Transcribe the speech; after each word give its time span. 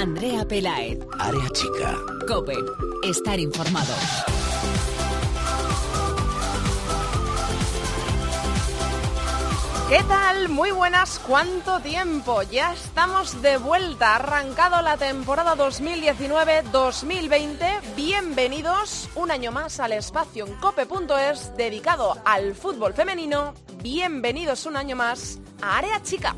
Andrea 0.00 0.48
Pelaez. 0.48 0.98
Área 1.18 1.46
chica. 1.50 1.94
Cope. 2.26 2.56
Estar 3.04 3.38
informado. 3.38 3.92
¿Qué 9.90 10.02
tal? 10.04 10.48
Muy 10.48 10.70
buenas, 10.70 11.18
¿cuánto 11.18 11.80
tiempo? 11.80 12.40
Ya 12.44 12.72
estamos 12.72 13.42
de 13.42 13.58
vuelta, 13.58 14.14
arrancado 14.14 14.80
la 14.80 14.96
temporada 14.96 15.54
2019-2020. 15.56 17.58
Bienvenidos 17.94 19.10
un 19.16 19.30
año 19.30 19.52
más 19.52 19.80
al 19.80 19.92
espacio 19.92 20.46
en 20.46 20.54
cope.es 20.54 21.54
dedicado 21.58 22.16
al 22.24 22.54
fútbol 22.54 22.94
femenino. 22.94 23.52
Bienvenidos 23.82 24.64
un 24.64 24.78
año 24.78 24.96
más 24.96 25.40
a 25.60 25.76
Área 25.76 26.02
Chica. 26.02 26.34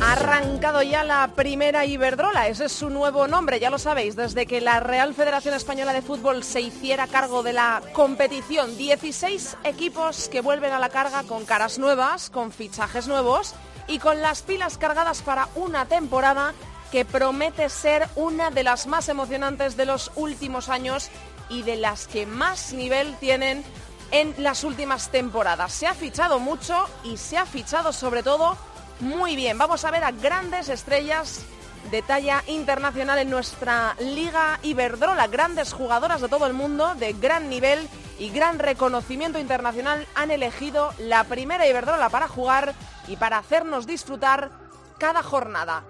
Ha 0.00 0.12
arrancado 0.12 0.82
ya 0.82 1.02
la 1.02 1.28
primera 1.34 1.86
Iberdrola, 1.86 2.48
ese 2.48 2.66
es 2.66 2.72
su 2.72 2.90
nuevo 2.90 3.26
nombre, 3.26 3.58
ya 3.58 3.70
lo 3.70 3.78
sabéis, 3.78 4.16
desde 4.16 4.46
que 4.46 4.60
la 4.60 4.80
Real 4.80 5.14
Federación 5.14 5.54
Española 5.54 5.92
de 5.92 6.02
Fútbol 6.02 6.44
se 6.44 6.60
hiciera 6.60 7.06
cargo 7.06 7.42
de 7.42 7.54
la 7.54 7.80
competición. 7.94 8.76
16 8.76 9.56
equipos 9.64 10.28
que 10.28 10.42
vuelven 10.42 10.72
a 10.72 10.78
la 10.78 10.90
carga 10.90 11.22
con 11.22 11.44
caras 11.46 11.78
nuevas, 11.78 12.28
con 12.28 12.52
fichajes 12.52 13.08
nuevos 13.08 13.54
y 13.88 13.98
con 13.98 14.20
las 14.20 14.42
pilas 14.42 14.78
cargadas 14.78 15.22
para 15.22 15.48
una 15.54 15.86
temporada 15.86 16.52
que 16.92 17.04
promete 17.04 17.68
ser 17.70 18.06
una 18.14 18.50
de 18.50 18.62
las 18.62 18.86
más 18.86 19.08
emocionantes 19.08 19.76
de 19.76 19.86
los 19.86 20.12
últimos 20.16 20.68
años 20.68 21.08
y 21.48 21.62
de 21.62 21.76
las 21.76 22.06
que 22.06 22.26
más 22.26 22.72
nivel 22.72 23.16
tienen 23.16 23.64
en 24.10 24.34
las 24.38 24.64
últimas 24.64 25.10
temporadas. 25.10 25.72
Se 25.72 25.86
ha 25.86 25.94
fichado 25.94 26.38
mucho 26.38 26.86
y 27.02 27.16
se 27.16 27.36
ha 27.36 27.46
fichado 27.46 27.92
sobre 27.92 28.22
todo 28.22 28.56
muy 29.00 29.36
bien. 29.36 29.58
Vamos 29.58 29.84
a 29.84 29.90
ver 29.90 30.04
a 30.04 30.12
grandes 30.12 30.68
estrellas 30.68 31.44
de 31.90 32.02
talla 32.02 32.42
internacional 32.46 33.18
en 33.18 33.30
nuestra 33.30 33.94
Liga 33.98 34.58
Iberdrola. 34.62 35.26
Grandes 35.26 35.72
jugadoras 35.72 36.20
de 36.20 36.28
todo 36.28 36.46
el 36.46 36.54
mundo, 36.54 36.94
de 36.94 37.12
gran 37.12 37.48
nivel 37.48 37.88
y 38.18 38.30
gran 38.30 38.58
reconocimiento 38.58 39.38
internacional, 39.38 40.06
han 40.14 40.30
elegido 40.30 40.92
la 40.98 41.24
primera 41.24 41.66
Iberdrola 41.66 42.08
para 42.08 42.28
jugar 42.28 42.74
y 43.08 43.16
para 43.16 43.38
hacernos 43.38 43.86
disfrutar 43.86 44.50
cada 44.98 45.22
jornada. 45.22 45.84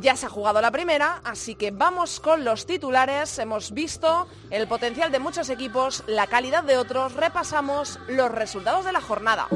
Ya 0.00 0.16
se 0.16 0.26
ha 0.26 0.30
jugado 0.30 0.60
la 0.60 0.70
primera, 0.70 1.20
así 1.24 1.54
que 1.54 1.70
vamos 1.70 2.20
con 2.20 2.44
los 2.44 2.66
titulares. 2.66 3.38
Hemos 3.38 3.72
visto 3.72 4.28
el 4.50 4.68
potencial 4.68 5.10
de 5.10 5.18
muchos 5.18 5.48
equipos, 5.48 6.04
la 6.06 6.26
calidad 6.26 6.62
de 6.62 6.76
otros, 6.76 7.14
repasamos 7.14 7.98
los 8.06 8.30
resultados 8.30 8.84
de 8.84 8.92
la 8.92 9.00
jornada. 9.00 9.48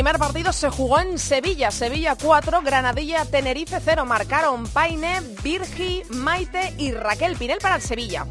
Primer 0.00 0.18
partido 0.18 0.50
se 0.54 0.70
jugó 0.70 0.98
en 0.98 1.18
Sevilla, 1.18 1.70
Sevilla 1.70 2.16
4, 2.16 2.62
Granadilla, 2.62 3.26
Tenerife 3.26 3.80
0. 3.84 4.06
Marcaron 4.06 4.66
Paine, 4.66 5.20
Virgi, 5.42 6.02
Maite 6.08 6.72
y 6.78 6.92
Raquel 6.92 7.36
Pinel 7.36 7.58
para 7.58 7.76
el 7.76 7.82
Sevilla. 7.82 8.26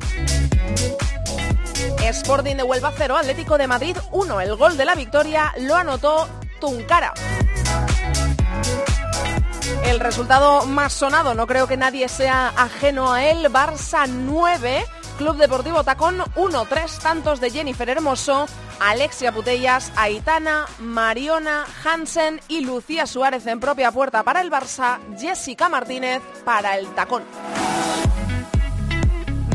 Sporting 2.01 2.55
de 2.55 2.63
Huelva 2.63 2.91
0, 2.97 3.17
Atlético 3.17 3.59
de 3.59 3.67
Madrid 3.67 3.95
1. 4.11 4.41
El 4.41 4.55
gol 4.55 4.77
de 4.77 4.85
la 4.85 4.95
victoria 4.95 5.53
lo 5.59 5.75
anotó 5.75 6.27
Tuncara. 6.59 7.13
El 9.83 9.99
resultado 9.99 10.65
más 10.65 10.91
sonado, 10.91 11.35
no 11.35 11.45
creo 11.45 11.67
que 11.67 11.77
nadie 11.77 12.09
sea 12.09 12.47
ajeno 12.57 13.13
a 13.13 13.25
él, 13.25 13.45
Barça 13.51 14.07
9, 14.07 14.87
Club 15.19 15.37
Deportivo 15.37 15.83
Tacón 15.83 16.23
1, 16.35 16.65
tres 16.65 16.97
tantos 16.97 17.39
de 17.39 17.51
Jennifer 17.51 17.87
Hermoso, 17.87 18.47
Alexia 18.79 19.31
Putellas, 19.31 19.91
Aitana, 19.95 20.65
Mariona, 20.79 21.65
Hansen 21.83 22.41
y 22.47 22.61
Lucía 22.61 23.05
Suárez 23.05 23.45
en 23.47 23.59
propia 23.59 23.91
puerta 23.91 24.23
para 24.23 24.41
el 24.41 24.51
Barça, 24.51 24.99
Jessica 25.17 25.69
Martínez 25.69 26.21
para 26.45 26.77
el 26.77 26.87
Tacón. 26.95 27.23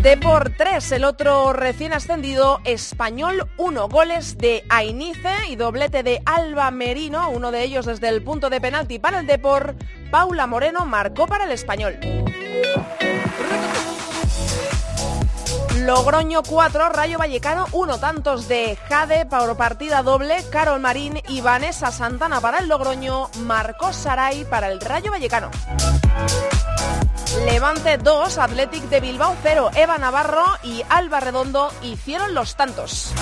Depor 0.02 0.52
3, 0.54 0.92
el 0.92 1.04
otro 1.04 1.54
recién 1.54 1.94
ascendido, 1.94 2.60
Español 2.64 3.48
1, 3.56 3.88
goles 3.88 4.36
de 4.36 4.62
Ainice 4.68 5.32
y 5.48 5.56
doblete 5.56 6.02
de 6.02 6.20
Alba 6.26 6.70
Merino, 6.70 7.30
uno 7.30 7.50
de 7.50 7.62
ellos 7.62 7.86
desde 7.86 8.10
el 8.10 8.22
punto 8.22 8.50
de 8.50 8.60
penalti 8.60 8.98
para 8.98 9.20
el 9.20 9.26
Depor, 9.26 9.74
Paula 10.10 10.46
Moreno 10.46 10.84
marcó 10.84 11.26
para 11.26 11.44
el 11.44 11.52
Español. 11.52 11.98
Logroño 15.86 16.42
4, 16.42 16.88
Rayo 16.88 17.18
Vallecano 17.18 17.66
1, 17.72 17.98
tantos 17.98 18.48
de 18.48 18.78
Jade 18.88 19.26
por 19.26 19.54
partida 19.58 20.02
doble, 20.02 20.42
Carol 20.50 20.80
Marín 20.80 21.20
y 21.28 21.42
Vanessa 21.42 21.92
Santana 21.92 22.40
para 22.40 22.60
el 22.60 22.68
Logroño, 22.68 23.28
Marcos 23.40 23.94
Saray 23.94 24.46
para 24.46 24.68
el 24.70 24.80
Rayo 24.80 25.10
Vallecano. 25.10 25.50
Levante 27.44 27.98
2, 27.98 28.38
Athletic 28.38 28.84
de 28.84 29.00
Bilbao 29.00 29.36
0, 29.42 29.72
Eva 29.74 29.98
Navarro 29.98 30.46
y 30.62 30.82
Alba 30.88 31.20
Redondo 31.20 31.70
hicieron 31.82 32.32
los 32.32 32.56
tantos. 32.56 33.12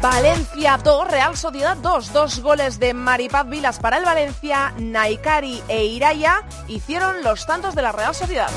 Valencia 0.00 0.80
2, 0.82 1.08
Real 1.08 1.36
Sociedad 1.36 1.76
2, 1.76 2.12
dos 2.12 2.40
goles 2.40 2.80
de 2.80 2.92
Maripaz 2.92 3.48
Vilas 3.48 3.78
para 3.78 3.98
el 3.98 4.04
Valencia, 4.04 4.74
Naikari 4.78 5.62
e 5.68 5.84
Iraya 5.84 6.42
hicieron 6.66 7.22
los 7.22 7.46
tantos 7.46 7.76
de 7.76 7.82
la 7.82 7.92
Real 7.92 8.16
Sociedad. 8.16 8.50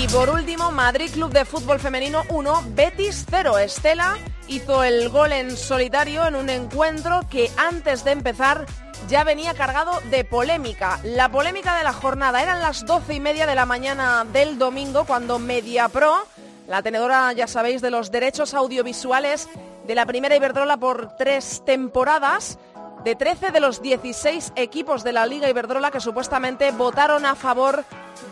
Y 0.00 0.06
por 0.06 0.30
último, 0.30 0.70
Madrid 0.70 1.10
Club 1.10 1.32
de 1.32 1.44
Fútbol 1.44 1.80
Femenino 1.80 2.22
1, 2.28 2.62
Betis 2.68 3.26
0. 3.28 3.58
Estela 3.58 4.16
hizo 4.46 4.84
el 4.84 5.08
gol 5.08 5.32
en 5.32 5.56
solitario 5.56 6.24
en 6.24 6.36
un 6.36 6.48
encuentro 6.50 7.22
que 7.28 7.50
antes 7.56 8.04
de 8.04 8.12
empezar 8.12 8.64
ya 9.08 9.24
venía 9.24 9.54
cargado 9.54 10.00
de 10.08 10.22
polémica. 10.22 11.00
La 11.02 11.28
polémica 11.28 11.76
de 11.76 11.82
la 11.82 11.92
jornada 11.92 12.40
eran 12.40 12.60
las 12.60 12.86
doce 12.86 13.14
y 13.14 13.20
media 13.20 13.44
de 13.48 13.56
la 13.56 13.66
mañana 13.66 14.24
del 14.32 14.56
domingo 14.56 15.04
cuando 15.04 15.40
MediaPro, 15.40 16.28
la 16.68 16.80
tenedora, 16.80 17.32
ya 17.32 17.48
sabéis, 17.48 17.82
de 17.82 17.90
los 17.90 18.12
derechos 18.12 18.54
audiovisuales 18.54 19.48
de 19.84 19.94
la 19.96 20.06
primera 20.06 20.36
Iberdrola 20.36 20.76
por 20.76 21.16
tres 21.16 21.64
temporadas, 21.66 22.56
de 23.02 23.16
13 23.16 23.50
de 23.50 23.60
los 23.60 23.82
16 23.82 24.52
equipos 24.54 25.02
de 25.02 25.12
la 25.12 25.26
Liga 25.26 25.50
Iberdrola 25.50 25.90
que 25.90 26.00
supuestamente 26.00 26.70
votaron 26.70 27.26
a 27.26 27.34
favor 27.34 27.84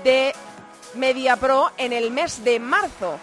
de 0.04 0.32
MediaPro 0.96 1.70
en 1.78 1.92
el 1.92 2.10
mes 2.10 2.42
de 2.44 2.58
marzo. 2.58 3.18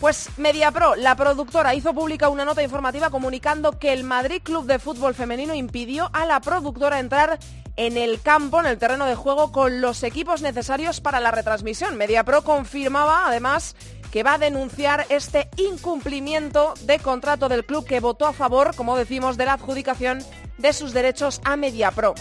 Pues 0.00 0.30
MediaPro, 0.36 0.96
la 0.96 1.14
productora, 1.14 1.74
hizo 1.74 1.94
pública 1.94 2.28
una 2.28 2.44
nota 2.44 2.62
informativa 2.62 3.10
comunicando 3.10 3.78
que 3.78 3.92
el 3.92 4.02
Madrid 4.02 4.42
Club 4.42 4.66
de 4.66 4.80
Fútbol 4.80 5.14
Femenino 5.14 5.54
impidió 5.54 6.10
a 6.12 6.26
la 6.26 6.40
productora 6.40 6.98
entrar 6.98 7.38
en 7.76 7.96
el 7.96 8.20
campo, 8.20 8.60
en 8.60 8.66
el 8.66 8.78
terreno 8.78 9.06
de 9.06 9.14
juego, 9.14 9.52
con 9.52 9.80
los 9.80 10.02
equipos 10.02 10.42
necesarios 10.42 11.00
para 11.00 11.20
la 11.20 11.30
retransmisión. 11.30 11.96
MediaPro 11.96 12.42
confirmaba, 12.42 13.26
además, 13.26 13.76
que 14.10 14.22
va 14.22 14.34
a 14.34 14.38
denunciar 14.38 15.06
este 15.08 15.48
incumplimiento 15.56 16.74
de 16.82 16.98
contrato 16.98 17.48
del 17.48 17.64
club 17.64 17.86
que 17.86 18.00
votó 18.00 18.26
a 18.26 18.32
favor, 18.32 18.74
como 18.74 18.96
decimos, 18.96 19.36
de 19.36 19.46
la 19.46 19.54
adjudicación 19.54 20.22
de 20.58 20.72
sus 20.72 20.92
derechos 20.92 21.40
a 21.44 21.56
MediaPro. 21.56 22.14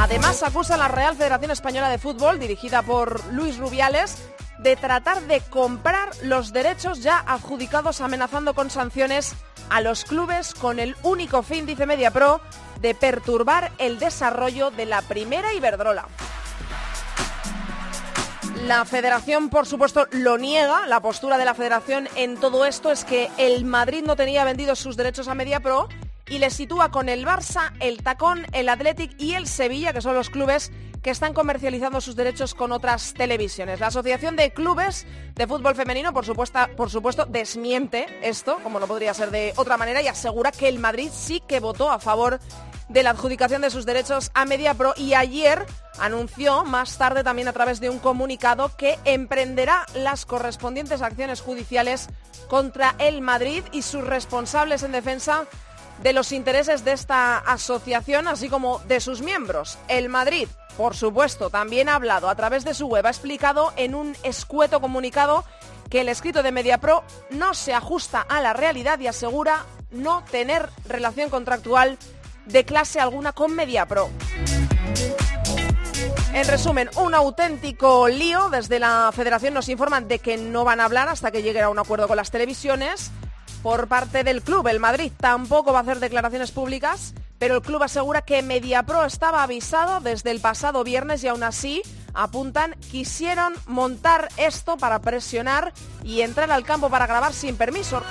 Además, 0.00 0.42
acusa 0.42 0.76
a 0.76 0.78
la 0.78 0.88
Real 0.88 1.14
Federación 1.14 1.50
Española 1.50 1.90
de 1.90 1.98
Fútbol, 1.98 2.38
dirigida 2.38 2.80
por 2.80 3.22
Luis 3.34 3.58
Rubiales, 3.58 4.16
de 4.60 4.74
tratar 4.74 5.20
de 5.24 5.42
comprar 5.42 6.08
los 6.22 6.54
derechos 6.54 7.02
ya 7.02 7.18
adjudicados 7.18 8.00
amenazando 8.00 8.54
con 8.54 8.70
sanciones 8.70 9.34
a 9.68 9.82
los 9.82 10.06
clubes 10.06 10.54
con 10.54 10.78
el 10.78 10.96
único 11.02 11.42
fin, 11.42 11.66
dice 11.66 11.84
MediaPro, 11.84 12.40
de 12.80 12.94
perturbar 12.94 13.72
el 13.76 13.98
desarrollo 13.98 14.70
de 14.70 14.86
la 14.86 15.02
primera 15.02 15.52
Iberdrola. 15.52 16.08
La 18.66 18.86
federación, 18.86 19.50
por 19.50 19.66
supuesto, 19.66 20.06
lo 20.12 20.38
niega. 20.38 20.86
La 20.86 21.00
postura 21.00 21.36
de 21.36 21.44
la 21.44 21.52
federación 21.52 22.08
en 22.16 22.38
todo 22.40 22.64
esto 22.64 22.90
es 22.90 23.04
que 23.04 23.28
el 23.36 23.66
Madrid 23.66 24.02
no 24.06 24.16
tenía 24.16 24.44
vendidos 24.44 24.78
sus 24.78 24.96
derechos 24.96 25.28
a 25.28 25.34
MediaPro 25.34 25.88
y 26.30 26.38
le 26.38 26.48
sitúa 26.50 26.90
con 26.90 27.08
el 27.08 27.26
Barça, 27.26 27.72
el 27.80 28.02
Tacón, 28.02 28.46
el 28.52 28.68
Athletic 28.68 29.20
y 29.20 29.34
el 29.34 29.46
Sevilla, 29.46 29.92
que 29.92 30.00
son 30.00 30.14
los 30.14 30.30
clubes 30.30 30.72
que 31.02 31.10
están 31.10 31.34
comercializando 31.34 32.00
sus 32.00 32.14
derechos 32.14 32.54
con 32.54 32.72
otras 32.72 33.14
televisiones. 33.14 33.80
La 33.80 33.88
Asociación 33.88 34.36
de 34.36 34.52
Clubes 34.52 35.06
de 35.34 35.46
Fútbol 35.46 35.74
Femenino, 35.74 36.12
por 36.12 36.24
supuesto, 36.24 36.60
por 36.76 36.88
supuesto, 36.88 37.26
desmiente 37.26 38.06
esto, 38.22 38.58
como 38.62 38.78
no 38.78 38.86
podría 38.86 39.12
ser 39.12 39.30
de 39.30 39.52
otra 39.56 39.76
manera, 39.76 40.02
y 40.02 40.08
asegura 40.08 40.52
que 40.52 40.68
el 40.68 40.78
Madrid 40.78 41.10
sí 41.12 41.42
que 41.46 41.58
votó 41.58 41.90
a 41.90 41.98
favor 41.98 42.38
de 42.88 43.02
la 43.02 43.10
adjudicación 43.10 43.62
de 43.62 43.70
sus 43.70 43.86
derechos 43.86 44.30
a 44.34 44.44
MediaPro 44.44 44.94
y 44.96 45.14
ayer 45.14 45.64
anunció 45.98 46.64
más 46.64 46.98
tarde 46.98 47.22
también 47.22 47.48
a 47.48 47.52
través 47.52 47.80
de 47.80 47.88
un 47.88 48.00
comunicado 48.00 48.76
que 48.76 48.98
emprenderá 49.04 49.86
las 49.94 50.26
correspondientes 50.26 51.00
acciones 51.00 51.40
judiciales 51.40 52.08
contra 52.48 52.96
el 52.98 53.20
Madrid 53.20 53.62
y 53.70 53.82
sus 53.82 54.04
responsables 54.04 54.82
en 54.82 54.92
defensa 54.92 55.44
de 56.02 56.12
los 56.12 56.32
intereses 56.32 56.84
de 56.84 56.92
esta 56.92 57.38
asociación, 57.38 58.28
así 58.28 58.48
como 58.48 58.78
de 58.80 59.00
sus 59.00 59.22
miembros. 59.22 59.78
El 59.88 60.08
Madrid, 60.08 60.48
por 60.76 60.96
supuesto, 60.96 61.50
también 61.50 61.88
ha 61.88 61.94
hablado 61.94 62.28
a 62.28 62.34
través 62.34 62.64
de 62.64 62.74
su 62.74 62.86
web, 62.86 63.06
ha 63.06 63.10
explicado 63.10 63.72
en 63.76 63.94
un 63.94 64.16
escueto 64.22 64.80
comunicado 64.80 65.44
que 65.90 66.00
el 66.00 66.08
escrito 66.08 66.42
de 66.42 66.52
MediaPro 66.52 67.02
no 67.30 67.52
se 67.52 67.74
ajusta 67.74 68.20
a 68.20 68.40
la 68.40 68.52
realidad 68.52 68.98
y 69.00 69.08
asegura 69.08 69.66
no 69.90 70.24
tener 70.30 70.68
relación 70.86 71.30
contractual 71.30 71.98
de 72.46 72.64
clase 72.64 73.00
alguna 73.00 73.32
con 73.32 73.54
MediaPro. 73.54 74.08
En 76.32 76.46
resumen, 76.46 76.88
un 76.96 77.14
auténtico 77.14 78.08
lío. 78.08 78.50
Desde 78.50 78.78
la 78.78 79.10
federación 79.12 79.52
nos 79.52 79.68
informan 79.68 80.06
de 80.06 80.20
que 80.20 80.36
no 80.36 80.64
van 80.64 80.80
a 80.80 80.84
hablar 80.84 81.08
hasta 81.08 81.32
que 81.32 81.42
lleguen 81.42 81.64
a 81.64 81.68
un 81.68 81.78
acuerdo 81.78 82.06
con 82.06 82.16
las 82.16 82.30
televisiones. 82.30 83.10
Por 83.62 83.88
parte 83.88 84.24
del 84.24 84.42
club, 84.42 84.66
el 84.68 84.80
Madrid 84.80 85.12
tampoco 85.18 85.72
va 85.72 85.80
a 85.80 85.82
hacer 85.82 86.00
declaraciones 86.00 86.50
públicas, 86.50 87.14
pero 87.38 87.56
el 87.56 87.62
club 87.62 87.82
asegura 87.82 88.22
que 88.22 88.42
MediaPro 88.42 89.04
estaba 89.04 89.42
avisado 89.42 90.00
desde 90.00 90.30
el 90.30 90.40
pasado 90.40 90.82
viernes 90.82 91.22
y 91.24 91.28
aún 91.28 91.42
así 91.42 91.82
apuntan 92.14 92.74
quisieron 92.90 93.52
montar 93.66 94.28
esto 94.36 94.76
para 94.76 95.00
presionar 95.00 95.72
y 96.02 96.22
entrar 96.22 96.50
al 96.50 96.64
campo 96.64 96.88
para 96.88 97.06
grabar 97.06 97.34
sin 97.34 97.56
permiso. 97.56 98.02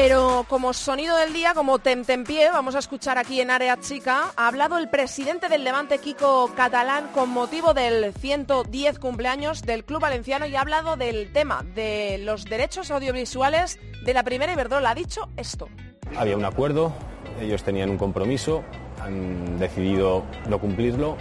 Pero 0.00 0.46
como 0.48 0.74
sonido 0.74 1.16
del 1.16 1.32
día, 1.32 1.54
como 1.54 1.80
tentempié, 1.80 2.50
vamos 2.52 2.76
a 2.76 2.78
escuchar 2.78 3.18
aquí 3.18 3.40
en 3.40 3.50
Área 3.50 3.80
Chica, 3.80 4.32
ha 4.36 4.46
hablado 4.46 4.78
el 4.78 4.88
presidente 4.88 5.48
del 5.48 5.64
Levante, 5.64 5.98
Kiko 5.98 6.52
Catalán, 6.54 7.08
con 7.12 7.30
motivo 7.30 7.74
del 7.74 8.14
110 8.14 9.00
cumpleaños 9.00 9.62
del 9.62 9.84
Club 9.84 10.00
Valenciano 10.00 10.46
y 10.46 10.54
ha 10.54 10.60
hablado 10.60 10.94
del 10.94 11.32
tema 11.32 11.64
de 11.74 12.18
los 12.18 12.44
derechos 12.44 12.92
audiovisuales 12.92 13.80
de 14.04 14.14
la 14.14 14.22
primera 14.22 14.52
Iberdrola. 14.52 14.90
Ha 14.90 14.94
dicho 14.94 15.30
esto. 15.36 15.68
Había 16.16 16.36
un 16.36 16.44
acuerdo, 16.44 16.92
ellos 17.40 17.64
tenían 17.64 17.90
un 17.90 17.98
compromiso, 17.98 18.62
han 19.02 19.58
decidido 19.58 20.22
no 20.48 20.60
cumplirlo, 20.60 21.16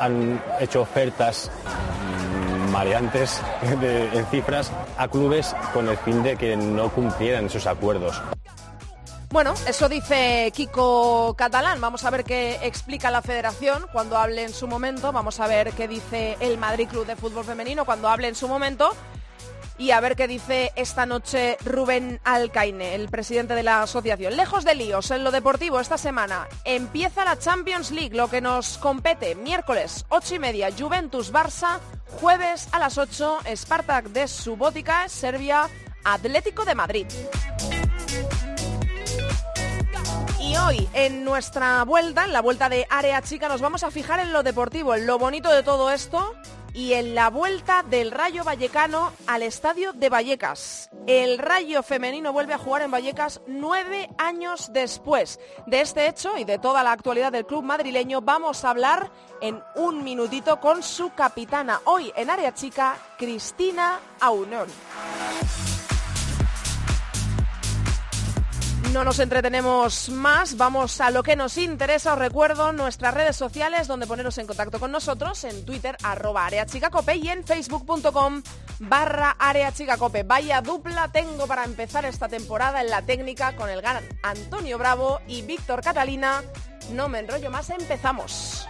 han 0.00 0.42
hecho 0.58 0.80
ofertas 0.80 1.52
mareantes 2.72 3.40
en 3.62 4.26
cifras 4.26 4.72
a 4.96 5.06
clubes 5.06 5.54
con 5.72 5.88
el 5.88 5.96
fin 5.98 6.22
de 6.22 6.36
que 6.36 6.56
no 6.56 6.88
cumplieran 6.90 7.46
esos 7.46 7.66
acuerdos. 7.66 8.20
Bueno, 9.30 9.54
eso 9.66 9.88
dice 9.88 10.52
Kiko 10.54 11.34
Catalán. 11.38 11.80
Vamos 11.80 12.04
a 12.04 12.10
ver 12.10 12.22
qué 12.24 12.58
explica 12.62 13.10
la 13.10 13.22
federación 13.22 13.86
cuando 13.90 14.18
hable 14.18 14.42
en 14.42 14.52
su 14.52 14.66
momento. 14.66 15.10
Vamos 15.10 15.40
a 15.40 15.46
ver 15.46 15.72
qué 15.72 15.88
dice 15.88 16.36
el 16.40 16.58
Madrid 16.58 16.88
Club 16.88 17.06
de 17.06 17.16
Fútbol 17.16 17.44
Femenino 17.44 17.86
cuando 17.86 18.08
hable 18.08 18.28
en 18.28 18.34
su 18.34 18.46
momento 18.46 18.92
y 19.82 19.90
a 19.90 19.98
ver 19.98 20.14
qué 20.14 20.28
dice 20.28 20.70
esta 20.76 21.06
noche 21.06 21.56
Rubén 21.64 22.20
Alcaine, 22.22 22.94
el 22.94 23.08
presidente 23.08 23.56
de 23.56 23.64
la 23.64 23.82
asociación. 23.82 24.36
Lejos 24.36 24.64
de 24.64 24.76
líos 24.76 25.10
en 25.10 25.24
lo 25.24 25.32
deportivo 25.32 25.80
esta 25.80 25.98
semana. 25.98 26.46
Empieza 26.64 27.24
la 27.24 27.36
Champions 27.36 27.90
League, 27.90 28.14
lo 28.14 28.30
que 28.30 28.40
nos 28.40 28.78
compete. 28.78 29.34
Miércoles, 29.34 30.06
8 30.08 30.36
y 30.36 30.38
media, 30.38 30.68
Juventus 30.78 31.32
Barça. 31.32 31.80
Jueves 32.20 32.68
a 32.70 32.78
las 32.78 32.96
8, 32.96 33.40
Spartak 33.56 34.04
de 34.10 34.28
Subotica, 34.28 35.08
Serbia, 35.08 35.68
Atlético 36.04 36.64
de 36.64 36.74
Madrid. 36.76 37.06
Y 40.38 40.56
hoy, 40.58 40.88
en 40.92 41.24
nuestra 41.24 41.82
vuelta, 41.82 42.24
en 42.24 42.32
la 42.32 42.40
vuelta 42.40 42.68
de 42.68 42.86
Área 42.88 43.20
Chica, 43.22 43.48
nos 43.48 43.60
vamos 43.60 43.82
a 43.82 43.90
fijar 43.90 44.20
en 44.20 44.32
lo 44.32 44.44
deportivo, 44.44 44.94
en 44.94 45.08
lo 45.08 45.18
bonito 45.18 45.50
de 45.50 45.64
todo 45.64 45.90
esto 45.90 46.36
y 46.74 46.94
en 46.94 47.14
la 47.14 47.30
vuelta 47.30 47.82
del 47.82 48.10
Rayo 48.10 48.44
Vallecano 48.44 49.12
al 49.26 49.42
estadio 49.42 49.92
de 49.92 50.08
Vallecas. 50.08 50.90
El 51.06 51.38
Rayo 51.38 51.82
femenino 51.82 52.32
vuelve 52.32 52.54
a 52.54 52.58
jugar 52.58 52.82
en 52.82 52.90
Vallecas 52.90 53.40
nueve 53.46 54.08
años 54.18 54.72
después. 54.72 55.40
De 55.66 55.80
este 55.80 56.06
hecho 56.06 56.36
y 56.38 56.44
de 56.44 56.58
toda 56.58 56.82
la 56.82 56.92
actualidad 56.92 57.32
del 57.32 57.46
club 57.46 57.64
madrileño 57.64 58.20
vamos 58.20 58.64
a 58.64 58.70
hablar 58.70 59.10
en 59.40 59.62
un 59.76 60.04
minutito 60.04 60.60
con 60.60 60.82
su 60.82 61.12
capitana. 61.14 61.80
Hoy 61.84 62.12
en 62.16 62.30
área 62.30 62.54
chica, 62.54 62.96
Cristina 63.18 64.00
Aunón. 64.20 64.68
No 68.92 69.04
nos 69.04 69.20
entretenemos 69.20 70.10
más, 70.10 70.58
vamos 70.58 71.00
a 71.00 71.10
lo 71.10 71.22
que 71.22 71.34
nos 71.34 71.56
interesa. 71.56 72.12
Os 72.12 72.18
recuerdo 72.18 72.72
nuestras 72.72 73.14
redes 73.14 73.36
sociales 73.36 73.88
donde 73.88 74.06
poneros 74.06 74.36
en 74.36 74.46
contacto 74.46 74.78
con 74.78 74.92
nosotros, 74.92 75.44
en 75.44 75.64
Twitter 75.64 75.96
arroba 76.02 76.44
areachicacope 76.44 77.16
y 77.16 77.28
en 77.30 77.42
facebook.com 77.42 78.42
barra 78.80 79.30
areachicacope. 79.38 80.24
Vaya 80.24 80.60
dupla 80.60 81.10
tengo 81.10 81.46
para 81.46 81.64
empezar 81.64 82.04
esta 82.04 82.28
temporada 82.28 82.82
en 82.82 82.90
la 82.90 83.00
técnica 83.00 83.56
con 83.56 83.70
el 83.70 83.80
gran 83.80 84.04
Antonio 84.22 84.76
Bravo 84.76 85.20
y 85.26 85.40
Víctor 85.40 85.80
Catalina. 85.80 86.42
No 86.92 87.08
me 87.08 87.20
enrollo 87.20 87.50
más, 87.50 87.70
empezamos. 87.70 88.68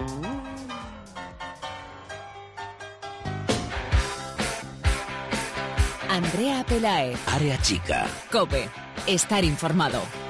Andrea 6.08 6.64
Pelae. 6.64 7.16
Área 7.26 7.60
chica. 7.60 8.06
Cope. 8.30 8.81
Estar 9.06 9.44
informado. 9.44 10.21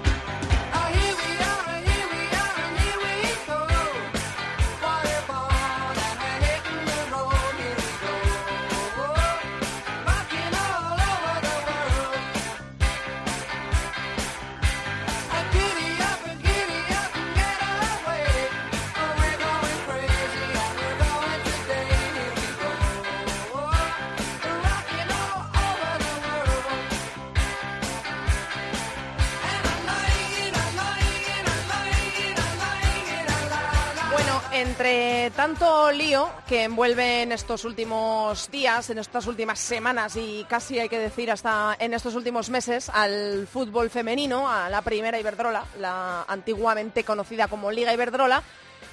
Tanto 35.43 35.91
lío 35.91 36.31
que 36.47 36.63
envuelve 36.63 37.23
en 37.23 37.33
estos 37.33 37.65
últimos 37.65 38.49
días, 38.53 38.91
en 38.91 38.99
estas 38.99 39.27
últimas 39.27 39.59
semanas 39.59 40.15
y 40.15 40.47
casi 40.49 40.79
hay 40.79 40.89
que 40.89 41.01
decir 41.01 41.33
hasta 41.33 41.77
en 41.81 41.95
estos 41.95 42.15
últimos 42.15 42.49
meses 42.49 42.89
al 42.89 43.49
fútbol 43.49 43.91
femenino, 43.91 44.49
a 44.49 44.71
la 44.71 44.83
primera 44.83 45.19
Iberdrola, 45.19 45.65
la 45.81 46.23
antiguamente 46.29 47.03
conocida 47.03 47.49
como 47.49 47.73
Liga 47.73 47.93
Iberdrola, 47.93 48.41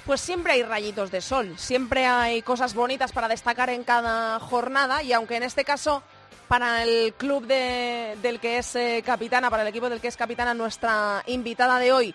pues 0.04 0.20
siempre 0.20 0.54
hay 0.54 0.64
rayitos 0.64 1.12
de 1.12 1.20
sol, 1.20 1.54
siempre 1.56 2.06
hay 2.06 2.42
cosas 2.42 2.74
bonitas 2.74 3.12
para 3.12 3.28
destacar 3.28 3.70
en 3.70 3.84
cada 3.84 4.40
jornada 4.40 5.04
y 5.04 5.12
aunque 5.12 5.36
en 5.36 5.44
este 5.44 5.64
caso 5.64 6.02
para 6.48 6.82
el 6.82 7.14
club 7.14 7.46
del 7.46 8.40
que 8.40 8.58
es 8.58 8.74
eh, 8.74 9.04
capitana, 9.06 9.50
para 9.50 9.62
el 9.62 9.68
equipo 9.68 9.88
del 9.88 10.00
que 10.00 10.08
es 10.08 10.16
capitana 10.16 10.52
nuestra 10.52 11.22
invitada 11.28 11.78
de 11.78 11.92
hoy, 11.92 12.12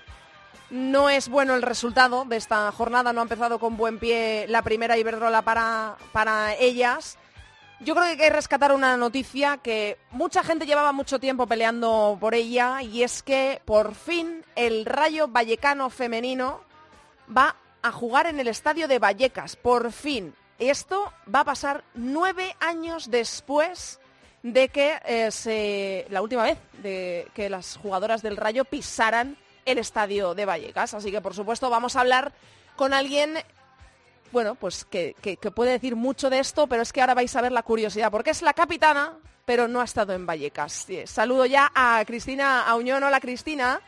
no 0.69 1.09
es 1.09 1.29
bueno 1.29 1.55
el 1.55 1.61
resultado 1.61 2.25
de 2.25 2.37
esta 2.37 2.71
jornada, 2.71 3.13
no 3.13 3.21
ha 3.21 3.23
empezado 3.23 3.59
con 3.59 3.77
buen 3.77 3.99
pie 3.99 4.45
la 4.49 4.61
primera 4.61 4.97
Iberdrola 4.97 5.41
para, 5.41 5.95
para 6.11 6.55
ellas. 6.55 7.17
Yo 7.81 7.93
creo 7.93 8.05
que 8.05 8.11
hay 8.11 8.17
que 8.17 8.29
rescatar 8.29 8.71
una 8.71 8.95
noticia 8.97 9.57
que 9.57 9.97
mucha 10.11 10.43
gente 10.43 10.65
llevaba 10.65 10.91
mucho 10.91 11.19
tiempo 11.19 11.45
peleando 11.45 12.17
por 12.19 12.33
ella 12.33 12.81
y 12.81 13.03
es 13.03 13.21
que 13.21 13.61
por 13.65 13.95
fin 13.95 14.43
el 14.55 14.85
Rayo 14.85 15.27
Vallecano 15.27 15.89
femenino 15.89 16.61
va 17.35 17.55
a 17.81 17.91
jugar 17.91 18.27
en 18.27 18.39
el 18.39 18.47
estadio 18.47 18.87
de 18.87 18.99
Vallecas. 18.99 19.55
Por 19.55 19.91
fin. 19.91 20.33
Esto 20.57 21.11
va 21.33 21.41
a 21.41 21.45
pasar 21.45 21.83
nueve 21.95 22.55
años 22.61 23.11
después 23.11 23.99
de 24.41 24.69
que 24.69 24.97
eh, 25.05 26.07
la 26.09 26.21
última 26.21 26.43
vez 26.43 26.57
que 26.81 27.49
las 27.49 27.75
jugadoras 27.75 28.21
del 28.21 28.37
Rayo 28.37 28.63
pisaran 28.63 29.37
el 29.65 29.77
estadio 29.77 30.33
de 30.33 30.45
Vallecas. 30.45 30.93
Así 30.93 31.11
que, 31.11 31.21
por 31.21 31.33
supuesto, 31.33 31.69
vamos 31.69 31.95
a 31.95 32.01
hablar 32.01 32.31
con 32.75 32.93
alguien, 32.93 33.37
bueno, 34.31 34.55
pues 34.55 34.85
que, 34.85 35.15
puede 35.53 35.71
decir 35.71 35.95
mucho 35.95 36.29
de 36.29 36.39
esto, 36.39 36.67
pero 36.67 36.81
es 36.81 36.93
que 36.93 37.01
ahora 37.01 37.13
vais 37.13 37.35
a 37.35 37.41
ver 37.41 37.51
la 37.51 37.63
curiosidad, 37.63 38.11
porque 38.11 38.31
es 38.31 38.41
la 38.41 38.53
capitana, 38.53 39.17
pero 39.45 39.67
no 39.67 39.81
ha 39.81 39.85
estado 39.85 40.13
en 40.13 40.25
Vallecas. 40.25 40.87
Saludo 41.05 41.45
ya 41.45 41.71
a 41.73 42.03
Cristina 42.05 42.67
Auñón. 42.67 43.03
Hola, 43.03 43.19
Cristina. 43.19 43.81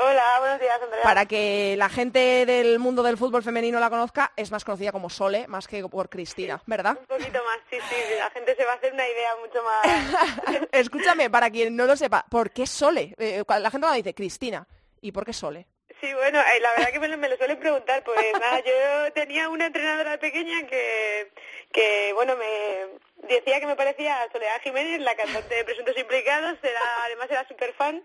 Hola, 0.00 0.38
buenos 0.38 0.60
días, 0.60 0.80
Andrea. 0.80 1.02
Para 1.02 1.26
que 1.26 1.74
la 1.76 1.88
gente 1.88 2.46
del 2.46 2.78
mundo 2.78 3.02
del 3.02 3.16
fútbol 3.16 3.42
femenino 3.42 3.80
la 3.80 3.90
conozca, 3.90 4.32
es 4.36 4.52
más 4.52 4.64
conocida 4.64 4.92
como 4.92 5.10
Sole, 5.10 5.48
más 5.48 5.66
que 5.66 5.82
por 5.88 6.08
Cristina, 6.08 6.62
¿verdad? 6.66 6.96
Un 7.00 7.06
poquito 7.06 7.40
más, 7.44 7.58
sí, 7.68 7.76
sí, 7.90 7.96
la 8.16 8.30
gente 8.30 8.54
se 8.54 8.64
va 8.64 8.72
a 8.72 8.74
hacer 8.76 8.92
una 8.92 9.08
idea 9.08 9.30
mucho 9.44 9.60
más... 9.64 10.68
Escúchame, 10.72 11.30
para 11.30 11.50
quien 11.50 11.74
no 11.74 11.84
lo 11.84 11.96
sepa, 11.96 12.24
¿por 12.30 12.52
qué 12.52 12.64
Sole? 12.64 13.14
Eh, 13.18 13.42
la 13.48 13.70
gente 13.70 13.86
cuando 13.86 13.96
dice 13.96 14.14
Cristina, 14.14 14.68
¿Y 15.00 15.12
por 15.12 15.24
qué 15.24 15.32
Sole? 15.32 15.66
sí, 16.00 16.12
bueno, 16.14 16.38
eh, 16.40 16.60
la 16.60 16.70
verdad 16.72 16.92
que 16.92 17.00
me, 17.00 17.28
lo 17.28 17.36
suelen 17.36 17.58
preguntar, 17.58 18.02
pues 18.04 18.18
nada, 18.40 18.60
yo 18.60 19.12
tenía 19.12 19.48
una 19.48 19.66
entrenadora 19.66 20.18
pequeña 20.18 20.66
que, 20.66 21.30
que 21.72 22.12
bueno, 22.14 22.36
me 22.36 23.28
decía 23.28 23.60
que 23.60 23.66
me 23.66 23.76
parecía 23.76 24.28
Soledad 24.32 24.60
Jiménez, 24.62 25.00
la 25.00 25.16
cantante 25.16 25.54
de 25.54 25.64
Presuntos 25.64 25.98
Implicados, 25.98 26.58
era, 26.62 27.04
además 27.04 27.30
era 27.30 27.48
súper 27.48 27.72
fan, 27.74 28.02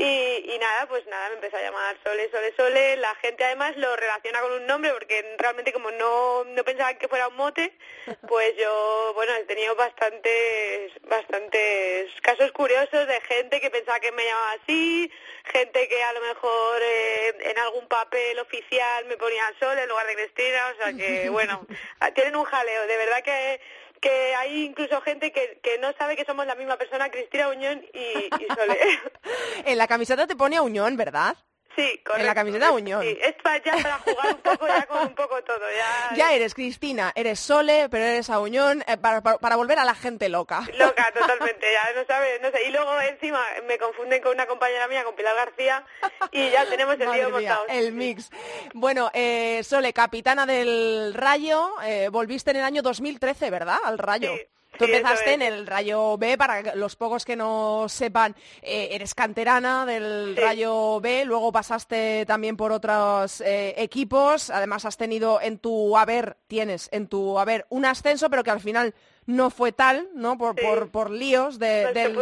y, 0.00 0.52
y, 0.54 0.58
nada, 0.60 0.86
pues 0.86 1.04
nada, 1.08 1.28
me 1.30 1.34
empezó 1.34 1.56
a 1.56 1.60
llamar 1.60 1.96
Sole, 2.04 2.30
Sole, 2.30 2.54
Sole. 2.56 2.96
La 2.98 3.16
gente 3.16 3.42
además 3.42 3.76
lo 3.76 3.96
relaciona 3.96 4.40
con 4.40 4.52
un 4.52 4.64
nombre 4.64 4.92
porque 4.92 5.34
realmente 5.38 5.72
como 5.72 5.90
no, 5.90 6.44
no 6.44 6.62
pensaban 6.62 6.96
que 6.98 7.08
fuera 7.08 7.26
un 7.26 7.34
mote, 7.34 7.76
pues 8.28 8.54
yo, 8.56 9.12
bueno, 9.14 9.34
he 9.34 9.42
tenido 9.44 9.74
bastantes, 9.74 10.92
bastantes 11.02 12.12
casos 12.22 12.52
curiosos 12.52 13.08
de 13.08 13.20
gente 13.22 13.60
que 13.60 13.70
pensaba 13.70 13.98
que 13.98 14.12
me 14.12 14.24
llamaba 14.24 14.52
así, 14.62 15.10
gente 15.46 15.88
que 15.88 16.00
a 16.04 16.12
lo 16.12 16.20
mejor 16.20 16.80
eh, 16.80 17.34
en 17.50 17.58
algún 17.58 17.88
papel 17.88 18.38
oficial 18.38 19.04
me 19.06 19.16
ponía 19.16 19.42
Sole 19.58 19.82
en 19.82 19.88
lugar 19.88 20.06
de 20.06 20.14
Cristina, 20.14 20.68
o 20.68 20.76
sea 20.76 20.92
que, 20.92 21.28
bueno, 21.30 21.66
tienen 22.14 22.36
un 22.36 22.44
jaleo. 22.44 22.86
De 22.86 22.96
verdad 22.98 23.22
que 23.24 23.60
que 24.00 24.34
hay 24.34 24.64
incluso 24.64 25.00
gente 25.02 25.32
que, 25.32 25.60
que 25.62 25.78
no 25.78 25.92
sabe 25.94 26.16
que 26.16 26.24
somos 26.24 26.46
la 26.46 26.54
misma 26.54 26.76
persona, 26.76 27.10
Cristina 27.10 27.48
Uñón 27.48 27.84
y, 27.92 27.98
y 28.42 28.46
Sole. 28.54 28.78
en 29.64 29.78
la 29.78 29.86
camiseta 29.86 30.26
te 30.26 30.36
pone 30.36 30.56
a 30.56 30.62
Uñón, 30.62 30.96
¿verdad? 30.96 31.36
Sí, 31.78 32.00
correcto. 32.04 32.16
En 32.16 32.26
la 32.26 32.34
camiseta 32.34 32.72
Uñón. 32.72 33.02
Sí, 33.02 33.16
esto 33.22 33.50
ya 33.64 33.76
para 33.80 33.98
jugar 33.98 34.34
un 34.34 34.40
poco 34.40 34.66
ya 34.66 34.86
con 34.86 35.06
un 35.06 35.14
poco 35.14 35.42
todo. 35.44 35.60
Ya, 35.76 36.16
ya 36.16 36.32
eres 36.32 36.54
Cristina, 36.54 37.12
eres 37.14 37.38
Sole, 37.38 37.88
pero 37.88 38.02
eres 38.02 38.28
a 38.30 38.40
Uñón, 38.40 38.82
eh, 38.88 38.96
para, 38.96 39.22
para, 39.22 39.54
volver 39.54 39.78
a 39.78 39.84
la 39.84 39.94
gente 39.94 40.28
loca. 40.28 40.66
Loca, 40.76 41.12
totalmente, 41.14 41.66
ya 41.72 42.00
no 42.00 42.04
sabes, 42.04 42.40
no 42.42 42.50
sé. 42.50 42.64
Y 42.66 42.72
luego 42.72 43.00
encima 43.00 43.40
me 43.68 43.78
confunden 43.78 44.20
con 44.20 44.32
una 44.32 44.46
compañera 44.46 44.88
mía, 44.88 45.04
con 45.04 45.14
Pilar 45.14 45.36
García, 45.36 45.84
y 46.32 46.50
ya 46.50 46.68
tenemos 46.68 46.98
el 46.98 47.12
lío 47.12 47.30
montado. 47.30 47.64
El 47.68 47.92
mix. 47.92 48.28
Bueno, 48.74 49.12
eh, 49.14 49.62
Sole, 49.62 49.92
capitana 49.92 50.46
del 50.46 51.14
Rayo, 51.14 51.74
eh, 51.84 52.08
volviste 52.10 52.50
en 52.50 52.56
el 52.56 52.64
año 52.64 52.82
2013, 52.82 53.50
¿verdad? 53.50 53.78
Al 53.84 53.98
Rayo. 53.98 54.34
Sí. 54.34 54.57
Tú 54.78 54.84
empezaste 54.84 55.34
en 55.34 55.42
el 55.42 55.66
Rayo 55.66 56.16
B, 56.16 56.38
para 56.38 56.74
los 56.74 56.96
pocos 56.96 57.24
que 57.24 57.36
no 57.36 57.86
sepan, 57.88 58.34
eh, 58.62 58.88
eres 58.92 59.14
canterana 59.14 59.84
del 59.84 60.36
Rayo 60.36 61.00
B, 61.00 61.24
luego 61.24 61.50
pasaste 61.52 62.24
también 62.26 62.56
por 62.56 62.72
otros 62.72 63.40
eh, 63.40 63.74
equipos, 63.76 64.50
además 64.50 64.84
has 64.84 64.96
tenido 64.96 65.40
en 65.40 65.58
tu 65.58 65.96
haber, 65.96 66.36
tienes 66.46 66.88
en 66.92 67.08
tu 67.08 67.38
haber 67.38 67.66
un 67.70 67.84
ascenso, 67.84 68.30
pero 68.30 68.44
que 68.44 68.50
al 68.50 68.60
final 68.60 68.94
no 69.28 69.50
fue 69.50 69.72
tal, 69.72 70.08
¿no? 70.14 70.38
Por, 70.38 70.56
por, 70.56 70.90
por 70.90 71.10
líos 71.10 71.58
de, 71.58 71.92
del, 71.92 72.18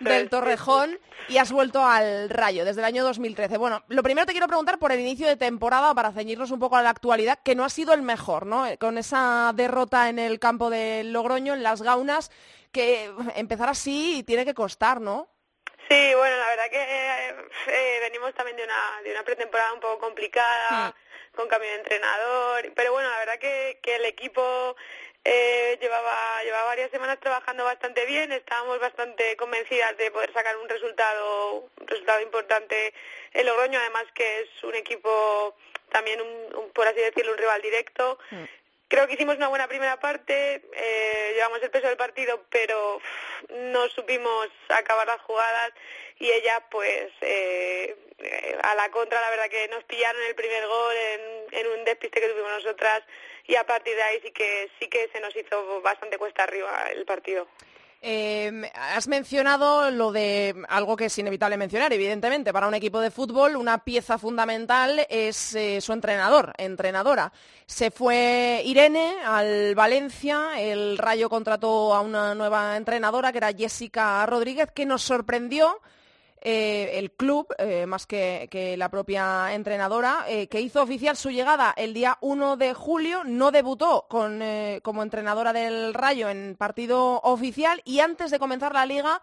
del 0.00 0.30
Torrejón 0.30 0.98
y 1.28 1.36
has 1.36 1.52
vuelto 1.52 1.84
al 1.84 2.30
Rayo 2.30 2.64
desde 2.64 2.80
el 2.80 2.86
año 2.86 3.04
2013. 3.04 3.58
Bueno, 3.58 3.84
lo 3.88 4.02
primero 4.02 4.24
te 4.24 4.32
quiero 4.32 4.46
preguntar 4.46 4.78
por 4.78 4.92
el 4.92 5.00
inicio 5.00 5.28
de 5.28 5.36
temporada 5.36 5.94
para 5.94 6.10
ceñirnos 6.10 6.50
un 6.50 6.58
poco 6.58 6.76
a 6.76 6.82
la 6.82 6.88
actualidad, 6.88 7.38
que 7.44 7.54
no 7.54 7.66
ha 7.66 7.68
sido 7.68 7.92
el 7.92 8.00
mejor, 8.00 8.46
¿no? 8.46 8.64
Con 8.80 8.96
esa 8.96 9.52
derrota 9.54 10.08
en 10.08 10.18
el 10.18 10.38
campo 10.38 10.70
de 10.70 11.04
Logroño, 11.04 11.52
en 11.52 11.62
las 11.62 11.82
Gaunas, 11.82 12.30
que 12.72 13.12
empezar 13.36 13.68
así 13.68 14.24
tiene 14.26 14.46
que 14.46 14.54
costar, 14.54 15.02
¿no? 15.02 15.28
Sí, 15.90 16.14
bueno, 16.16 16.34
la 16.38 16.48
verdad 16.48 16.70
que 16.70 16.82
eh, 16.82 17.34
eh, 17.66 17.98
venimos 18.00 18.32
también 18.32 18.56
de 18.56 18.64
una, 18.64 19.02
de 19.04 19.10
una 19.10 19.22
pretemporada 19.22 19.74
un 19.74 19.80
poco 19.80 19.98
complicada, 19.98 20.88
hmm. 20.88 21.36
con 21.36 21.46
cambio 21.46 21.68
de 21.68 21.76
entrenador, 21.76 22.72
pero 22.74 22.92
bueno, 22.92 23.10
la 23.10 23.18
verdad 23.18 23.38
que, 23.38 23.80
que 23.82 23.96
el 23.96 24.06
equipo 24.06 24.74
eh, 25.24 25.78
llevaba, 25.80 26.42
llevaba 26.42 26.64
varias 26.66 26.90
semanas 26.90 27.20
trabajando 27.20 27.64
bastante 27.64 28.04
bien, 28.06 28.32
estábamos 28.32 28.80
bastante 28.80 29.36
convencidas 29.36 29.96
de 29.96 30.10
poder 30.10 30.32
sacar 30.32 30.56
un 30.56 30.68
resultado, 30.68 31.70
un 31.80 31.86
resultado 31.86 32.20
importante 32.20 32.92
en 33.32 33.46
Logroño, 33.46 33.78
además 33.78 34.04
que 34.14 34.40
es 34.40 34.64
un 34.64 34.74
equipo 34.74 35.54
también, 35.90 36.20
un, 36.20 36.70
por 36.72 36.88
así 36.88 37.00
decirlo, 37.00 37.32
un 37.32 37.38
rival 37.38 37.62
directo. 37.62 38.18
Mm. 38.30 38.44
Creo 38.92 39.06
que 39.06 39.14
hicimos 39.14 39.36
una 39.36 39.48
buena 39.48 39.68
primera 39.68 39.98
parte, 39.98 40.60
eh, 40.74 41.32
llevamos 41.34 41.62
el 41.62 41.70
peso 41.70 41.86
del 41.86 41.96
partido, 41.96 42.44
pero 42.50 43.00
no 43.48 43.88
supimos 43.88 44.48
acabar 44.68 45.06
las 45.06 45.22
jugadas 45.22 45.72
y 46.18 46.30
ella, 46.30 46.62
pues, 46.70 47.10
eh, 47.22 47.96
a 48.62 48.74
la 48.74 48.90
contra, 48.90 49.18
la 49.18 49.30
verdad 49.30 49.48
que 49.48 49.66
nos 49.68 49.82
pillaron 49.84 50.20
el 50.24 50.34
primer 50.34 50.66
gol 50.66 50.94
en, 50.94 51.58
en 51.58 51.66
un 51.68 51.84
despiste 51.86 52.20
que 52.20 52.28
tuvimos 52.28 52.52
nosotras 52.52 53.02
y 53.46 53.56
a 53.56 53.64
partir 53.64 53.96
de 53.96 54.02
ahí 54.02 54.20
sí 54.20 54.30
que 54.30 54.70
sí 54.78 54.88
que 54.88 55.08
se 55.08 55.20
nos 55.20 55.34
hizo 55.34 55.80
bastante 55.80 56.18
cuesta 56.18 56.42
arriba 56.42 56.90
el 56.90 57.06
partido. 57.06 57.48
Em, 58.04 58.64
has 58.74 59.06
mencionado 59.06 59.88
lo 59.92 60.10
de 60.10 60.56
algo 60.68 60.96
que 60.96 61.04
es 61.04 61.18
inevitable 61.18 61.56
mencionar, 61.56 61.92
evidentemente, 61.92 62.52
para 62.52 62.66
un 62.66 62.74
equipo 62.74 62.98
de 63.00 63.12
fútbol 63.12 63.54
una 63.54 63.84
pieza 63.84 64.18
fundamental 64.18 65.06
es 65.08 65.54
eh, 65.54 65.80
su 65.80 65.92
entrenador, 65.92 66.52
entrenadora. 66.58 67.32
Se 67.64 67.92
fue 67.92 68.60
Irene 68.64 69.18
al 69.24 69.76
Valencia, 69.76 70.60
el 70.60 70.98
Rayo 70.98 71.30
contrató 71.30 71.94
a 71.94 72.00
una 72.00 72.34
nueva 72.34 72.76
entrenadora 72.76 73.30
que 73.30 73.38
era 73.38 73.52
Jessica 73.52 74.26
Rodríguez, 74.26 74.72
que 74.74 74.84
nos 74.84 75.02
sorprendió 75.02 75.80
eh, 76.44 76.98
el 76.98 77.12
club, 77.12 77.46
eh, 77.56 77.86
más 77.86 78.04
que, 78.04 78.74
la 78.76 78.90
propia 78.90 79.54
entrenadora, 79.54 80.24
eh, 80.26 80.48
que 80.48 80.60
hizo 80.60 80.82
oficial 80.82 81.16
su 81.16 81.30
llegada 81.30 81.72
el 81.76 81.94
día 81.94 82.18
1 82.20 82.56
de 82.56 82.74
julio, 82.74 83.22
no 83.24 83.52
debutó 83.52 84.06
como 84.08 85.02
entrenadora 85.02 85.52
del 85.52 85.94
Rayo 85.94 86.28
en 86.28 86.56
partido 86.58 87.20
oficial 87.20 87.80
y 87.84 88.00
antes 88.00 88.32
de 88.32 88.40
comenzar 88.40 88.74
la 88.74 88.86
liga 88.86 89.22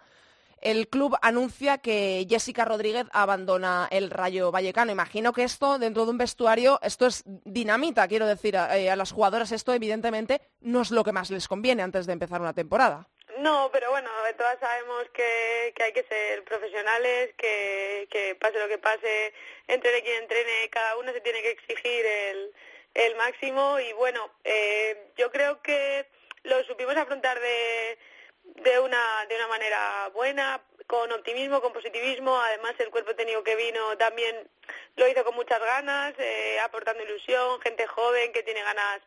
el 0.62 0.88
club 0.88 1.16
anuncia 1.22 1.80
que 1.80 2.26
Jessica 2.30 2.64
Rodríguez 2.64 3.08
abandona 3.12 3.88
el 3.92 4.10
Rayo 4.10 4.52
Vallecano. 4.52 4.92
Imagino 4.92 5.34
que 5.34 5.44
esto, 5.44 5.78
dentro 5.78 6.06
de 6.06 6.12
un 6.12 6.18
vestuario, 6.18 6.80
esto 6.82 7.06
es 7.06 7.24
dinamita, 7.26 8.08
quiero 8.08 8.28
decir, 8.28 8.58
a, 8.58 8.72
a 8.72 8.96
las 8.96 9.12
jugadoras 9.12 9.52
esto 9.52 9.74
evidentemente 9.74 10.42
no 10.62 10.82
es 10.82 10.92
lo 10.92 11.04
que 11.04 11.14
más 11.14 11.32
les 11.32 11.48
conviene 11.48 11.84
antes 11.84 12.06
de 12.06 12.14
empezar 12.14 12.42
una 12.42 12.54
temporada. 12.54 13.10
No, 13.40 13.70
pero 13.72 13.90
bueno, 13.92 14.10
todas 14.38 14.60
sabemos 14.60 15.08
que, 15.14 15.72
que 15.74 15.84
hay 15.84 15.94
que 15.94 16.04
ser 16.04 16.44
profesionales, 16.44 17.34
que, 17.38 18.06
que 18.12 18.36
pase 18.36 18.60
lo 18.60 18.68
que 18.68 18.78
pase, 18.78 19.34
entrene 19.68 20.04
quien 20.04 20.24
entrene, 20.24 20.70
cada 20.70 20.98
uno 20.98 21.14
se 21.14 21.22
tiene 21.22 21.42
que 21.42 21.52
exigir 21.52 22.06
el, 22.06 22.54
el 22.96 23.16
máximo. 23.16 23.80
Y 23.80 23.94
bueno, 23.94 24.30
eh, 24.44 25.12
yo 25.16 25.32
creo 25.32 25.62
que 25.62 26.06
lo 26.44 26.62
supimos 26.66 26.98
afrontar 26.98 27.40
de, 27.40 27.98
de, 28.44 28.80
una, 28.80 29.26
de 29.30 29.36
una 29.38 29.48
manera 29.48 30.10
buena, 30.14 30.62
con 30.86 31.10
optimismo, 31.14 31.62
con 31.62 31.72
positivismo, 31.72 32.38
además 32.42 32.74
el 32.80 32.90
cuerpo 32.90 33.16
técnico 33.16 33.44
que 33.44 33.56
vino 33.56 33.98
también 33.98 34.50
lo 34.98 35.08
hizo 35.08 35.24
con 35.24 35.36
muchas 35.36 35.62
ganas, 35.62 36.14
eh, 36.18 36.60
aportando 36.60 37.04
ilusión, 37.04 37.62
gente 37.62 37.88
joven 37.88 38.34
que 38.34 38.44
tiene 38.44 38.64
ganas 38.64 39.00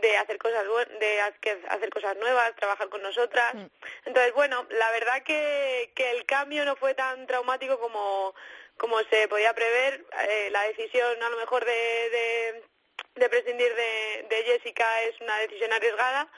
de 0.00 0.16
hacer 0.16 0.38
cosas 0.38 0.64
de 1.00 1.20
hacer 1.20 1.90
cosas 1.90 2.16
nuevas, 2.16 2.54
trabajar 2.56 2.88
con 2.88 3.02
nosotras. 3.02 3.54
Mm. 3.54 3.66
Entonces, 4.06 4.32
bueno, 4.34 4.66
la 4.70 4.90
verdad 4.92 5.22
que, 5.22 5.92
que 5.94 6.10
el 6.12 6.24
cambio 6.26 6.64
no 6.64 6.76
fue 6.76 6.94
tan 6.94 7.26
traumático 7.26 7.78
como, 7.78 8.34
como 8.76 8.98
se 9.10 9.28
podía 9.28 9.54
prever. 9.54 10.04
Eh, 10.28 10.48
la 10.50 10.62
decisión 10.62 11.22
a 11.22 11.28
lo 11.30 11.36
mejor 11.38 11.64
de, 11.64 11.72
de, 11.72 12.64
de 13.14 13.28
prescindir 13.28 13.74
de, 13.74 14.26
de, 14.28 14.44
Jessica 14.44 15.02
es 15.02 15.20
una 15.20 15.38
decisión 15.38 15.72
arriesgada, 15.72 16.28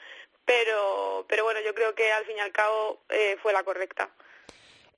pero, 0.45 1.25
pero 1.27 1.43
bueno, 1.43 1.59
yo 1.61 1.73
creo 1.75 1.93
que 1.95 2.11
al 2.11 2.25
fin 2.25 2.37
y 2.37 2.41
al 2.41 2.51
cabo 2.51 3.01
eh, 3.09 3.37
fue 3.41 3.53
la 3.53 3.63
correcta. 3.63 4.09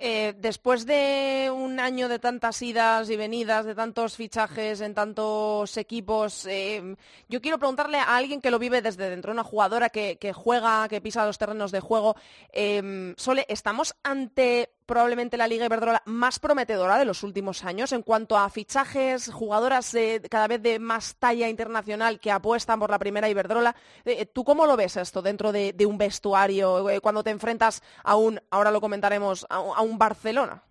Eh, 0.03 0.33
después 0.35 0.87
de 0.87 1.51
un 1.53 1.79
año 1.79 2.09
de 2.09 2.17
tantas 2.17 2.59
idas 2.63 3.07
y 3.11 3.15
venidas, 3.15 3.67
de 3.67 3.75
tantos 3.75 4.15
fichajes 4.15 4.81
en 4.81 4.95
tantos 4.95 5.77
equipos, 5.77 6.47
eh, 6.47 6.95
yo 7.29 7.39
quiero 7.39 7.59
preguntarle 7.59 7.99
a 7.99 8.17
alguien 8.17 8.41
que 8.41 8.49
lo 8.49 8.57
vive 8.57 8.81
desde 8.81 9.11
dentro, 9.11 9.31
una 9.31 9.43
jugadora 9.43 9.89
que, 9.89 10.33
juega, 10.33 10.87
que 10.89 11.01
pisa 11.01 11.23
los 11.23 11.37
terrenos 11.37 11.71
de 11.71 11.81
juego. 11.81 12.15
Eh, 12.51 13.13
Sole, 13.15 13.45
¿estamos 13.47 13.93
ante 14.01 14.71
probablemente 14.85 15.37
la 15.37 15.47
Liga 15.47 15.65
Iberdrola 15.65 16.01
más 16.05 16.39
prometedora 16.39 16.97
de 16.97 17.05
los 17.05 17.23
últimos 17.23 17.63
años 17.63 17.91
en 17.91 18.01
cuanto 18.01 18.37
a 18.37 18.49
fichajes, 18.49 19.31
jugadoras 19.31 19.95
cada 20.29 20.47
vez 20.47 20.61
de 20.61 20.79
más 20.79 21.15
talla 21.15 21.49
internacional 21.49 22.19
que 22.19 22.31
apuestan 22.31 22.79
por 22.79 22.89
la 22.89 22.99
primera 22.99 23.29
Iberdrola. 23.29 23.75
Eh, 24.05 24.25
¿Tú 24.25 24.43
cómo 24.43 24.65
lo 24.65 24.77
ves 24.77 24.97
esto 24.97 25.21
dentro 25.21 25.51
de, 25.51 25.75
un 25.85 25.97
vestuario 25.97 26.89
eh, 26.89 27.01
cuando 27.01 27.23
te 27.23 27.29
enfrentas 27.29 27.81
a 28.03 28.15
un, 28.15 28.39
ahora 28.49 28.71
lo 28.71 28.81
comentaremos, 28.81 29.45
a, 29.49 29.81
un 29.81 29.97
Barcelona? 29.97 30.63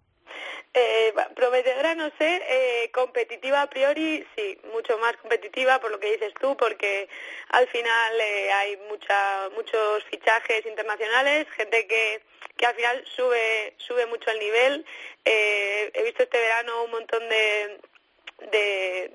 Eh, 0.72 1.12
prometedora, 1.34 1.96
no 1.96 2.10
sé, 2.16 2.42
eh, 2.48 2.90
competitiva 2.92 3.62
a 3.62 3.68
priori, 3.68 4.24
sí, 4.36 4.56
mucho 4.72 4.96
más 4.98 5.16
competitiva 5.16 5.80
por 5.80 5.90
lo 5.90 5.98
que 5.98 6.12
dices 6.12 6.32
tú, 6.40 6.56
porque 6.56 7.08
al 7.48 7.66
final 7.66 8.20
hay 8.54 8.76
mucha, 8.88 9.48
muchos 9.56 10.04
fichajes 10.04 10.64
internacionales, 10.66 11.48
gente 11.56 11.86
que 11.88 12.22
que 12.60 12.66
al 12.66 12.74
final 12.74 13.02
sube, 13.16 13.72
sube 13.78 14.04
mucho 14.04 14.30
el 14.30 14.38
nivel. 14.38 14.84
Eh, 15.24 15.90
he 15.94 16.02
visto 16.02 16.22
este 16.22 16.38
verano 16.38 16.84
un 16.84 16.90
montón 16.90 17.26
de, 17.30 17.80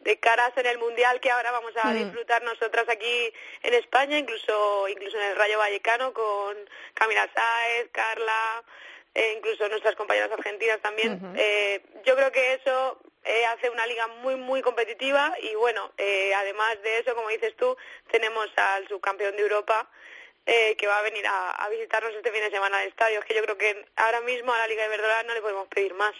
de, 0.01 0.19
caras 0.19 0.51
en 0.57 0.65
el 0.65 0.79
mundial 0.79 1.19
que 1.19 1.29
ahora 1.29 1.51
vamos 1.51 1.73
a 1.77 1.89
mm. 1.89 1.95
disfrutar 1.95 2.41
nosotras 2.41 2.89
aquí 2.89 3.31
en 3.61 3.75
España, 3.75 4.17
incluso 4.17 4.87
incluso 4.87 5.17
en 5.17 5.29
el 5.29 5.35
Rayo 5.35 5.59
Vallecano 5.59 6.11
con 6.11 6.57
Camila 6.95 7.29
Sáez, 7.35 7.89
Carla, 7.91 8.63
e 9.15 9.33
incluso 9.37 9.67
nuestras 9.69 9.95
compañeras 9.95 10.31
argentinas 10.31 10.79
también. 10.81 11.19
Eh, 11.37 11.81
yo 12.05 12.15
creo 12.15 12.31
que 12.31 12.53
eso 12.53 12.99
eh, 13.23 13.45
hace 13.47 13.69
una 13.69 13.87
liga 13.87 14.05
muy, 14.21 14.35
muy 14.35 14.61
competitiva 14.61 15.33
y 15.41 15.55
bueno, 15.55 15.91
eh, 15.97 16.33
además 16.35 16.79
de 16.83 16.99
eso, 16.99 17.15
como 17.15 17.29
dices 17.29 17.55
tú, 17.55 17.75
tenemos 18.11 18.47
al 18.57 18.87
subcampeón 18.87 19.35
de 19.35 19.41
Europa 19.41 19.89
eh, 20.45 20.75
que 20.77 20.85
va 20.85 20.99
a 20.99 21.01
venir 21.01 21.25
a, 21.27 21.67
visitarnos 21.69 22.13
este 22.13 22.31
fin 22.31 22.41
de 22.41 22.51
semana 22.51 22.77
al 22.77 22.87
estadio. 22.87 23.19
Es 23.19 23.25
que 23.25 23.33
yo 23.33 23.41
creo 23.41 23.57
que 23.57 23.85
ahora 23.95 24.21
mismo 24.21 24.53
a 24.53 24.59
la 24.59 24.67
Liga 24.67 24.83
de 24.83 24.89
Iberdrola 24.89 25.23
no 25.23 25.33
le 25.33 25.41
podemos 25.41 25.67
pedir 25.69 25.95
más. 25.95 26.15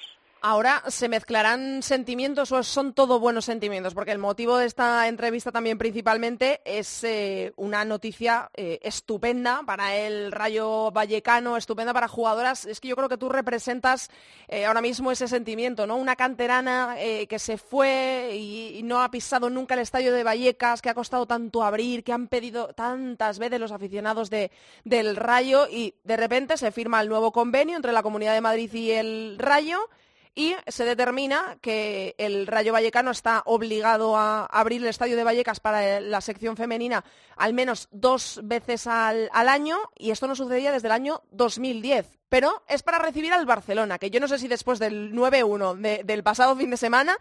Ahora 0.47 0.83
se 0.89 1.09
mezclarán 1.09 1.81
sentimientos 1.81 2.51
o 2.51 2.61
son 2.61 2.93
todo 2.93 3.19
buenos 3.19 3.45
sentimientos, 3.45 3.95
porque 3.95 4.11
el 4.11 4.19
motivo 4.19 4.57
de 4.59 4.67
esta 4.67 5.07
entrevista 5.07 5.51
también 5.51 5.79
principalmente 5.79 6.61
es 6.65 7.03
eh, 7.03 7.51
una 7.55 7.83
noticia 7.83 8.51
eh, 8.53 8.77
estupenda 8.83 9.63
para 9.65 9.95
el 9.95 10.31
Rayo 10.31 10.91
Vallecano, 10.91 11.57
estupenda 11.57 11.93
para 11.93 12.07
jugadoras. 12.07 12.65
Es 12.65 12.79
que 12.79 12.89
yo 12.89 12.95
creo 12.95 13.09
que 13.09 13.17
tú 13.17 13.29
representas 13.29 14.11
eh, 14.47 14.67
ahora 14.67 14.83
mismo 14.83 15.11
ese 15.11 15.27
sentimiento, 15.27 15.87
¿no? 15.87 15.95
Una 15.95 16.15
canterana 16.15 16.95
que 17.27 17.39
se 17.39 17.57
fue 17.57 18.29
y, 18.35 18.81
no 18.83 19.01
ha 19.01 19.09
pisado 19.09 19.49
nunca 19.49 19.73
el 19.73 19.79
estadio 19.79 20.13
de 20.13 20.23
Vallecas, 20.23 20.83
que 20.83 20.91
ha 20.91 20.93
costado 20.93 21.25
tanto 21.25 21.63
abrir, 21.63 22.03
que 22.03 22.13
han 22.13 22.27
pedido 22.27 22.67
tantas 22.67 23.39
veces 23.39 23.59
los 23.59 23.71
aficionados 23.71 24.29
del 24.29 25.15
Rayo 25.15 25.67
y 25.67 25.95
de 26.03 26.17
repente 26.17 26.55
se 26.57 26.71
firma 26.71 27.01
el 27.01 27.09
nuevo 27.09 27.31
convenio 27.31 27.75
entre 27.75 27.93
la 27.93 28.03
Comunidad 28.03 28.35
de 28.35 28.41
Madrid 28.41 28.71
y 28.71 28.91
el 28.91 29.37
Rayo 29.39 29.89
y 30.35 30.53
se 30.67 30.83
determina 30.83 31.57
que 31.61 32.13
el 32.17 32.45
Rayo 32.45 32.73
Vallecano 32.73 33.11
está 33.11 33.41
obligado 33.45 34.17
a 34.17 34.45
abrir 34.45 34.81
el 34.81 34.89
estadio 34.89 35.15
de 35.15 35.23
Vallecas 35.23 35.61
para 35.61 36.01
la 36.01 36.19
sección 36.19 36.57
femenina 36.57 37.05
al 37.37 37.53
menos 37.53 37.87
dos 37.91 38.41
veces 38.43 38.85
al, 38.85 39.29
año 39.31 39.77
y 39.97 40.11
esto 40.11 40.27
no 40.27 40.35
sucedía 40.35 40.73
desde 40.73 40.89
el 40.89 40.91
año 40.91 41.21
2010. 41.31 42.19
Pero 42.27 42.63
es 42.67 42.83
para 42.83 42.99
recibir 42.99 43.31
al 43.31 43.45
Barcelona, 43.45 43.97
que 43.97 44.09
yo 44.09 44.19
no 44.19 44.27
sé 44.27 44.37
si 44.37 44.49
después 44.49 44.77
del 44.77 45.13
9-1 45.13 46.03
del 46.03 46.23
pasado 46.23 46.55
fin 46.57 46.69
de 46.69 46.77
semana 46.77 47.17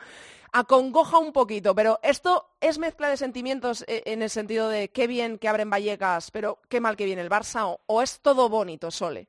acongoja 0.51 1.19
un 1.19 1.33
poquito, 1.33 1.75
pero 1.75 2.01
esto 2.03 2.49
es 2.61 2.79
mezcla 2.79 3.09
de 3.09 3.17
sentimientos 3.17 3.85
eh, 3.87 4.03
en 4.07 4.23
el 4.23 4.31
sentido 4.31 4.69
de 4.69 4.89
qué 4.91 5.07
bien 5.07 5.39
que 5.39 5.49
abren 5.49 5.71
Vallecas, 5.71 6.31
pero 6.31 6.59
qué 6.69 6.81
mal 6.81 6.97
que 6.97 7.05
viene 7.05 7.23
el 7.23 7.31
Barça, 7.31 7.77
o 7.87 8.03
es 8.03 8.21
todo 8.21 8.49
bonito, 8.49 8.91
Sole. 8.91 9.29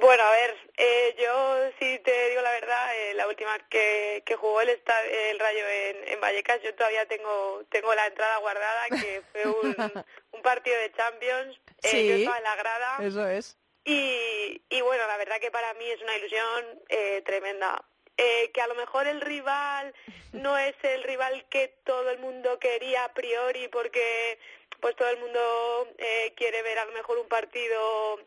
Bueno, 0.00 0.22
a 0.22 0.30
ver, 0.30 0.56
eh, 0.76 1.16
yo 1.18 1.70
sí 1.78 1.98
te 2.04 2.28
digo 2.30 2.42
la 2.42 2.50
verdad, 2.52 2.96
eh, 2.96 3.14
la 3.14 3.26
última 3.28 3.58
que, 3.68 4.22
que 4.26 4.36
jugó 4.36 4.60
el, 4.60 4.68
el 4.68 5.38
Rayo 5.38 5.68
en, 5.68 6.08
en, 6.08 6.20
Vallecas, 6.20 6.62
yo 6.62 6.74
todavía 6.74 7.06
tengo 7.06 7.62
tengo 7.70 7.94
la 7.94 8.06
entrada 8.06 8.36
guardada, 8.38 8.88
que 8.90 9.22
fue 9.32 9.46
un, 9.46 9.76
un 10.32 10.42
partido 10.42 10.78
de 10.78 10.92
Champions, 10.92 11.60
eh, 11.82 11.88
sí, 11.88 12.08
yo 12.08 12.14
estaba 12.16 12.38
en 12.38 12.44
la 12.44 12.56
grada. 12.56 12.98
Eso 13.00 13.26
es. 13.26 13.56
Y, 13.84 14.62
y 14.68 14.80
bueno, 14.80 15.06
la 15.06 15.16
verdad 15.16 15.40
que 15.40 15.50
para 15.50 15.72
mí 15.74 15.88
es 15.88 16.02
una 16.02 16.16
ilusión 16.16 16.82
eh, 16.88 17.22
tremenda. 17.24 17.84
Eh, 18.18 18.50
que 18.52 18.62
a 18.62 18.66
lo 18.66 18.74
mejor 18.74 19.06
el 19.06 19.20
rival 19.20 19.94
no 20.32 20.56
es 20.56 20.74
el 20.82 21.02
rival 21.02 21.44
que 21.50 21.68
todo 21.84 22.08
el 22.08 22.18
mundo 22.18 22.58
quería 22.58 23.04
a 23.04 23.12
priori 23.12 23.68
porque 23.68 24.38
pues 24.80 24.96
todo 24.96 25.10
el 25.10 25.18
mundo 25.18 25.86
eh, 25.98 26.32
quiere 26.34 26.62
ver 26.62 26.78
a 26.78 26.86
lo 26.86 26.92
mejor 26.92 27.18
un 27.18 27.28
partido 27.28 28.18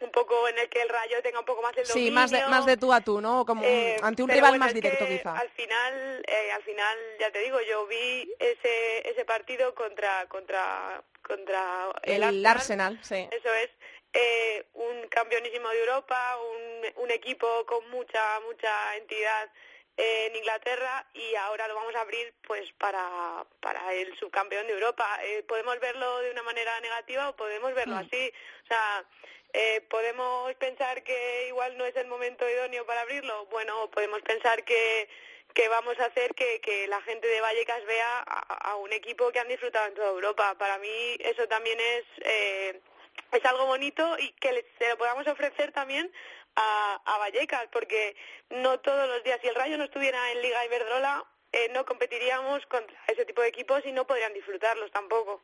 un 0.00 0.10
poco 0.10 0.48
en 0.48 0.58
el 0.58 0.68
que 0.68 0.82
el 0.82 0.88
Rayo 0.88 1.22
tenga 1.22 1.40
un 1.40 1.44
poco 1.44 1.62
más 1.62 1.76
el 1.76 1.86
dominio. 1.86 2.08
Sí, 2.08 2.14
más 2.14 2.30
de, 2.30 2.46
más 2.46 2.66
de 2.66 2.76
tú 2.76 2.92
a 2.92 3.00
tú, 3.00 3.20
¿no? 3.20 3.44
Como 3.46 3.64
eh, 3.64 3.96
ante 4.02 4.22
un 4.22 4.28
rival 4.28 4.58
más 4.58 4.74
directo, 4.74 5.06
quizá. 5.06 5.38
Al 5.38 5.50
final, 5.50 6.24
eh, 6.26 6.52
al 6.52 6.62
final, 6.62 6.98
ya 7.18 7.30
te 7.30 7.38
digo, 7.40 7.58
yo 7.62 7.86
vi 7.86 8.30
ese 8.38 9.08
ese 9.08 9.24
partido 9.24 9.74
contra 9.74 10.26
contra 10.26 11.02
contra 11.22 11.92
el, 12.02 12.44
Arsenal, 12.44 12.98
sí. 13.02 13.28
Eso 13.30 13.52
es. 13.54 13.70
Eh, 14.18 14.64
un 14.72 15.08
campeonísimo 15.08 15.68
de 15.68 15.80
Europa, 15.80 16.38
un, 16.38 17.02
un 17.04 17.10
equipo 17.10 17.66
con 17.66 17.86
mucha 17.90 18.40
mucha 18.40 18.96
entidad 18.96 19.50
en 19.96 20.36
Inglaterra 20.36 21.06
y 21.14 21.34
ahora 21.36 21.68
lo 21.68 21.74
vamos 21.74 21.94
a 21.94 22.02
abrir 22.02 22.34
pues 22.46 22.70
para, 22.78 23.46
para 23.60 23.94
el 23.94 24.16
subcampeón 24.18 24.66
de 24.66 24.74
Europa. 24.74 25.06
Eh, 25.22 25.42
podemos 25.48 25.78
verlo 25.80 26.20
de 26.20 26.30
una 26.30 26.42
manera 26.42 26.78
negativa 26.80 27.30
o 27.30 27.36
podemos 27.36 27.74
verlo 27.74 27.94
mm. 27.94 27.98
así. 27.98 28.32
O 28.64 28.66
sea, 28.66 29.04
eh, 29.58 29.80
podemos 29.88 30.54
pensar 30.56 31.02
que 31.02 31.48
igual 31.48 31.78
no 31.78 31.86
es 31.86 31.96
el 31.96 32.06
momento 32.08 32.48
idóneo 32.48 32.84
para 32.84 33.00
abrirlo. 33.00 33.46
Bueno, 33.46 33.90
podemos 33.90 34.20
pensar 34.20 34.62
que, 34.64 35.08
que 35.54 35.66
vamos 35.68 35.98
a 35.98 36.04
hacer 36.04 36.34
que, 36.34 36.86
la 36.88 37.00
gente 37.00 37.26
de 37.26 37.40
Vallecas 37.40 37.82
vea 37.86 38.18
a, 38.20 38.76
un 38.76 38.92
equipo 38.92 39.32
que 39.32 39.40
han 39.40 39.48
disfrutado 39.48 39.86
en 39.86 39.94
toda 39.94 40.10
Europa. 40.10 40.54
Para 40.58 40.76
mí 40.78 41.16
eso 41.20 41.48
también 41.48 41.78
es... 41.80 42.04
Eh, 42.20 42.80
es 43.32 43.44
algo 43.46 43.64
bonito 43.64 44.16
y 44.18 44.30
que 44.32 44.66
se 44.78 44.88
lo 44.90 44.98
podamos 44.98 45.26
ofrecer 45.26 45.72
también 45.72 46.12
a, 46.54 47.00
a 47.04 47.18
Vallecas, 47.18 47.66
porque 47.72 48.14
no 48.50 48.78
todos 48.80 49.08
los 49.08 49.24
días, 49.24 49.40
si 49.40 49.48
el 49.48 49.54
Rayo 49.54 49.78
no 49.78 49.84
estuviera 49.84 50.32
en 50.32 50.42
Liga 50.42 50.64
Iberdrola, 50.66 51.24
eh, 51.52 51.70
no 51.72 51.86
competiríamos 51.86 52.64
contra 52.66 52.94
ese 53.08 53.24
tipo 53.24 53.40
de 53.40 53.48
equipos 53.48 53.84
y 53.86 53.92
no 53.92 54.06
podrían 54.06 54.34
disfrutarlos 54.34 54.90
tampoco. 54.90 55.42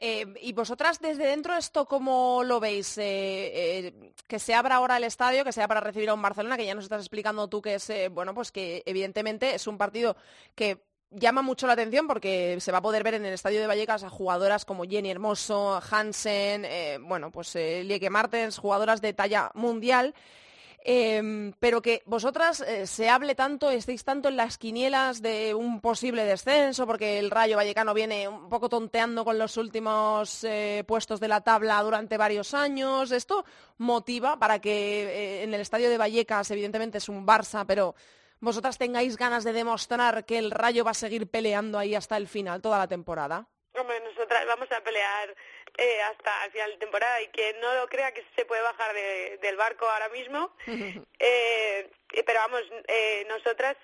Eh, 0.00 0.26
y 0.40 0.52
vosotras 0.52 1.00
desde 1.00 1.26
dentro 1.26 1.56
esto 1.56 1.86
cómo 1.86 2.42
lo 2.44 2.60
veis, 2.60 2.98
eh, 2.98 3.86
eh, 3.86 4.12
que 4.26 4.38
se 4.38 4.54
abra 4.54 4.76
ahora 4.76 4.96
el 4.96 5.04
estadio, 5.04 5.44
que 5.44 5.52
sea 5.52 5.66
para 5.66 5.80
recibir 5.80 6.08
a 6.08 6.14
un 6.14 6.22
Barcelona, 6.22 6.56
que 6.56 6.66
ya 6.66 6.74
nos 6.74 6.84
estás 6.84 7.00
explicando 7.00 7.48
tú 7.48 7.60
que 7.60 7.74
es, 7.74 7.92
bueno, 8.12 8.34
pues 8.34 8.52
que 8.52 8.82
evidentemente 8.86 9.54
es 9.54 9.66
un 9.66 9.76
partido 9.76 10.16
que 10.54 10.82
llama 11.10 11.42
mucho 11.42 11.66
la 11.66 11.72
atención 11.72 12.06
porque 12.06 12.58
se 12.60 12.72
va 12.72 12.78
a 12.78 12.82
poder 12.82 13.02
ver 13.02 13.14
en 13.14 13.24
el 13.24 13.32
estadio 13.32 13.60
de 13.60 13.66
Vallecas 13.66 14.02
a 14.02 14.10
jugadoras 14.10 14.64
como 14.64 14.84
Jenny 14.84 15.10
Hermoso, 15.10 15.80
Hansen, 15.90 16.64
eh, 16.64 16.98
bueno, 17.00 17.30
pues 17.30 17.54
eh, 17.56 17.82
Lieke 17.84 18.10
Martens, 18.10 18.58
jugadoras 18.58 19.00
de 19.00 19.12
talla 19.12 19.50
mundial. 19.54 20.14
Em, 20.84 21.52
pero 21.58 21.82
que 21.82 22.02
vosotras 22.06 22.60
eh, 22.60 22.86
se 22.86 23.08
hable 23.10 23.34
tanto, 23.34 23.70
estéis 23.70 24.04
tanto 24.04 24.28
en 24.28 24.36
las 24.36 24.58
quinielas 24.58 25.20
de 25.20 25.54
un 25.54 25.80
posible 25.80 26.24
descenso, 26.24 26.86
porque 26.86 27.18
el 27.18 27.30
Rayo 27.30 27.56
Vallecano 27.56 27.94
viene 27.94 28.28
un 28.28 28.48
poco 28.48 28.68
tonteando 28.68 29.24
con 29.24 29.38
los 29.38 29.56
últimos 29.56 30.46
puestos 30.86 31.20
de 31.20 31.28
la 31.28 31.40
tabla 31.40 31.82
durante 31.82 32.16
varios 32.16 32.54
años. 32.54 33.10
Esto 33.10 33.44
motiva 33.78 34.38
para 34.38 34.60
que 34.60 35.42
en 35.42 35.52
el 35.52 35.60
estadio 35.60 35.90
de 35.90 35.98
Vallecas, 35.98 36.50
evidentemente 36.50 36.98
es 36.98 37.08
un 37.08 37.26
Barça, 37.26 37.64
pero 37.66 37.94
vosotras 38.40 38.78
tengáis 38.78 39.16
ganas 39.16 39.44
de 39.44 39.52
demostrar 39.52 40.24
que 40.24 40.38
el 40.38 40.50
Rayo 40.50 40.84
va 40.84 40.92
a 40.92 40.94
seguir 40.94 41.28
peleando 41.30 41.78
ahí 41.78 41.94
hasta 41.94 42.16
el 42.16 42.28
final, 42.28 42.62
toda 42.62 42.78
la 42.78 42.86
temporada? 42.86 43.46
Hombre, 43.74 44.00
nosotras 44.00 44.44
vamos 44.46 44.70
a 44.72 44.80
pelear 44.80 45.34
eh, 45.78 46.02
hasta 46.02 46.44
el 46.44 46.50
final 46.50 46.70
de 46.72 46.76
temporada 46.78 47.22
y 47.22 47.28
que 47.28 47.54
no 47.54 47.74
lo 47.74 47.88
crea 47.88 48.12
que 48.12 48.24
se 48.36 48.44
puede 48.44 48.62
bajar 48.62 48.94
del 49.40 49.56
barco 49.56 49.88
ahora 49.88 50.08
mismo. 50.10 50.52
eh, 51.18 51.88
pero 52.26 52.40
vamos, 52.40 52.62
eh, 52.88 53.24
nosotras 53.28 53.76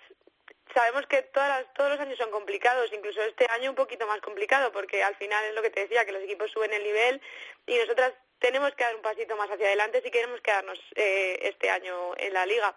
sabemos 0.75 1.07
que 1.07 1.23
todas 1.23 1.65
todos 1.75 1.91
los 1.91 2.01
años 2.01 2.19
son 2.19 2.31
complicados, 2.31 2.93
incluso 2.93 3.23
este 3.23 3.47
año 3.51 3.71
un 3.71 3.77
poquito 3.77 4.07
más 4.07 4.21
complicado, 4.21 4.73
porque 4.73 5.03
al 5.03 5.15
final 5.17 5.45
es 5.45 5.55
lo 5.55 5.63
que 5.63 5.71
te 5.71 5.81
decía, 5.81 6.05
que 6.05 6.13
los 6.13 6.23
equipos 6.23 6.51
suben 6.51 6.73
el 6.73 6.83
nivel 6.83 7.23
y 7.67 7.79
nosotras 7.79 8.13
tenemos 8.41 8.75
que 8.75 8.85
dar 8.85 8.97
un 8.97 9.03
pasito 9.03 9.37
más 9.37 9.51
hacia 9.51 9.67
adelante 9.67 10.03
si 10.03 10.11
queremos 10.11 10.41
quedarnos 10.41 10.79
eh, 10.97 11.39
este 11.43 11.71
año 11.71 12.13
en 12.19 12.35
la 12.35 12.45
liga. 12.45 12.75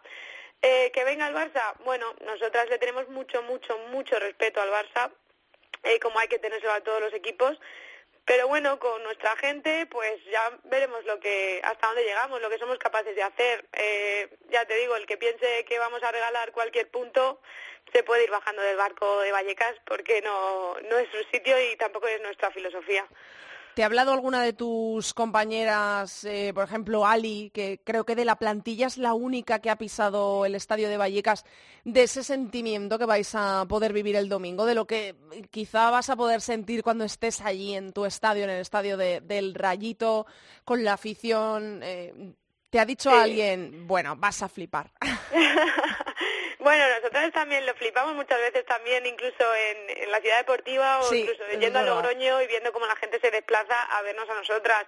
Eh, 0.62 0.92
que 0.92 1.04
venga 1.04 1.28
el 1.28 1.36
Barça, 1.36 1.76
bueno, 1.84 2.16
nosotras 2.26 2.70
le 2.70 2.80
tenemos 2.80 3.08
mucho, 3.10 3.44
mucho, 3.44 3.78
mucho 3.90 4.18
respeto 4.20 4.62
al 4.62 4.72
Barça, 4.72 5.12
eh, 5.84 6.00
como 6.00 6.20
hay 6.20 6.28
que 6.28 6.40
tenerlo 6.40 6.72
a 6.72 6.82
todos 6.82 7.02
los 7.02 7.14
equipos. 7.14 7.60
Pero 8.28 8.50
bueno, 8.50 8.78
con 8.78 9.02
nuestra 9.04 9.38
gente, 9.38 9.86
pues 9.86 10.20
ya 10.30 10.52
veremos 10.66 11.04
lo 11.06 11.18
que, 11.18 11.62
hasta 11.64 11.88
dónde 11.88 12.04
llegamos, 12.04 12.42
lo 12.42 12.50
que 12.50 12.58
somos 12.58 12.78
capaces 12.78 13.16
de 13.16 13.24
hacer. 13.24 13.66
Eh, 13.72 14.28
ya 14.52 14.66
te 14.66 14.76
digo, 14.76 14.98
el 14.98 15.06
que 15.06 15.16
piense 15.16 15.64
que 15.64 15.80
vamos 15.80 16.04
a 16.04 16.12
regalar 16.12 16.52
cualquier 16.52 16.92
punto, 16.92 17.40
se 17.94 18.04
puede 18.04 18.26
ir 18.26 18.30
bajando 18.30 18.62
del 18.62 18.76
barco 18.76 19.22
de 19.22 19.32
Vallecas, 19.32 19.76
porque 19.86 20.22
no, 20.22 20.76
no 20.90 20.98
es 20.98 21.08
su 21.10 21.24
sitio 21.32 21.56
y 21.72 21.78
tampoco 21.78 22.08
es 22.08 22.22
nuestra 22.22 22.52
filosofía. 22.52 23.08
¿Te 23.78 23.84
ha 23.84 23.86
hablado 23.86 24.12
alguna 24.12 24.42
de 24.42 24.54
tus 24.54 25.14
compañeras, 25.14 26.24
eh, 26.24 26.52
por 26.52 26.64
ejemplo, 26.64 27.06
Ali, 27.06 27.52
que 27.54 27.80
creo 27.84 28.06
que 28.06 28.16
de 28.16 28.26
la 28.26 28.38
plantilla 28.38 28.88
es 28.88 28.98
la 28.98 29.14
única 29.14 29.60
que 29.60 29.70
ha 29.70 29.76
pisado 29.76 30.46
el 30.46 30.56
estadio 30.56 30.90
de 30.90 30.98
Vallecas, 30.98 31.46
de 31.88 32.04
ese 32.04 32.22
sentimiento 32.22 33.00
que 33.00 33.06
vais 33.06 33.34
a 33.34 33.64
poder 33.66 33.94
vivir 33.94 34.18
el 34.18 34.28
domingo, 34.28 34.66
de 34.66 34.76
lo 34.76 34.86
que 34.86 35.16
quizá 35.50 35.90
vas 35.90 36.10
a 36.10 36.18
poder 36.18 36.42
sentir 36.42 36.84
cuando 36.84 37.06
estés 37.06 37.40
allí 37.40 37.76
en 37.76 37.94
tu 37.94 38.04
estadio, 38.04 38.44
en 38.44 38.50
el 38.50 38.60
estadio 38.60 38.98
del 38.98 39.56
Rayito, 39.56 40.26
con 40.66 40.84
la 40.84 40.94
afición? 40.94 41.80
Eh, 41.82 42.34
¿Te 42.70 42.82
ha 42.82 42.86
dicho 42.86 43.10
alguien, 43.10 43.88
bueno, 43.88 44.18
vas 44.18 44.44
a 44.44 44.50
flipar? 44.50 44.92
Bueno, 46.60 46.84
nosotros 46.96 47.32
también 47.32 47.66
lo 47.66 47.74
flipamos 47.76 48.14
muchas 48.16 48.40
veces 48.40 48.66
también, 48.66 49.06
incluso 49.06 49.46
en, 49.56 50.12
la 50.12 50.20
ciudad 50.20 50.40
deportiva 50.40 51.00
o 51.00 51.14
incluso 51.16 51.42
yendo 51.58 51.80
a 51.80 51.84
Logroño 51.84 52.42
y 52.42 52.48
viendo 52.48 52.74
cómo 52.74 52.86
la 52.86 52.96
gente 52.98 53.22
se 53.22 53.32
desplaza 53.32 53.84
a 53.84 54.02
vernos 54.02 54.30
a 54.30 54.34
nosotras. 54.34 54.86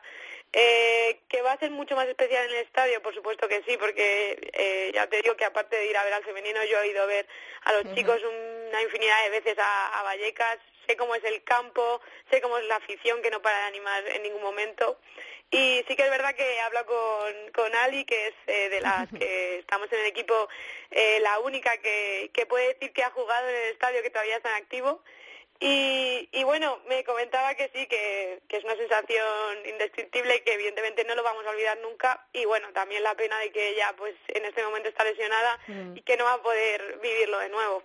Eh, 0.51 1.19
que 1.27 1.43
va 1.43 1.51
a 1.51 1.59
ser 1.59 1.69
mucho 1.69 1.95
más 1.95 2.07
especial 2.07 2.45
en 2.45 2.55
el 2.55 2.65
estadio, 2.65 3.03
por 3.03 3.13
supuesto 3.13 3.47
que 3.47 3.61
sí, 3.67 3.77
porque 3.77 4.49
eh, 4.53 4.91
ya 4.95 5.05
te 5.05 5.21
digo 5.21 5.35
que 5.35 5.45
aparte 5.45 5.75
de 5.75 5.85
ir 5.85 5.95
a 5.95 6.03
ver 6.03 6.13
al 6.13 6.23
femenino, 6.23 6.63
yo 6.63 6.81
he 6.81 6.87
ido 6.87 7.03
a 7.03 7.05
ver 7.05 7.27
a 7.65 7.73
los 7.73 7.93
chicos 7.93 8.19
una 8.23 8.81
infinidad 8.81 9.23
de 9.25 9.29
veces 9.29 9.55
a, 9.59 10.01
Vallecas, 10.01 10.57
sé 10.87 10.97
cómo 10.97 11.13
es 11.13 11.23
el 11.23 11.43
campo, 11.43 12.01
sé 12.31 12.41
cómo 12.41 12.57
es 12.57 12.65
la 12.65 12.77
afición 12.77 13.21
que 13.21 13.29
no 13.29 13.43
para 13.43 13.59
de 13.59 13.65
animar 13.65 14.07
en 14.07 14.23
ningún 14.23 14.41
momento. 14.41 14.97
Y 15.51 15.83
sí 15.87 15.95
que 15.95 16.03
es 16.03 16.09
verdad 16.09 16.33
que 16.33 16.59
hablo 16.61 16.83
con, 16.87 17.51
con 17.53 17.75
Ali, 17.75 18.05
que 18.05 18.27
es 18.27 18.33
eh, 18.47 18.69
de 18.69 18.81
las 18.81 19.07
que 19.19 19.59
estamos 19.59 19.91
en 19.91 19.99
el 19.99 20.07
equipo, 20.07 20.49
eh, 20.89 21.19
la 21.21 21.39
única 21.39 21.77
que, 21.77 22.31
que 22.33 22.47
puede 22.47 22.73
decir 22.73 22.91
que 22.91 23.03
ha 23.03 23.11
jugado 23.11 23.47
en 23.47 23.55
el 23.55 23.71
estadio, 23.73 24.01
que 24.01 24.09
todavía 24.09 24.37
está 24.37 24.49
en 24.49 24.63
activo. 24.63 25.03
Y, 25.61 26.29
y 26.31 26.43
bueno, 26.45 26.79
me 26.87 27.03
comentaba 27.03 27.53
que 27.55 27.69
sí, 27.73 27.85
que, 27.87 28.41
que 28.47 28.57
es 28.57 28.63
una 28.63 28.77
sensación 28.77 29.65
indescriptible 29.65 30.41
que 30.43 30.53
evidentemente 30.53 31.03
no 31.03 31.15
lo 31.15 31.23
vamos 31.23 31.45
a 31.45 31.49
olvidar 31.49 31.77
nunca. 31.79 32.25
Y 32.31 32.45
bueno, 32.45 32.69
también 32.71 33.03
la 33.03 33.15
pena 33.15 33.37
de 33.39 33.51
que 33.51 33.69
ella 33.69 33.93
pues 33.97 34.15
en 34.29 34.45
este 34.45 34.63
momento 34.63 34.87
está 34.87 35.03
lesionada 35.03 35.59
mm. 35.67 35.97
y 35.97 36.01
que 36.01 36.15
no 36.15 36.23
va 36.23 36.33
a 36.33 36.41
poder 36.41 36.99
vivirlo 37.01 37.39
de 37.39 37.49
nuevo. 37.49 37.83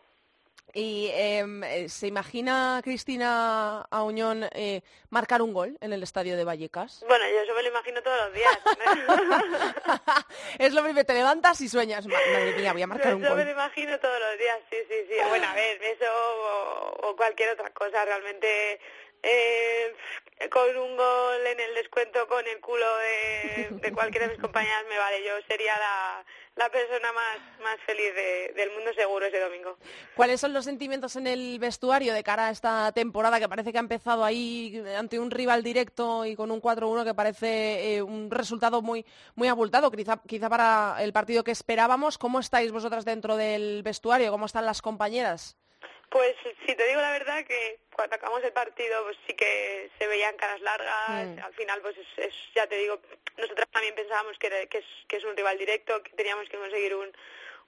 ¿Y 0.77 1.09
em, 1.13 1.63
eh, 1.63 1.89
se 1.89 2.09
imagina 2.09 2.81
Cristina 2.83 3.83
Auñón 3.91 4.49
eh, 4.53 4.83
marcar 5.09 5.41
un 5.41 5.55
gol 5.55 5.79
en 5.81 5.93
el 5.93 6.03
estadio 6.03 6.37
de 6.37 6.43
Vallecas? 6.43 7.05
Bueno, 7.07 7.25
yo 7.31 7.43
eso 7.43 7.55
me 7.55 7.63
lo 7.63 7.69
imagino 7.69 8.03
todos 8.03 8.19
los 8.25 8.35
días. 8.35 8.59
es 10.59 10.75
lo 10.75 10.83
primero, 10.83 11.07
te 11.07 11.15
levantas 11.15 11.61
y 11.61 11.69
sueñas, 11.69 12.09
madre 12.09 12.55
mía, 12.57 12.73
voy 12.73 12.83
a 12.83 12.87
marcar 12.89 13.15
un 13.15 13.21
gol. 13.21 13.31
Yo 13.31 13.37
me 13.37 13.45
lo 13.45 13.53
imagino 13.53 14.01
todos 14.01 14.19
los 14.19 14.37
días, 14.37 14.59
sí, 14.69 14.77
sí, 14.89 14.97
sí. 15.09 15.15
Bueno, 15.29 15.47
a 15.47 15.55
ver, 15.55 15.81
eso 15.81 16.07
o 17.03 17.15
cualquier 17.15 17.51
otra 17.51 17.71
cosa, 17.71 18.05
realmente 18.05 18.81
eh, 19.25 19.95
con 20.51 20.77
un 20.77 20.97
gol 20.97 21.47
en 21.47 21.61
el 21.61 21.75
descuento 21.75 22.27
con 22.29 22.47
el 22.47 22.61
culo 22.61 22.87
de, 23.81 23.93
cualquiera 23.93 24.27
de 24.27 24.35
mis 24.35 24.43
compañeras 24.43 24.85
me 24.89 24.99
vale. 24.99 25.25
Yo 25.25 25.33
sería 25.49 25.73
la, 26.57 26.69
persona 26.71 27.13
más, 27.13 27.39
más 27.63 27.77
feliz 27.87 28.13
del 28.55 28.71
mundo 28.73 28.93
seguro 28.95 29.27
ese 29.27 29.41
domingo. 29.41 29.79
¿Cuáles 30.15 30.41
son 30.41 30.53
los 30.53 30.65
sentimientos 30.65 31.17
en 31.17 31.27
el 31.27 31.59
vestuario 31.59 32.13
de 32.13 32.23
cara 32.23 32.49
a 32.49 32.51
esta 32.51 32.93
temporada 32.93 33.41
que 33.41 33.49
parece 33.49 33.73
que 33.73 33.79
ha 33.79 33.81
empezado 33.81 34.25
ahí 34.25 34.83
ante 34.97 35.19
un 35.19 35.31
rival 35.31 35.63
directo 35.63 36.25
y 36.27 36.37
con 36.37 36.51
un 36.51 36.61
4-1 36.61 37.05
que 37.05 37.15
parece 37.15 37.97
eh, 37.97 38.03
un 38.03 38.31
resultado 38.31 38.83
muy, 38.83 39.05
muy 39.35 39.49
abultado, 39.49 39.91
quizá, 39.91 40.21
quizá 40.27 40.49
para 40.49 40.97
el 41.01 41.13
partido 41.13 41.45
que 41.45 41.53
esperábamos? 41.53 42.19
¿Cómo 42.19 42.41
estáis 42.41 42.73
vosotras 42.73 43.05
dentro 43.05 43.37
del 43.37 43.83
vestuario? 43.83 44.31
¿Cómo 44.31 44.47
están 44.47 44.67
las 44.67 44.83
compañeras? 44.83 45.57
Pues 46.11 46.35
si 46.67 46.75
te 46.75 46.87
digo 46.87 47.01
la 47.01 47.13
verdad 47.13 47.45
que 47.45 47.81
cuando 47.95 48.17
acabamos 48.17 48.45
el 48.45 48.53
partido 48.53 49.03
pues 49.05 49.17
sí 49.27 49.35
que 49.35 49.91
se 49.99 50.07
veían 50.07 50.37
caras 50.37 50.61
largas, 50.61 51.27
mm. 51.27 51.39
al 51.43 51.55
final 51.55 51.81
pues 51.81 51.97
es, 52.17 52.35
ya 52.55 52.67
te 52.67 52.77
digo, 52.77 53.01
nosotros 53.37 53.67
también 53.73 53.95
pensábamos 53.95 54.39
que, 54.39 54.69
que, 54.69 54.79
es, 54.79 54.85
que 55.09 55.17
es 55.17 55.25
un 55.25 55.37
rival 55.37 55.59
directo, 55.59 56.03
que 56.03 56.13
teníamos 56.13 56.49
que 56.49 56.59
conseguir 56.59 56.95
un, 56.95 57.11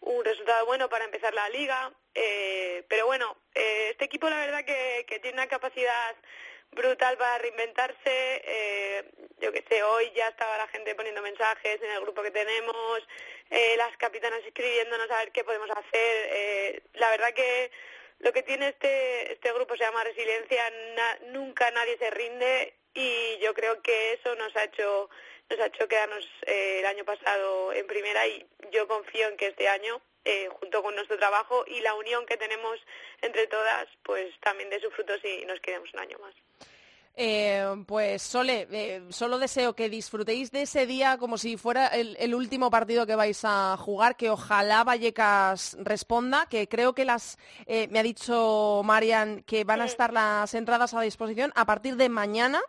un 0.01 0.25
resultado 0.25 0.67
bueno 0.67 0.89
para 0.89 1.05
empezar 1.05 1.35
la 1.35 1.49
liga, 1.49 1.93
eh, 2.15 2.85
pero 2.89 3.07
bueno, 3.07 3.37
eh, 3.55 3.89
este 3.91 4.05
equipo 4.05 4.29
la 4.29 4.39
verdad 4.39 4.65
que, 4.65 5.05
que 5.09 5.19
tiene 5.19 5.39
una 5.39 5.49
capacidad 5.49 6.17
brutal 6.73 7.17
para 7.17 7.39
reinventarse. 7.39 7.97
Eh, 8.05 9.05
yo 9.41 9.53
que 9.53 9.65
sé, 9.69 9.83
hoy 9.83 10.11
ya 10.15 10.29
estaba 10.29 10.57
la 10.59 10.69
gente 10.69 10.95
poniendo 10.95 11.23
mensajes 11.23 11.83
en 11.83 11.91
el 11.91 12.01
grupo 12.01 12.23
que 12.23 12.31
tenemos, 12.31 13.07
eh, 13.51 13.75
las 13.77 13.97
capitanas 13.97 14.41
escribiéndonos 14.45 15.11
a 15.11 15.19
ver 15.19 15.33
qué 15.33 15.45
podemos 15.45 15.71
hacer. 15.71 16.29
Eh, 16.31 16.83
la 16.95 17.11
verdad 17.11 17.35
que 17.35 17.71
lo 18.21 18.33
que 18.33 18.43
tiene 18.43 18.69
este, 18.69 19.33
este 19.33 19.53
grupo 19.53 19.77
se 19.77 19.85
llama 19.85 20.05
resiliencia, 20.05 20.63
nunca 21.33 21.71
nadie 21.71 21.99
se 21.99 22.11
rinde 22.11 22.75
y 22.95 23.39
yo 23.39 23.55
creo 23.55 23.83
que 23.83 24.15
eso 24.15 24.35
nos 24.37 24.55
ha 24.57 24.65
hecho 24.65 25.11
nos 25.49 25.61
ha 25.61 25.67
hecho 25.67 25.87
quedarnos 25.87 26.29
eh, 26.47 26.81
el 26.81 26.87
año 26.87 27.05
pasado 27.05 27.73
en 27.73 27.87
primera 27.87 28.27
y 28.27 28.45
yo 28.73 28.89
confío 28.89 29.29
en 29.29 29.37
que 29.37 29.47
este 29.49 29.69
año 29.69 30.01
eh, 30.25 30.49
junto 30.59 30.83
con 30.83 30.97
nuestro 30.97 31.17
trabajo 31.19 31.65
y 31.69 31.81
la 31.83 31.95
unión 31.95 32.27
que 32.27 32.37
tenemos 32.37 32.81
entre 33.23 33.47
todas 33.47 33.87
pues 34.03 34.35
también 34.41 34.71
dé 34.71 34.81
sus 34.81 34.93
frutos 34.93 35.21
y 35.25 35.45
nos 35.47 35.61
quedemos 35.61 35.93
un 35.95 36.01
año 36.01 36.19
más. 36.19 36.35
Eh, 37.19 37.65
pues 37.87 38.21
Sole, 38.21 38.69
eh, 38.71 39.03
solo 39.09 39.39
deseo 39.39 39.75
que 39.75 39.89
disfrutéis 39.89 40.51
de 40.51 40.63
ese 40.63 40.85
día 40.87 41.17
como 41.17 41.39
si 41.39 41.57
fuera 41.57 41.87
el, 41.87 42.35
último 42.35 42.71
partido 42.71 43.07
que 43.07 43.15
vais 43.15 43.41
a 43.43 43.75
jugar, 43.79 44.17
que 44.17 44.29
ojalá 44.29 44.85
Vallecas 44.85 45.79
responda, 45.81 46.45
que 46.45 46.69
creo 46.69 46.95
que 46.95 47.07
las, 47.07 47.39
eh, 47.65 47.89
me 47.91 48.01
ha 48.01 48.03
dicho 48.03 48.83
Marian, 48.85 49.43
que 49.45 49.65
van 49.65 49.81
a 49.81 49.87
estar 49.87 50.13
las 50.13 50.53
entradas 50.53 50.93
a 50.93 51.01
disposición 51.01 51.53
a 51.57 51.65
partir 51.65 51.97
de 51.97 52.11
mañana 52.11 52.61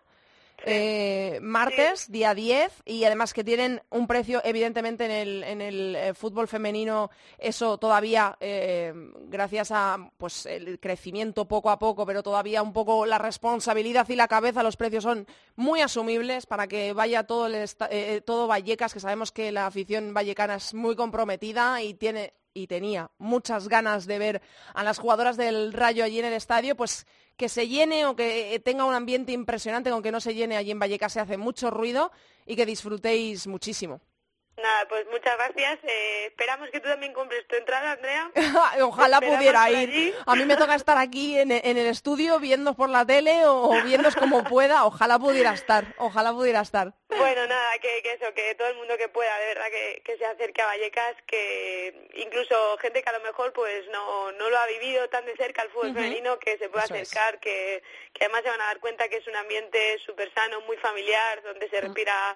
eh, 0.66 1.40
martes, 1.42 2.12
día 2.12 2.34
10, 2.34 2.84
y 2.86 3.04
además 3.04 3.34
que 3.34 3.44
tienen 3.44 3.82
un 3.90 4.08
precio, 4.08 4.42
evidentemente, 4.44 5.06
en 5.06 5.12
el, 5.12 5.44
en 5.44 5.62
el 5.62 5.96
eh, 5.96 6.14
fútbol 6.14 6.48
femenino, 6.48 7.10
eso 7.38 7.78
todavía, 7.78 8.38
eh, 8.40 8.94
gracias 9.28 9.72
a 9.72 10.12
pues 10.18 10.46
el 10.46 10.80
crecimiento 10.80 11.48
poco 11.48 11.70
a 11.70 11.80
poco, 11.80 12.06
pero 12.06 12.24
todavía 12.24 12.62
un 12.64 12.74
poco 12.74 13.06
la 13.06 13.18
responsabilidad 13.18 14.10
y 14.10 14.16
la 14.16 14.28
cabeza, 14.28 14.64
los 14.64 14.78
precios 14.78 15.04
son 15.04 15.28
muy 15.56 15.82
asumibles 15.82 16.46
para 16.46 16.68
que 16.68 16.94
vaya 16.94 17.24
todo, 17.24 17.48
el 17.48 18.24
todo 18.24 18.48
Vallecas, 18.48 18.94
que 18.94 19.00
sabemos 19.00 19.32
que 19.32 19.52
la 19.52 19.68
afición 19.68 20.14
vallecana 20.14 20.56
es 20.56 20.74
muy 20.74 20.96
comprometida 20.96 21.82
y 21.82 21.94
tiene 21.94 22.34
y 22.58 22.68
tenía 22.68 23.12
muchas 23.20 23.68
ganas 23.68 24.08
de 24.08 24.18
ver 24.18 24.42
a 24.74 24.84
las 24.84 24.98
jugadoras 24.98 25.38
del 25.38 25.74
Rayo 25.74 26.04
allí 26.04 26.20
en 26.20 26.26
el 26.26 26.34
estadio, 26.34 26.76
pues 26.76 27.06
que 27.38 27.50
se 27.50 27.68
llene 27.68 28.06
o 28.06 28.16
que 28.16 28.56
eh, 28.56 28.60
tenga 28.60 28.84
un 28.84 28.94
ambiente 28.94 29.32
impresionante, 29.32 29.90
aunque 29.92 30.12
no 30.12 30.20
se 30.20 30.34
llene 30.34 30.58
allí 30.58 30.72
en 30.72 30.80
Vallecas 30.80 31.14
se 31.14 31.20
hace 31.20 31.38
mucho 31.38 31.70
ruido 31.70 32.12
y 32.46 32.56
que 32.56 32.66
disfrutéis 32.66 33.48
muchísimo. 33.48 34.02
Nada, 34.58 34.88
pues 34.88 35.06
muchas 35.12 35.38
gracias. 35.38 35.78
Eh, 35.84 36.26
esperamos 36.26 36.70
que 36.72 36.80
tú 36.80 36.90
también 36.90 37.14
compres 37.14 37.48
tu 37.48 37.56
entrada, 37.56 37.92
Andrea. 37.92 38.32
Ojalá 38.82 39.22
pudiera 39.22 39.70
ir. 39.70 40.16
A 40.26 40.36
mí 40.36 40.46
me 40.46 40.58
toca 40.58 40.74
estar 40.74 40.98
aquí 40.98 41.38
en, 41.38 41.52
el 41.52 41.78
estudio 41.78 42.40
viendo 42.40 42.74
por 42.74 42.90
la 42.90 43.06
tele 43.06 43.46
o, 43.46 43.70
viendo 43.84 44.10
como 44.18 44.44
pueda. 44.44 44.86
Ojalá 44.86 45.20
pudiera 45.20 45.54
estar. 45.54 45.86
Ojalá 45.98 46.32
pudiera 46.32 46.62
estar. 46.62 46.92
Bueno, 47.10 47.46
nada, 47.46 47.78
que, 47.80 48.00
eso, 48.00 48.34
que 48.34 48.56
todo 48.56 48.68
el 48.68 48.78
mundo 48.78 48.98
que 48.98 49.10
pueda, 49.10 49.38
de 49.38 49.46
verdad, 49.46 49.68
que, 50.04 50.18
se 50.18 50.26
acerque 50.26 50.62
a 50.64 50.66
Vallecas, 50.66 51.16
que 51.28 52.10
incluso 52.16 52.78
gente 52.80 53.04
que 53.04 53.10
a 53.10 53.18
lo 53.18 53.24
mejor 53.24 53.54
pues 53.54 53.88
no, 53.90 54.32
no 54.32 54.50
lo 54.50 54.58
ha 54.58 54.66
vivido 54.66 55.08
tan 55.10 55.26
de 55.26 55.36
cerca 55.36 55.62
al 55.62 55.70
fútbol 55.70 55.94
femenino, 55.94 56.40
que 56.40 56.58
se 56.58 56.70
pueda 56.70 56.86
acercar, 56.86 57.40
que, 57.40 57.84
que 58.14 58.26
además 58.26 58.42
se 58.42 58.50
van 58.50 58.62
a 58.62 58.66
dar 58.66 58.80
cuenta 58.80 59.08
que 59.08 59.18
es 59.18 59.28
un 59.28 59.36
ambiente 59.36 60.00
súper 60.06 60.34
sano, 60.34 60.62
muy 60.62 60.78
familiar, 60.78 61.44
donde 61.44 61.70
se 61.70 61.80
respira 61.80 62.36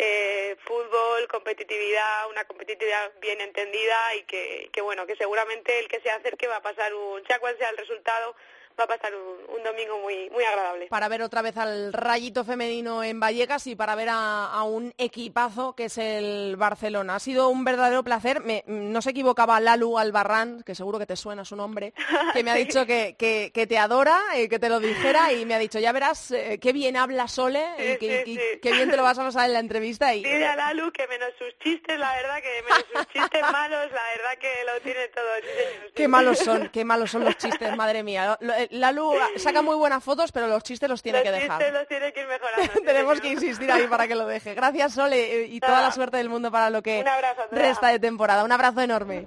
eh, 0.00 0.56
fútbol, 0.64 1.26
competitividad, 1.26 2.30
una 2.30 2.44
competitividad 2.44 3.10
bien 3.20 3.40
entendida 3.40 4.14
y 4.14 4.22
que, 4.22 4.70
que, 4.72 4.80
bueno, 4.80 5.04
que 5.06 5.16
seguramente 5.16 5.76
el 5.80 5.88
que 5.88 6.00
se 6.00 6.10
acerque 6.10 6.46
va 6.46 6.56
a 6.56 6.62
pasar 6.62 6.94
un, 6.94 7.26
sea 7.26 7.40
cual 7.40 7.58
sea 7.58 7.68
el 7.70 7.76
resultado, 7.76 8.36
va 8.78 8.84
a 8.84 8.86
pasar 8.86 9.12
un, 9.14 9.62
domingo 9.62 9.98
muy, 9.98 10.30
muy 10.30 10.44
agradable. 10.44 10.86
Para 10.86 11.08
ver 11.08 11.22
otra 11.22 11.42
vez 11.42 11.56
al 11.56 11.92
rayito 11.92 12.44
femenino 12.44 13.02
en 13.02 13.18
Vallecas 13.18 13.66
y 13.66 13.74
para 13.74 13.94
ver 13.96 14.08
a, 14.10 14.62
un 14.62 14.94
equipazo 14.96 15.74
que 15.74 15.86
es 15.86 15.98
el 15.98 16.56
Barcelona. 16.56 17.16
Ha 17.16 17.20
sido 17.20 17.48
un 17.48 17.64
verdadero 17.64 18.04
placer. 18.04 18.42
no 18.66 19.02
se 19.02 19.10
equivocaba 19.10 19.60
Lalu 19.60 19.98
Albarrán, 19.98 20.62
que 20.62 20.74
seguro 20.74 20.98
que 20.98 21.06
te 21.06 21.16
suena 21.16 21.44
su 21.44 21.56
nombre, 21.56 21.92
que 22.32 22.44
me 22.44 22.50
ha 22.50 22.54
dicho 22.54 22.86
que, 22.86 23.16
que, 23.18 23.66
te 23.66 23.78
adora, 23.78 24.20
y 24.36 24.42
eh, 24.42 24.48
que 24.48 24.58
te 24.58 24.68
lo 24.68 24.78
dijera 24.78 25.32
y 25.32 25.44
me 25.44 25.54
ha 25.54 25.58
dicho, 25.58 25.78
ya 25.78 25.92
verás 25.92 26.30
eh, 26.30 26.58
qué 26.60 26.72
bien 26.72 26.96
habla 26.96 27.28
Sole 27.28 27.64
y 27.78 27.98
qué 27.98 28.72
bien 28.72 28.90
te 28.90 28.96
lo 28.96 29.02
vas 29.02 29.18
a 29.18 29.24
pasar 29.24 29.46
en 29.46 29.54
la 29.54 29.60
entrevista. 29.60 30.14
Y, 30.14 30.22
Dile 30.22 30.46
a 30.46 30.56
Lalu 30.56 30.92
que 30.92 31.06
menos 31.08 31.30
sus 31.38 31.58
chistes, 31.58 31.98
la 31.98 32.12
verdad, 32.14 32.36
que 32.40 32.62
menos 32.62 32.84
sus 32.92 33.08
chistes 33.12 33.42
malos, 33.42 33.90
la 33.92 34.02
verdad 34.16 34.38
que 34.40 34.64
lo 34.64 34.80
tiene 34.82 35.08
todo. 35.08 35.92
qué 35.94 36.08
malos 36.08 36.38
son, 36.38 36.68
qué 36.68 36.84
malos 36.84 37.10
son 37.10 37.24
los 37.24 37.36
chistes, 37.36 37.76
madre 37.76 38.02
mía. 38.02 38.38
Lalu 38.70 39.12
saca 39.36 39.62
muy 39.62 39.76
buenas 39.76 40.02
fotos, 40.02 40.32
pero 40.32 40.46
los 40.46 40.62
chistes 40.62 40.88
los 40.88 41.02
tiene 41.02 41.22
que 41.22 41.30
dejar. 41.30 41.48
Los 41.48 41.58
chistes 41.58 41.72
los 41.72 41.88
tiene 41.88 42.12
que 42.12 42.20
ir 42.20 42.26
mejorando. 42.26 42.72
Tenemos 42.84 43.20
que 43.20 43.28
insistir 43.28 43.70
ahí 43.70 43.86
para 43.86 44.06
que 44.06 44.14
lo 44.14 44.26
deje. 44.26 44.54
Gracias, 44.54 44.94
Sole, 44.94 45.46
y 45.46 45.60
toda 45.60 45.82
la 45.82 45.92
suerte 45.92 46.18
del 46.18 46.28
mundo 46.28 46.50
para 46.50 46.70
lo 46.70 46.82
que 46.82 47.04
resta 47.50 47.88
de 47.88 47.98
temporada. 47.98 48.44
Un 48.44 48.52
abrazo 48.52 48.80
enorme. 48.80 49.26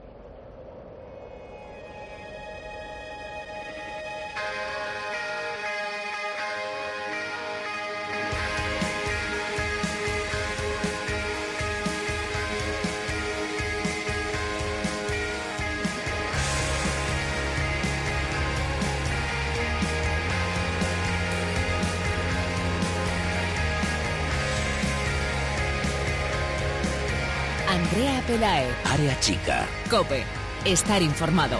Andrea 27.91 28.23
Pelae. 28.25 28.67
Área 28.85 29.19
chica. 29.19 29.67
Cope. 29.89 30.23
Estar 30.63 31.01
informado. 31.01 31.57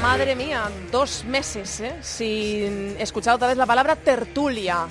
Madre 0.00 0.34
mía, 0.36 0.70
dos 0.90 1.22
meses 1.26 1.80
¿eh? 1.80 1.96
sin 2.00 2.96
escuchar 2.98 3.34
otra 3.34 3.48
vez 3.48 3.58
la 3.58 3.66
palabra 3.66 3.94
tertulia. 3.94 4.86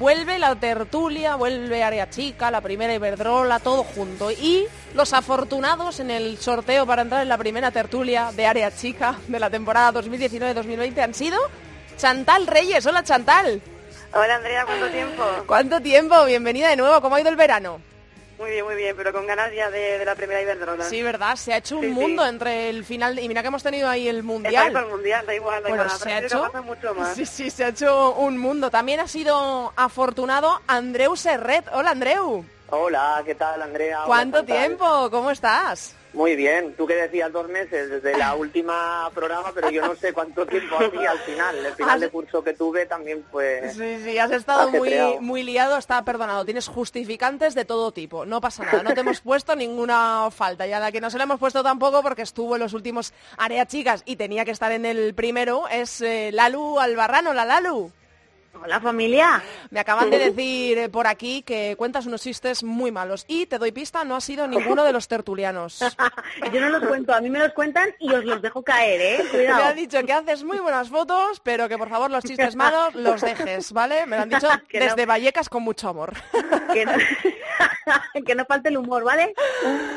Vuelve 0.00 0.40
la 0.40 0.56
tertulia, 0.56 1.36
vuelve 1.36 1.84
Área 1.84 2.10
Chica, 2.10 2.50
la 2.50 2.60
primera 2.60 2.92
Iberdrola, 2.92 3.60
todo 3.60 3.84
junto. 3.84 4.32
Y 4.32 4.64
los 4.94 5.12
afortunados 5.12 6.00
en 6.00 6.10
el 6.10 6.38
sorteo 6.38 6.86
para 6.86 7.02
entrar 7.02 7.22
en 7.22 7.28
la 7.28 7.38
primera 7.38 7.70
tertulia 7.70 8.32
de 8.32 8.46
Área 8.46 8.74
Chica 8.74 9.14
de 9.28 9.38
la 9.38 9.48
temporada 9.48 9.92
2019-2020 10.02 10.98
han 10.98 11.14
sido 11.14 11.38
Chantal 11.96 12.46
Reyes. 12.46 12.84
Hola 12.86 13.02
Chantal. 13.02 13.60
Hola 14.14 14.36
Andrea, 14.36 14.66
¿cuánto 14.66 14.88
tiempo? 14.88 15.22
¿Cuánto 15.46 15.80
tiempo? 15.80 16.24
Bienvenida 16.24 16.68
de 16.68 16.76
nuevo. 16.76 17.00
¿Cómo 17.00 17.16
ha 17.16 17.20
ido 17.20 17.30
el 17.30 17.36
verano? 17.36 17.80
Muy 18.38 18.50
bien, 18.50 18.64
muy 18.64 18.74
bien, 18.74 18.96
pero 18.96 19.12
con 19.12 19.24
ganas 19.24 19.52
ya 19.54 19.70
de, 19.70 20.04
la 20.04 20.16
primera 20.16 20.42
Iberdrola. 20.42 20.84
Sí, 20.84 21.00
¿verdad? 21.00 21.36
Se 21.36 21.52
ha 21.52 21.58
hecho 21.58 21.78
un 21.78 21.92
mundo 21.92 22.26
entre 22.26 22.68
el 22.70 22.84
final 22.84 23.18
y 23.18 23.28
mira 23.28 23.40
que 23.40 23.48
hemos 23.48 23.62
tenido 23.62 23.88
ahí 23.88 24.08
el 24.08 24.24
mundial. 24.24 24.76
el 24.76 24.86
mundial, 24.86 25.24
da 25.24 25.34
igual, 25.34 25.62
da 25.62 25.70
igual. 25.70 25.90
Se 25.90 26.12
ha 26.12 26.18
hecho 26.18 26.50
mucho 26.64 26.92
más. 26.94 27.14
Sí, 27.14 27.24
sí, 27.24 27.50
se 27.50 27.64
ha 27.64 27.68
hecho 27.68 28.14
un 28.14 28.38
mundo. 28.38 28.68
También 28.68 28.98
ha 28.98 29.06
sido 29.06 29.72
afortunado 29.76 30.60
Andreu 30.66 31.16
Serret. 31.16 31.66
Hola, 31.72 31.90
Andreu. 31.90 32.44
Hola, 32.70 33.22
¿qué 33.24 33.36
tal, 33.36 33.62
Andrea? 33.62 34.00
¿Cuánto 34.06 34.44
tiempo? 34.44 35.08
¿Cómo 35.10 35.30
estás? 35.30 35.94
Muy 36.12 36.36
bien, 36.36 36.74
tú 36.74 36.86
que 36.86 36.94
decías 36.94 37.32
dos 37.32 37.48
meses 37.48 37.88
desde 37.88 38.16
la 38.18 38.34
última 38.36 39.10
programa, 39.14 39.50
pero 39.54 39.70
yo 39.70 39.86
no 39.86 39.94
sé 39.94 40.12
cuánto 40.12 40.46
tiempo 40.46 40.76
hacía 40.76 41.10
al 41.10 41.18
final. 41.20 41.66
El 41.66 41.72
final 41.74 42.00
de 42.00 42.08
curso 42.10 42.44
que 42.44 42.52
tuve 42.52 42.86
también 42.86 43.24
fue. 43.30 43.70
Sí, 43.72 43.98
sí, 44.04 44.18
has 44.18 44.30
estado 44.30 44.70
muy, 44.70 44.92
muy 45.20 45.42
liado, 45.42 45.76
está 45.76 46.04
perdonado. 46.04 46.44
Tienes 46.44 46.68
justificantes 46.68 47.54
de 47.54 47.64
todo 47.64 47.92
tipo, 47.92 48.26
no 48.26 48.40
pasa 48.40 48.64
nada, 48.64 48.82
no 48.82 48.94
te 48.94 49.00
hemos 49.00 49.20
puesto 49.20 49.56
ninguna 49.56 50.28
falta. 50.30 50.66
Y 50.66 50.72
a 50.72 50.80
la 50.80 50.92
que 50.92 51.00
no 51.00 51.10
se 51.10 51.18
le 51.18 51.24
hemos 51.24 51.38
puesto 51.38 51.62
tampoco 51.62 52.02
porque 52.02 52.22
estuvo 52.22 52.56
en 52.56 52.62
los 52.62 52.74
últimos 52.74 53.12
áreas 53.38 53.68
chicas 53.68 54.02
y 54.04 54.16
tenía 54.16 54.44
que 54.44 54.50
estar 54.50 54.72
en 54.72 54.84
el 54.84 55.14
primero 55.14 55.68
es 55.68 56.00
eh, 56.00 56.30
Lalu 56.32 56.78
Albarrano, 56.78 57.32
la 57.32 57.44
Lalu. 57.44 57.90
Hola 58.60 58.80
familia. 58.80 59.42
Me 59.70 59.80
acaban 59.80 60.10
de 60.10 60.18
decir 60.18 60.76
eh, 60.76 60.88
por 60.88 61.06
aquí 61.06 61.42
que 61.42 61.74
cuentas 61.76 62.06
unos 62.06 62.22
chistes 62.22 62.62
muy 62.62 62.92
malos 62.92 63.24
y 63.26 63.46
te 63.46 63.58
doy 63.58 63.72
pista, 63.72 64.04
no 64.04 64.14
ha 64.14 64.20
sido 64.20 64.46
ninguno 64.46 64.84
de 64.84 64.92
los 64.92 65.08
tertulianos. 65.08 65.80
Yo 66.52 66.60
no 66.60 66.68
los 66.68 66.84
cuento, 66.86 67.14
a 67.14 67.20
mí 67.20 67.30
me 67.30 67.38
los 67.38 67.52
cuentan 67.54 67.88
y 67.98 68.12
os 68.12 68.24
los 68.24 68.42
dejo 68.42 68.62
caer, 68.62 69.00
¿eh? 69.00 69.24
Cuidado. 69.30 69.56
Me 69.56 69.70
han 69.70 69.76
dicho 69.76 70.04
que 70.04 70.12
haces 70.12 70.44
muy 70.44 70.58
buenas 70.58 70.90
fotos, 70.90 71.40
pero 71.42 71.68
que 71.68 71.78
por 71.78 71.88
favor 71.88 72.10
los 72.10 72.24
chistes 72.24 72.54
malos 72.54 72.94
los 72.94 73.22
dejes, 73.22 73.72
¿vale? 73.72 74.06
Me 74.06 74.16
lo 74.16 74.22
han 74.22 74.28
dicho 74.28 74.48
desde 74.72 75.06
Vallecas 75.06 75.48
con 75.48 75.62
mucho 75.62 75.88
amor. 75.88 76.12
Que 76.72 76.84
no... 76.84 76.92
que 78.26 78.34
no 78.34 78.44
falte 78.44 78.68
el 78.68 78.76
humor, 78.76 79.04
¿vale? 79.04 79.34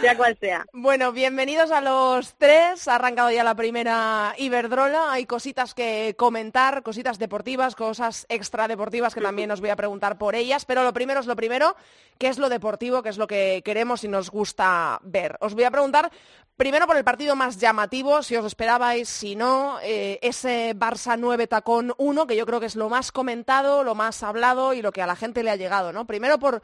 Sea 0.01 0.15
cual 0.17 0.37
sea. 0.39 0.65
Bueno, 0.73 1.11
bienvenidos 1.11 1.71
a 1.71 1.81
los 1.81 2.35
tres. 2.35 2.87
Ha 2.87 2.95
arrancado 2.95 3.31
ya 3.31 3.43
la 3.43 3.55
primera 3.55 4.33
Iberdrola. 4.37 5.11
Hay 5.11 5.25
cositas 5.25 5.73
que 5.73 6.15
comentar, 6.17 6.83
cositas 6.83 7.19
deportivas, 7.19 7.75
cosas 7.75 8.25
extradeportivas 8.45 9.13
que 9.13 9.21
también 9.21 9.51
os 9.51 9.61
voy 9.61 9.69
a 9.69 9.75
preguntar 9.75 10.17
por 10.17 10.35
ellas. 10.35 10.65
Pero 10.65 10.83
lo 10.83 10.93
primero 10.93 11.19
es 11.19 11.25
lo 11.25 11.35
primero, 11.35 11.75
¿qué 12.17 12.27
es 12.27 12.37
lo 12.37 12.49
deportivo? 12.49 13.03
¿Qué 13.03 13.09
es 13.09 13.17
lo 13.17 13.27
que 13.27 13.61
queremos 13.65 14.03
y 14.03 14.07
nos 14.07 14.29
gusta 14.29 14.99
ver? 15.03 15.37
Os 15.41 15.53
voy 15.53 15.63
a 15.63 15.71
preguntar 15.71 16.11
Primero 16.57 16.87
por 16.87 16.95
el 16.95 17.03
partido 17.03 17.35
más 17.35 17.57
llamativo, 17.57 18.23
si 18.23 18.37
os 18.37 18.45
esperabais, 18.45 19.09
si 19.09 19.35
no, 19.35 19.77
eh, 19.83 20.19
ese 20.21 20.73
Barça 20.73 21.17
9 21.19 21.47
tacón 21.47 21.93
1, 21.97 22.27
que 22.27 22.37
yo 22.37 22.45
creo 22.45 22.61
que 22.61 22.67
es 22.67 22.77
lo 22.77 22.87
más 22.87 23.11
comentado, 23.11 23.83
lo 23.83 23.93
más 23.93 24.23
hablado 24.23 24.73
y 24.73 24.81
lo 24.81 24.93
que 24.93 25.01
a 25.01 25.05
la 25.05 25.17
gente 25.17 25.43
le 25.43 25.51
ha 25.51 25.57
llegado, 25.57 25.91
¿no? 25.91 26.07
Primero 26.07 26.39
por 26.39 26.61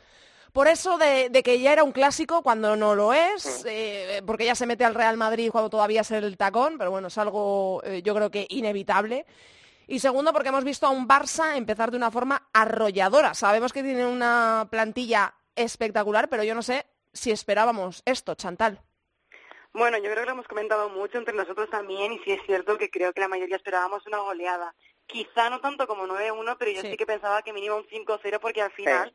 por 0.54 0.68
eso 0.68 0.98
de, 0.98 1.30
que 1.44 1.60
ya 1.60 1.72
era 1.74 1.84
un 1.84 1.92
clásico 1.92 2.42
cuando 2.42 2.76
no 2.76 2.94
lo 2.94 3.14
es, 3.14 3.66
eh, 3.66 4.22
porque 4.26 4.46
ya 4.46 4.56
se 4.56 4.66
mete 4.66 4.84
al 4.84 4.96
Real 4.96 5.16
Madrid 5.16 5.50
cuando 5.50 5.70
todavía 5.70 6.02
es 6.02 6.12
el 6.12 6.38
tacón, 6.38 6.78
pero 6.78 6.92
bueno, 6.92 7.08
es 7.08 7.18
algo 7.18 7.82
eh, 7.86 8.02
yo 8.02 8.16
creo 8.16 8.32
que 8.32 8.48
inevitable. 8.50 9.26
Y 9.92 10.00
segundo, 10.00 10.32
porque 10.32 10.48
hemos 10.48 10.64
visto 10.64 10.88
a 10.88 10.90
un 10.90 11.06
Barça 11.06 11.58
empezar 11.58 11.92
de 11.92 11.98
una 11.98 12.10
forma 12.12 12.48
arrolladora. 12.54 13.34
Sabemos 13.34 13.74
que 13.74 13.84
tiene 13.84 14.06
una 14.06 14.70
plantilla 14.72 15.34
espectacular, 15.54 16.30
pero 16.30 16.46
yo 16.46 16.56
no 16.56 16.62
sé 16.62 16.86
si 17.12 17.30
esperábamos 17.30 18.02
esto, 18.06 18.34
Chantal. 18.36 18.80
Bueno, 19.74 19.98
yo 19.98 20.06
creo 20.06 20.20
que 20.20 20.28
lo 20.28 20.32
hemos 20.32 20.48
comentado 20.48 20.88
mucho 20.88 21.18
entre 21.18 21.36
nosotros 21.36 21.70
también 21.70 22.14
y 22.14 22.20
sí 22.20 22.32
es 22.32 22.40
cierto 22.46 22.78
que 22.78 22.90
creo 22.90 23.12
que 23.12 23.20
la 23.20 23.28
mayoría 23.28 23.58
esperábamos 23.58 24.08
una 24.08 24.20
goleada. 24.20 24.74
Quizá 25.08 25.50
no 25.50 25.60
tanto 25.60 25.86
como 25.88 26.08
9-1, 26.08 26.56
pero 26.58 26.72
yo 26.72 26.82
sí. 26.84 26.96
que 26.96 27.06
pensaba 27.06 27.42
que 27.42 27.52
mínimo 27.52 27.76
un 27.76 27.84
5-0 27.84 28.40
porque 28.40 28.62
al 28.62 28.72
final 28.72 29.14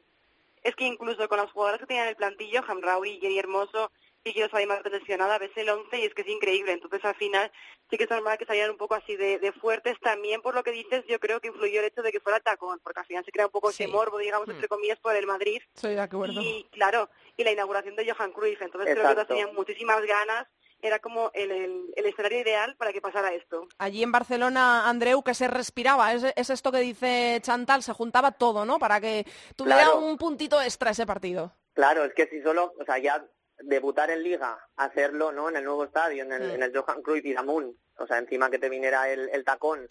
es 0.62 0.76
que 0.76 0.84
incluso 0.84 1.26
con 1.26 1.38
las 1.38 1.50
jugadoras 1.52 1.80
que 1.80 1.86
tenían 1.86 2.08
el 2.08 2.16
plantillo, 2.16 2.62
Hamraoui, 2.68 3.18
Jenny 3.18 3.38
Hermoso, 3.38 3.92
y 4.26 4.32
quiero 4.32 4.50
salir 4.50 4.66
más 4.66 4.80
lesionada, 4.84 5.38
ves 5.38 5.52
el 5.56 5.68
11 5.68 5.98
y 5.98 6.04
es 6.04 6.14
que 6.14 6.22
es 6.22 6.28
increíble. 6.28 6.72
Entonces 6.72 7.04
al 7.04 7.14
final 7.14 7.50
sí 7.88 7.96
que 7.96 8.04
es 8.04 8.10
normal 8.10 8.38
que 8.38 8.44
salieran 8.44 8.72
un 8.72 8.76
poco 8.76 8.94
así 8.94 9.16
de, 9.16 9.52
fuertes. 9.60 9.98
También 10.00 10.42
por 10.42 10.54
lo 10.54 10.62
que 10.62 10.72
dices, 10.72 11.04
yo 11.08 11.20
creo 11.20 11.40
que 11.40 11.48
influyó 11.48 11.80
el 11.80 11.86
hecho 11.86 12.02
de 12.02 12.12
que 12.12 12.20
fuera 12.20 12.40
tacón, 12.40 12.80
porque 12.82 13.00
al 13.00 13.06
final 13.06 13.24
se 13.24 13.32
crea 13.32 13.46
un 13.46 13.52
poco 13.52 13.70
ese 13.70 13.86
morbo, 13.86 14.18
digamos, 14.18 14.48
entre 14.48 14.66
mm. 14.66 14.68
comillas, 14.68 14.98
por 14.98 15.14
el 15.14 15.26
Madrid. 15.26 15.62
Soy 15.74 15.94
de 15.94 16.00
acuerdo. 16.00 16.40
Y 16.40 16.66
claro, 16.72 17.08
y 17.36 17.44
la 17.44 17.52
inauguración 17.52 17.96
de 17.96 18.10
Johan 18.10 18.32
Cruyff. 18.32 18.60
Entonces 18.60 18.94
creo 18.94 19.14
que 19.14 19.24
tenían 19.24 19.54
muchísimas 19.54 20.04
ganas 20.04 20.46
era 20.82 20.98
como 20.98 21.30
el, 21.34 21.92
escenario 21.96 22.40
ideal 22.40 22.76
para 22.76 22.92
que 22.92 23.00
pasara 23.00 23.32
esto. 23.32 23.66
Allí 23.78 24.02
en 24.02 24.12
Barcelona, 24.12 24.88
Andreu, 24.88 25.22
que 25.22 25.34
se 25.34 25.48
respiraba, 25.48 26.12
es, 26.12 26.50
esto 26.50 26.70
que 26.70 26.78
dice 26.78 27.38
Chantal, 27.42 27.82
se 27.82 27.92
juntaba 27.92 28.32
todo, 28.32 28.64
¿no? 28.64 28.78
Para 28.78 29.00
que 29.00 29.26
tuviera 29.56 29.94
un 29.94 30.18
puntito 30.18 30.60
extra 30.60 30.90
ese 30.90 31.06
partido. 31.06 31.52
Claro, 31.74 32.04
es 32.04 32.14
que 32.14 32.26
si 32.28 32.40
solo, 32.42 32.72
o 32.78 32.84
sea, 32.84 32.98
ya 32.98 33.24
debutar 33.58 34.10
en 34.10 34.22
Liga, 34.22 34.58
hacerlo, 34.76 35.32
¿no? 35.32 35.48
En 35.48 35.56
el 35.56 35.64
nuevo 35.64 35.84
estadio, 35.84 36.22
en 36.22 36.32
el, 36.32 36.50
en 36.50 36.62
el 36.62 36.76
Johan 36.76 37.02
Cruyff 37.02 37.24
y 37.24 37.34
Damun, 37.34 37.78
o 37.98 38.06
sea, 38.06 38.18
encima 38.18 38.50
que 38.50 38.58
te 38.58 38.68
viniera 38.68 39.10
el 39.10 39.44
tacón, 39.44 39.88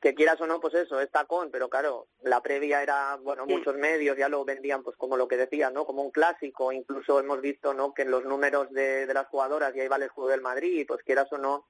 que 0.00 0.14
quieras 0.14 0.40
o 0.40 0.46
no, 0.46 0.60
pues 0.60 0.74
eso, 0.74 1.00
es 1.00 1.10
tacón, 1.10 1.50
pero 1.50 1.68
claro, 1.68 2.08
la 2.20 2.42
previa 2.42 2.82
era, 2.82 3.16
bueno, 3.16 3.46
muchos 3.46 3.74
medios 3.76 4.16
ya 4.16 4.28
lo 4.28 4.44
vendían 4.44 4.82
pues 4.82 4.96
como 4.96 5.16
lo 5.16 5.26
que 5.26 5.36
decía, 5.36 5.70
¿no? 5.70 5.86
Como 5.86 6.02
un 6.02 6.10
clásico, 6.10 6.70
incluso 6.70 7.18
hemos 7.18 7.40
visto, 7.40 7.72
¿no? 7.72 7.94
Que 7.94 8.02
en 8.02 8.10
los 8.10 8.24
números 8.24 8.70
de, 8.70 9.06
de 9.06 9.14
las 9.14 9.26
jugadoras, 9.26 9.74
y 9.74 9.80
ahí 9.80 9.88
el 9.90 10.08
juego 10.08 10.30
del 10.30 10.42
Madrid, 10.42 10.84
pues 10.86 11.02
quieras 11.02 11.32
o 11.32 11.38
no, 11.38 11.66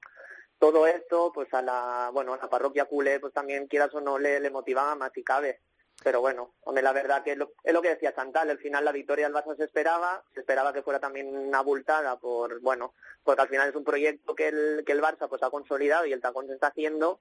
todo 0.59 0.87
esto, 0.87 1.31
pues 1.33 1.53
a 1.53 1.61
la, 1.61 2.09
bueno, 2.13 2.33
a 2.33 2.37
la 2.37 2.49
parroquia 2.49 2.85
culé, 2.85 3.19
pues 3.19 3.33
también 3.33 3.67
quieras 3.67 3.93
o 3.93 4.01
no 4.01 4.19
le, 4.19 4.39
le 4.39 4.49
motivaba 4.49 4.95
más 4.95 5.11
si 5.13 5.23
cabe. 5.23 5.61
Pero 6.03 6.21
bueno, 6.21 6.53
hombre, 6.61 6.83
la 6.83 6.93
verdad 6.93 7.23
que 7.23 7.31
es 7.31 7.37
lo, 7.37 7.53
es 7.63 7.73
lo 7.73 7.81
que 7.81 7.89
decía 7.89 8.13
Chantal, 8.13 8.49
al 8.49 8.59
final 8.59 8.85
la 8.85 8.91
victoria 8.91 9.27
del 9.27 9.35
Barça 9.35 9.57
se 9.57 9.63
esperaba, 9.63 10.23
se 10.33 10.41
esperaba 10.41 10.71
que 10.71 10.83
fuera 10.83 10.99
también 10.99 11.35
una 11.35 11.59
abultada 11.59 12.17
por, 12.17 12.61
bueno, 12.61 12.93
porque 13.23 13.41
al 13.41 13.49
final 13.49 13.69
es 13.69 13.75
un 13.75 13.83
proyecto 13.83 14.35
que 14.35 14.49
el, 14.49 14.83
que 14.85 14.91
el 14.91 15.01
Barça 15.01 15.27
pues 15.27 15.41
ha 15.41 15.49
consolidado 15.49 16.05
y 16.05 16.13
el 16.13 16.21
tacón 16.21 16.47
se 16.47 16.53
está 16.53 16.67
haciendo, 16.67 17.19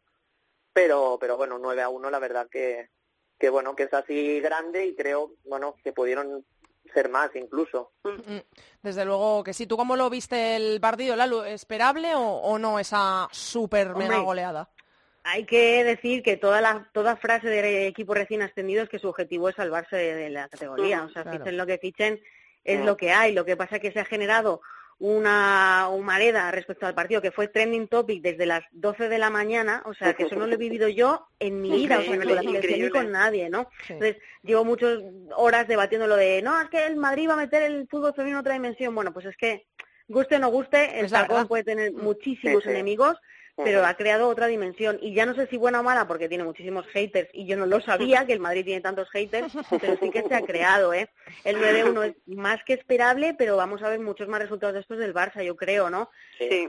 pero, 0.72 1.16
pero 1.18 1.36
bueno, 1.38 1.58
9 1.58 1.82
a 1.82 1.88
1 1.88 2.10
la 2.10 2.18
verdad 2.18 2.48
que, 2.50 2.90
que 3.38 3.48
bueno, 3.48 3.74
que 3.74 3.84
es 3.84 3.94
así 3.94 4.40
grande 4.40 4.86
y 4.86 4.94
creo, 4.94 5.32
bueno, 5.44 5.76
que 5.82 5.92
pudieron 5.92 6.44
ser 6.92 7.08
más 7.08 7.34
incluso. 7.34 7.92
Mm, 8.04 8.38
desde 8.82 9.04
luego 9.04 9.42
que 9.42 9.52
sí. 9.52 9.66
¿Tú 9.66 9.76
cómo 9.76 9.96
lo 9.96 10.08
viste 10.10 10.56
el 10.56 10.80
partido, 10.80 11.16
Lalu? 11.16 11.42
¿Esperable 11.42 12.12
o, 12.14 12.58
no 12.58 12.78
esa 12.78 13.28
súper 13.32 13.94
mega 13.94 14.18
goleada? 14.18 14.70
Hay 15.28 15.44
que 15.44 15.82
decir 15.82 16.22
que 16.22 16.36
toda 16.36 16.60
la 16.60 16.88
toda 16.92 17.16
frase 17.16 17.48
de 17.48 17.88
equipo 17.88 18.14
recién 18.14 18.42
ascendido 18.42 18.84
es 18.84 18.88
que 18.88 19.00
su 19.00 19.08
objetivo 19.08 19.48
es 19.48 19.56
salvarse 19.56 19.96
de, 19.96 20.30
la 20.30 20.48
categoría. 20.48 21.02
o 21.02 21.08
sea, 21.10 21.24
fichen 21.24 21.56
lo 21.56 21.66
que 21.66 21.78
fichen, 21.78 22.20
es 22.62 22.84
lo 22.84 22.96
que 22.96 23.10
hay. 23.10 23.32
Lo 23.32 23.44
que 23.44 23.56
pasa 23.56 23.76
es 23.76 23.82
que 23.82 23.90
se 23.90 23.98
ha 23.98 24.04
generado 24.04 24.60
una 24.98 25.88
humareda 25.90 26.50
respecto 26.50 26.86
al 26.86 26.94
partido 26.94 27.20
que 27.20 27.32
fue 27.32 27.48
trending 27.48 27.88
topic 27.88 28.22
desde 28.22 28.46
las 28.46 28.62
12 28.70 29.08
de 29.08 29.18
la 29.18 29.28
mañana, 29.28 29.82
o 29.84 29.94
sea, 29.94 30.14
que 30.14 30.22
eso 30.22 30.36
no 30.36 30.46
lo 30.46 30.54
he 30.54 30.58
vivido 30.58 30.88
yo 30.88 31.26
en 31.38 31.60
mi 31.60 31.70
vida, 31.70 31.98
o 31.98 32.02
sea, 32.02 32.16
no 32.16 32.24
lo 32.24 32.40
ni 32.40 32.88
con 32.88 33.10
nadie, 33.10 33.50
¿no? 33.50 33.68
Entonces, 33.88 34.16
llevo 34.42 34.64
muchas 34.64 35.00
horas 35.34 35.68
debatiendo 35.68 36.06
lo 36.06 36.16
de, 36.16 36.40
no, 36.40 36.58
es 36.60 36.70
que 36.70 36.86
el 36.86 36.96
Madrid 36.96 37.28
va 37.28 37.34
a 37.34 37.38
meter 37.38 37.64
el 37.64 37.86
fútbol 37.88 38.14
femenino 38.14 38.38
en 38.38 38.40
otra 38.40 38.54
dimensión. 38.54 38.94
Bueno, 38.94 39.12
pues 39.12 39.26
es 39.26 39.36
que, 39.36 39.66
guste 40.08 40.36
o 40.36 40.38
no 40.38 40.48
guste, 40.48 41.00
el 41.00 41.10
Tacón 41.10 41.46
puede 41.46 41.64
tener 41.64 41.92
muchísimos 41.92 42.64
enemigos, 42.64 43.18
pero 43.56 43.84
ha 43.84 43.94
creado 43.94 44.28
otra 44.28 44.46
dimensión. 44.46 44.98
Y 45.00 45.14
ya 45.14 45.26
no 45.26 45.34
sé 45.34 45.46
si 45.46 45.56
buena 45.56 45.80
o 45.80 45.82
mala, 45.82 46.06
porque 46.06 46.28
tiene 46.28 46.44
muchísimos 46.44 46.86
haters, 46.88 47.28
y 47.32 47.46
yo 47.46 47.56
no 47.56 47.66
lo 47.66 47.80
sabía, 47.80 48.26
que 48.26 48.32
el 48.32 48.40
Madrid 48.40 48.64
tiene 48.64 48.80
tantos 48.80 49.08
haters, 49.10 49.52
pero 49.80 49.96
sí 50.00 50.10
que 50.10 50.22
se 50.22 50.34
ha 50.34 50.42
creado, 50.42 50.92
¿eh? 50.92 51.08
El 51.44 51.56
9-1 51.56 52.04
es 52.04 52.36
más 52.36 52.62
que 52.64 52.74
esperable, 52.74 53.34
pero 53.36 53.56
vamos 53.56 53.82
a 53.82 53.88
ver 53.88 54.00
muchos 54.00 54.28
más 54.28 54.40
resultados 54.40 54.74
después 54.74 54.98
del 54.98 55.14
Barça, 55.14 55.42
yo 55.42 55.56
creo, 55.56 55.90
¿no? 55.90 56.10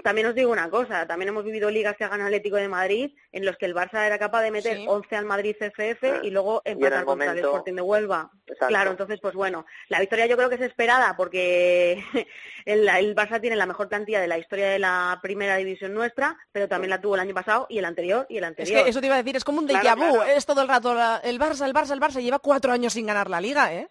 También 0.03 0.27
os 0.27 0.35
digo 0.35 0.51
una 0.51 0.69
cosa, 0.69 1.05
también 1.05 1.29
hemos 1.29 1.43
vivido 1.43 1.69
ligas 1.69 1.95
que 1.97 2.05
ha 2.05 2.09
ganado 2.09 2.27
Atlético 2.27 2.55
de 2.55 2.67
Madrid, 2.67 3.11
en 3.31 3.45
los 3.45 3.57
que 3.57 3.65
el 3.65 3.75
Barça 3.75 4.05
era 4.05 4.17
capaz 4.17 4.41
de 4.43 4.51
meter 4.51 4.79
11 4.87 5.15
al 5.15 5.25
Madrid 5.25 5.55
CFF 5.59 6.03
ah. 6.03 6.19
y 6.23 6.29
luego 6.29 6.61
empatar 6.65 7.05
contra 7.05 7.31
el 7.31 7.39
Sporting 7.39 7.73
de 7.73 7.81
Huelva. 7.81 8.31
Claro, 8.67 8.91
entonces, 8.91 9.19
pues 9.21 9.33
bueno, 9.33 9.65
la 9.89 9.99
victoria 9.99 10.25
yo 10.25 10.37
creo 10.37 10.49
que 10.49 10.55
es 10.55 10.61
esperada, 10.61 11.15
porque 11.17 12.01
el, 12.65 12.87
el 12.87 13.15
Barça 13.15 13.41
tiene 13.41 13.55
la 13.55 13.65
mejor 13.65 13.89
plantilla 13.89 14.21
de 14.21 14.27
la 14.27 14.37
historia 14.37 14.69
de 14.69 14.79
la 14.79 15.19
primera 15.21 15.57
división 15.57 15.93
nuestra, 15.93 16.37
pero 16.51 16.67
también 16.67 16.76
también 16.77 16.89
la 16.91 17.01
tuvo 17.01 17.15
el 17.15 17.21
año 17.21 17.33
pasado 17.33 17.65
y 17.69 17.79
el 17.79 17.85
anterior 17.85 18.25
y 18.29 18.37
el 18.37 18.43
anterior. 18.43 18.77
Es 18.77 18.83
que 18.83 18.89
eso 18.89 18.99
te 19.01 19.07
iba 19.07 19.15
a 19.15 19.23
decir, 19.23 19.35
es 19.35 19.43
como 19.43 19.59
un 19.59 19.67
déjà 19.67 19.95
vu, 19.95 20.21
es 20.21 20.45
todo 20.45 20.61
el 20.61 20.67
rato 20.67 20.91
el 21.23 21.39
Barça, 21.39 21.65
el 21.65 21.73
Barça, 21.73 21.91
el 21.91 21.99
Barça, 21.99 22.21
lleva 22.21 22.39
cuatro 22.39 22.71
años 22.71 22.93
sin 22.93 23.05
ganar 23.05 23.29
la 23.29 23.41
Liga, 23.41 23.73
¿eh? 23.73 23.89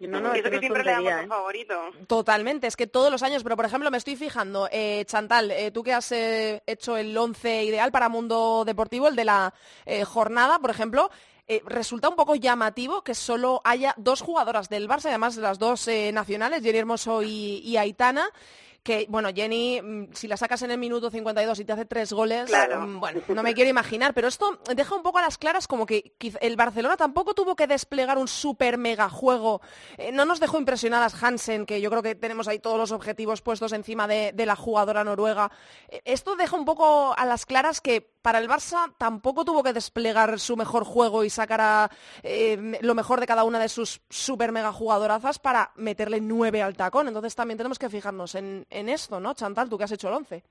No, 0.00 0.18
no, 0.18 0.32
eso 0.32 0.50
que 0.50 0.60
siempre 0.60 0.82
le 0.82 0.92
damos 0.92 1.12
¿eh? 1.12 1.26
favorito. 1.28 1.74
Totalmente, 2.06 2.66
es 2.66 2.76
que 2.76 2.86
todos 2.86 3.10
los 3.10 3.22
años, 3.22 3.42
pero 3.42 3.56
por 3.56 3.66
ejemplo 3.66 3.90
me 3.90 3.98
estoy 3.98 4.16
fijando, 4.16 4.66
eh, 4.72 5.04
Chantal, 5.06 5.50
eh, 5.50 5.70
tú 5.70 5.82
que 5.82 5.92
has 5.92 6.10
eh, 6.12 6.62
hecho 6.66 6.96
el 6.96 7.16
11 7.16 7.64
ideal 7.64 7.92
para 7.92 8.08
Mundo 8.08 8.64
Deportivo, 8.64 9.08
el 9.08 9.16
de 9.16 9.26
la 9.26 9.52
jornada, 10.06 10.58
por 10.58 10.70
ejemplo, 10.70 11.10
resulta 11.66 12.08
un 12.08 12.16
poco 12.16 12.36
llamativo 12.36 13.02
que 13.02 13.14
solo 13.14 13.60
haya 13.64 13.92
dos 13.98 14.22
jugadoras 14.22 14.68
del 14.68 14.88
Barça, 14.88 15.06
además 15.06 15.36
las 15.36 15.58
dos 15.58 15.88
nacionales, 16.12 16.62
Jenny 16.62 16.78
Hermoso 16.78 17.22
y, 17.22 17.60
y 17.64 17.76
Aitana 17.76 18.30
que, 18.82 19.06
bueno, 19.08 19.30
Jenny, 19.34 19.80
mm, 19.80 20.08
si 20.12 20.28
la 20.28 20.36
sacas 20.36 20.62
en 20.62 20.70
el 20.70 20.78
minuto 20.78 21.10
52 21.10 21.58
y 21.60 21.64
te 21.64 21.72
hace 21.72 21.84
tres 21.84 22.12
goles, 22.12 22.50
mm, 22.50 22.98
bueno, 22.98 23.20
no 23.28 23.42
me 23.42 23.54
quiero 23.54 23.70
imaginar, 23.70 24.14
pero 24.14 24.28
esto 24.28 24.58
deja 24.74 24.94
un 24.94 25.02
poco 25.02 25.18
a 25.18 25.22
las 25.22 25.38
claras 25.38 25.66
como 25.66 25.86
que 25.86 26.14
el 26.40 26.56
Barcelona 26.56 26.96
tampoco 26.96 27.34
tuvo 27.34 27.56
que 27.56 27.66
desplegar 27.66 28.18
un 28.18 28.28
super 28.28 28.78
mega 28.78 29.08
juego. 29.08 29.60
Eh, 29.98 30.12
no 30.12 30.24
nos 30.24 30.40
dejó 30.40 30.58
impresionadas 30.58 31.22
Hansen, 31.22 31.66
que 31.66 31.80
yo 31.80 31.90
creo 31.90 32.02
que 32.02 32.14
tenemos 32.14 32.48
ahí 32.48 32.58
todos 32.58 32.78
los 32.78 32.92
objetivos 32.92 33.42
puestos 33.42 33.72
encima 33.72 34.06
de, 34.06 34.32
la 34.40 34.56
jugadora 34.56 35.04
noruega. 35.04 35.50
Eh, 35.88 36.00
esto 36.04 36.34
deja 36.34 36.56
un 36.56 36.64
poco 36.64 37.14
a 37.16 37.26
las 37.26 37.46
claras 37.46 37.80
que 37.80 38.00
para 38.22 38.38
el 38.38 38.48
Barça 38.48 38.92
tampoco 38.98 39.44
tuvo 39.44 39.62
que 39.62 39.72
desplegar 39.72 40.38
su 40.40 40.56
mejor 40.56 40.84
juego 40.84 41.24
y 41.24 41.30
sacar 41.30 41.60
a, 41.60 41.90
eh, 42.22 42.78
lo 42.80 42.94
mejor 42.94 43.20
de 43.20 43.26
cada 43.26 43.44
una 43.44 43.58
de 43.58 43.68
sus 43.68 44.00
super 44.10 44.52
mega 44.52 44.72
jugadorazas 44.72 45.38
para 45.38 45.72
meterle 45.76 46.20
nueve 46.20 46.62
al 46.62 46.76
tacón. 46.76 47.08
Entonces 47.08 47.34
también 47.34 47.58
tenemos 47.58 47.78
que 47.78 47.88
fijarnos 47.88 48.34
en, 48.34 48.66
en 48.70 48.88
esto, 48.88 49.20
¿no? 49.20 49.34
Chantal, 49.34 49.68
tú 49.68 49.76
que 49.76 49.84
has 49.84 49.92
hecho 49.92 50.08
el 50.08 50.14
once. 50.14 50.42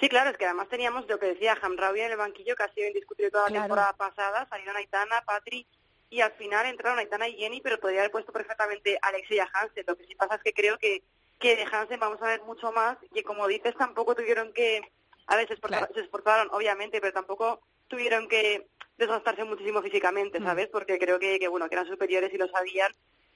Sí, 0.00 0.08
claro, 0.08 0.30
es 0.30 0.38
que 0.38 0.46
además 0.46 0.68
teníamos 0.68 1.06
lo 1.08 1.18
que 1.18 1.26
decía 1.26 1.58
Hamraoui 1.60 2.00
en 2.00 2.12
el 2.12 2.16
banquillo, 2.16 2.56
que 2.56 2.62
ha 2.62 2.72
sido 2.72 2.88
indiscutible 2.88 3.30
toda 3.30 3.50
la 3.50 3.60
temporada 3.60 3.92
pasada, 3.92 4.46
salieron 4.48 4.76
Aitana, 4.76 5.22
Patri, 5.26 5.66
y 6.08 6.22
al 6.22 6.32
final 6.32 6.66
entraron 6.66 6.98
Aitana 6.98 7.28
y 7.28 7.36
Jenny, 7.36 7.60
pero 7.60 7.78
podría 7.78 8.00
haber 8.00 8.10
puesto 8.10 8.32
perfectamente 8.32 8.98
Alexia 9.02 9.36
y 9.36 9.38
a 9.40 9.50
Hansen. 9.52 9.84
Lo 9.86 9.96
que 9.96 10.06
sí 10.06 10.14
pasa 10.14 10.36
es 10.36 10.42
que 10.42 10.54
creo 10.54 10.78
que, 10.78 11.02
que 11.38 11.54
de 11.54 11.66
Hansen 11.70 12.00
vamos 12.00 12.20
a 12.22 12.26
ver 12.26 12.42
mucho 12.42 12.72
más, 12.72 12.96
y 13.14 13.22
como 13.22 13.46
dices, 13.46 13.74
tampoco 13.76 14.14
tuvieron 14.14 14.52
que, 14.54 14.80
a 15.26 15.36
veces 15.36 15.58
se 15.94 16.00
esforzaron, 16.00 16.48
obviamente, 16.52 17.00
pero 17.00 17.12
tampoco 17.12 17.60
tuvieron 17.86 18.26
que 18.26 18.68
desgastarse 18.96 19.44
muchísimo 19.44 19.82
físicamente, 19.82 20.40
mm. 20.40 20.44
¿sabes? 20.44 20.68
Porque 20.68 20.98
creo 20.98 21.18
que, 21.18 21.38
que, 21.38 21.48
bueno, 21.48 21.68
que 21.68 21.74
eran 21.74 21.86
superiores 21.86 22.32
y 22.32 22.38
lo 22.38 22.48
sabían, 22.48 22.92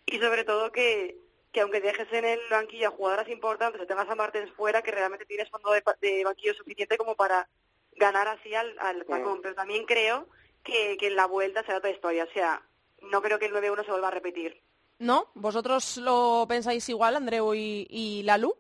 y 0.07 0.18
sobre 0.18 0.44
todo 0.44 0.73
que, 0.73 1.16
que 1.55 1.61
aunque 1.61 1.81
dejes 1.81 2.12
en 2.12 2.25
el 2.25 2.40
banquillo 2.51 2.88
a 2.88 2.90
jugadoras 2.90 3.29
importantes 3.29 3.81
o 3.81 3.87
tengas 3.87 4.11
a 4.11 4.17
Martens 4.17 4.51
fuera, 4.53 4.83
que 4.83 4.90
realmente 4.90 5.25
tienes 5.25 5.49
fondo 5.49 5.71
de, 5.71 6.25
banquillo 6.25 6.53
suficiente 6.53 6.99
como 6.99 7.14
para 7.14 7.49
ganar 7.93 8.27
así 8.27 8.53
al, 8.55 8.77
al 8.81 9.07
Pero 9.07 9.55
también 9.55 9.87
creo 9.87 10.29
que, 10.64 10.97
que 10.99 11.07
en 11.07 11.17
la 11.17 11.27
vuelta 11.27 11.62
será 11.62 11.79
otra 11.79 11.90
historia. 11.90 12.25
O 12.25 12.33
sea, 12.33 12.61
no 13.03 13.23
creo 13.23 13.38
que 13.38 13.47
el 13.47 13.55
9-1 13.55 13.85
se 13.85 13.90
vuelva 13.93 14.09
a 14.09 14.11
repetir. 14.11 14.61
¿No? 14.99 15.31
¿Vosotros 15.35 15.97
lo 15.99 16.45
pensáis 16.49 16.88
igual, 16.88 17.14
Andreu 17.14 17.55
y, 17.55 17.87
y 17.88 18.25
Lalu? 18.25 18.57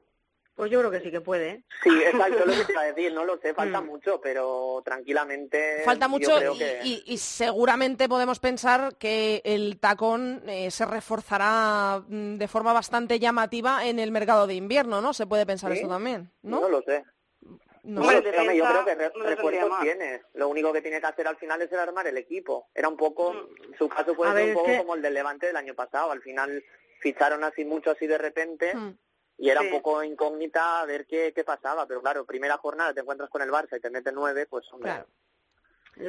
Pues 0.54 0.70
yo 0.70 0.78
creo 0.78 0.90
que 0.90 1.00
sí 1.00 1.10
que 1.10 1.20
puede. 1.20 1.50
¿eh? 1.50 1.64
Sí, 1.82 1.90
exacto, 1.90 2.44
lo 2.46 2.52
que 2.52 2.64
te 2.64 2.72
iba 2.72 2.82
a 2.82 2.84
decir, 2.92 3.12
no 3.12 3.24
lo 3.24 3.38
sé, 3.38 3.54
falta 3.54 3.80
mm. 3.80 3.86
mucho, 3.86 4.20
pero 4.20 4.82
tranquilamente. 4.84 5.82
Falta 5.84 6.06
mucho 6.06 6.38
y, 6.84 7.18
seguramente 7.18 8.08
podemos 8.08 8.38
pensar 8.38 8.96
que 8.96 9.42
el 9.44 9.80
tacón 9.80 10.42
eh, 10.46 10.70
se 10.70 10.84
reforzará 10.84 12.02
mm, 12.06 12.36
de 12.36 12.48
forma 12.48 12.72
bastante 12.72 13.18
llamativa 13.18 13.86
en 13.86 13.98
el 13.98 14.12
mercado 14.12 14.46
de 14.46 14.54
invierno, 14.54 15.00
¿no? 15.00 15.12
Se 15.12 15.26
puede 15.26 15.44
pensar 15.44 15.72
eso 15.72 15.88
también, 15.88 16.30
¿no? 16.42 16.60
No 16.60 16.68
lo 16.68 16.82
sé. 16.82 17.04
No, 17.82 18.02
yo 18.10 18.22
creo 18.22 18.84
que 18.84 18.94
refuerzos 18.94 19.80
tiene. 19.82 20.22
Lo 20.34 20.48
único 20.48 20.72
que 20.72 20.80
tiene 20.80 21.00
que 21.00 21.06
hacer 21.06 21.26
al 21.28 21.36
final 21.36 21.60
es 21.60 21.70
el 21.70 21.78
armar 21.78 22.06
el 22.06 22.16
equipo. 22.16 22.68
Era 22.74 22.88
un 22.88 22.96
poco, 22.96 23.32
mm. 23.32 23.74
su 23.76 23.88
caso 23.88 24.14
puede 24.14 24.32
ser 24.32 24.48
un 24.48 24.54
poco 24.54 24.76
como 24.78 24.94
el 24.94 25.02
del 25.02 25.14
Levante 25.14 25.48
del 25.48 25.56
año 25.56 25.74
pasado. 25.74 26.12
Al 26.12 26.22
final 26.22 26.64
ficharon 27.00 27.44
así 27.44 27.64
mucho 27.64 27.90
así 27.90 28.06
de 28.06 28.16
repente 28.16 28.72
y 29.38 29.50
era 29.50 29.60
un 29.60 29.70
poco 29.70 30.02
incógnita 30.02 30.80
a 30.80 30.86
ver 30.86 31.06
qué, 31.06 31.32
qué 31.34 31.44
pasaba, 31.44 31.86
pero 31.86 32.00
claro, 32.00 32.24
primera 32.24 32.56
jornada 32.58 32.94
te 32.94 33.00
encuentras 33.00 33.30
con 33.30 33.42
el 33.42 33.50
Barça 33.50 33.76
y 33.76 33.80
te 33.80 33.90
mete 33.90 34.12
nueve, 34.12 34.46
pues 34.46 34.64
hombre. 34.72 34.90
Claro. 34.90 35.06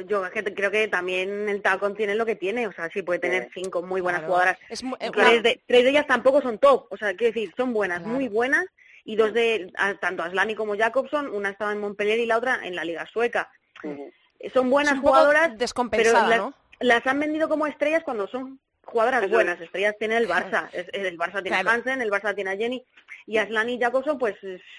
Yo 0.08 0.22
creo 0.32 0.70
que 0.70 0.88
también 0.88 1.48
el 1.48 1.62
Tacón 1.62 1.94
tiene 1.94 2.16
lo 2.16 2.26
que 2.26 2.34
tiene, 2.34 2.66
o 2.66 2.72
sea, 2.72 2.90
sí 2.92 3.02
puede 3.02 3.20
tener 3.20 3.50
cinco 3.54 3.82
muy 3.82 4.00
buenas 4.00 4.24
jugadoras. 4.24 4.58
Eh, 4.68 5.10
tres, 5.12 5.42
de, 5.44 5.62
tres, 5.64 5.84
de, 5.84 5.90
ellas 5.90 6.06
tampoco 6.08 6.42
son 6.42 6.58
top, 6.58 6.86
o 6.90 6.96
sea, 6.96 7.14
quiero 7.14 7.32
decir, 7.32 7.54
son 7.56 7.72
buenas, 7.72 8.02
muy 8.02 8.28
buenas, 8.28 8.66
y 9.04 9.14
dos 9.14 9.32
de, 9.32 9.72
tanto 10.00 10.24
Aslani 10.24 10.56
como 10.56 10.76
Jacobson, 10.76 11.28
una 11.32 11.50
estaba 11.50 11.72
en 11.72 11.80
Montpellier 11.80 12.18
y 12.18 12.26
la 12.26 12.38
otra 12.38 12.60
en 12.64 12.74
la 12.74 12.84
Liga 12.84 13.06
Sueca. 13.06 13.48
Son 14.52 14.70
buenas 14.70 14.98
jugadoras, 14.98 15.52
pero 15.90 16.12
las, 16.12 16.54
las 16.80 17.06
han 17.06 17.20
vendido 17.20 17.48
como 17.48 17.68
estrellas 17.68 18.02
cuando 18.02 18.26
son 18.26 18.58
jugadoras 18.86 19.28
buenas, 19.28 19.60
estrellas 19.60 19.94
tiene 19.98 20.16
el 20.16 20.28
Barça, 20.28 20.68
el 20.72 21.18
Barça 21.18 21.42
tiene 21.42 21.56
a 21.58 21.60
Hansen, 21.60 22.00
el 22.00 22.10
Barça 22.10 22.34
tiene 22.34 22.50
a 22.50 22.56
Jenny, 22.56 22.84
y 23.26 23.38
Aslani 23.38 23.78
Jacobson 23.78 24.18
pues 24.18 24.36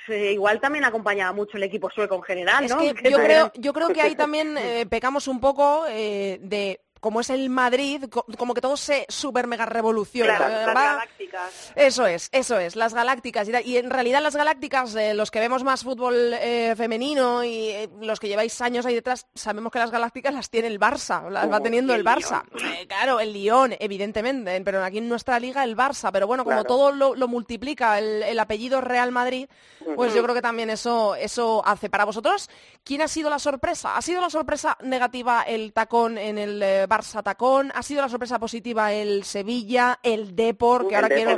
eh, 0.07 0.31
igual 0.31 0.61
también 0.61 0.85
acompañaba 0.85 1.33
mucho 1.33 1.57
el 1.57 1.63
equipo 1.63 1.89
sueco 1.89 2.15
en 2.15 2.23
general, 2.23 2.65
¿no? 2.67 2.83
yo, 3.03 3.17
creo, 3.17 3.51
yo 3.55 3.73
creo 3.73 3.89
que 3.89 4.01
ahí 4.01 4.15
también 4.15 4.57
eh, 4.57 4.85
pecamos 4.89 5.27
un 5.27 5.39
poco 5.39 5.85
eh, 5.89 6.39
de 6.41 6.79
como 6.99 7.21
es 7.21 7.29
el 7.29 7.49
Madrid, 7.49 8.05
como 8.37 8.53
que 8.53 8.61
todo 8.61 8.77
se 8.77 9.05
super 9.09 9.47
mega 9.47 9.65
revoluciona. 9.65 10.39
las 10.39 10.65
galácticas. 10.65 11.71
Eso 11.75 12.05
es, 12.05 12.29
eso 12.31 12.59
es, 12.59 12.75
las 12.75 12.93
galácticas. 12.93 13.47
Y 13.63 13.77
en 13.77 13.89
realidad 13.89 14.21
las 14.21 14.35
galácticas, 14.35 14.95
eh, 14.95 15.13
los 15.13 15.31
que 15.31 15.39
vemos 15.39 15.63
más 15.63 15.83
fútbol 15.83 16.33
eh, 16.33 16.73
femenino 16.75 17.43
y 17.43 17.69
eh, 17.69 17.89
los 18.01 18.19
que 18.19 18.27
lleváis 18.27 18.59
años 18.61 18.85
ahí 18.85 18.95
detrás, 18.95 19.27
sabemos 19.35 19.71
que 19.71 19.79
las 19.79 19.91
galácticas 19.91 20.33
las 20.33 20.49
tiene 20.49 20.67
el 20.67 20.79
Barça, 20.79 21.29
las 21.29 21.51
va 21.51 21.59
teniendo 21.59 21.93
el, 21.93 22.03
Barça. 22.03 22.43
claro, 22.87 23.19
el 23.19 23.33
Lyon, 23.33 23.75
evidentemente, 23.79 24.61
pero 24.61 24.83
aquí 24.83 24.99
en 24.99 25.09
nuestra 25.09 25.39
liga 25.39 25.63
el 25.63 25.75
Barça. 25.75 26.11
Pero 26.11 26.27
bueno, 26.27 26.43
como 26.43 26.63
todo 26.63 26.91
lo, 26.91 27.27
multiplica 27.27 27.99
el, 27.99 28.39
apellido 28.39 28.81
Real 28.81 29.11
Madrid, 29.11 29.47
pues 29.95 30.13
yo 30.13 30.23
creo 30.23 30.35
que 30.35 30.41
también 30.41 30.69
eso, 30.69 31.15
eso 31.15 31.61
hace. 31.65 31.89
Para 31.89 32.05
vosotros, 32.05 32.49
¿quién 32.83 33.01
ha 33.01 33.07
sido 33.07 33.29
la 33.29 33.39
sorpresa? 33.39 33.97
¿Ha 33.97 34.01
sido 34.01 34.21
la 34.21 34.29
sorpresa 34.29 34.77
negativa 34.81 35.43
el 35.43 35.73
tacón 35.73 36.17
en 36.17 36.37
el 36.37 36.86
Barça 36.87 37.23
tacón, 37.23 37.71
ha 37.73 37.83
sido 37.83 38.01
la 38.01 38.09
sorpresa 38.09 38.39
positiva 38.39 38.93
el 38.93 39.23
Sevilla, 39.23 39.99
el 40.03 40.35
Depor, 40.35 40.87
que 40.87 40.95
ahora 40.95 41.09
quiero... 41.09 41.37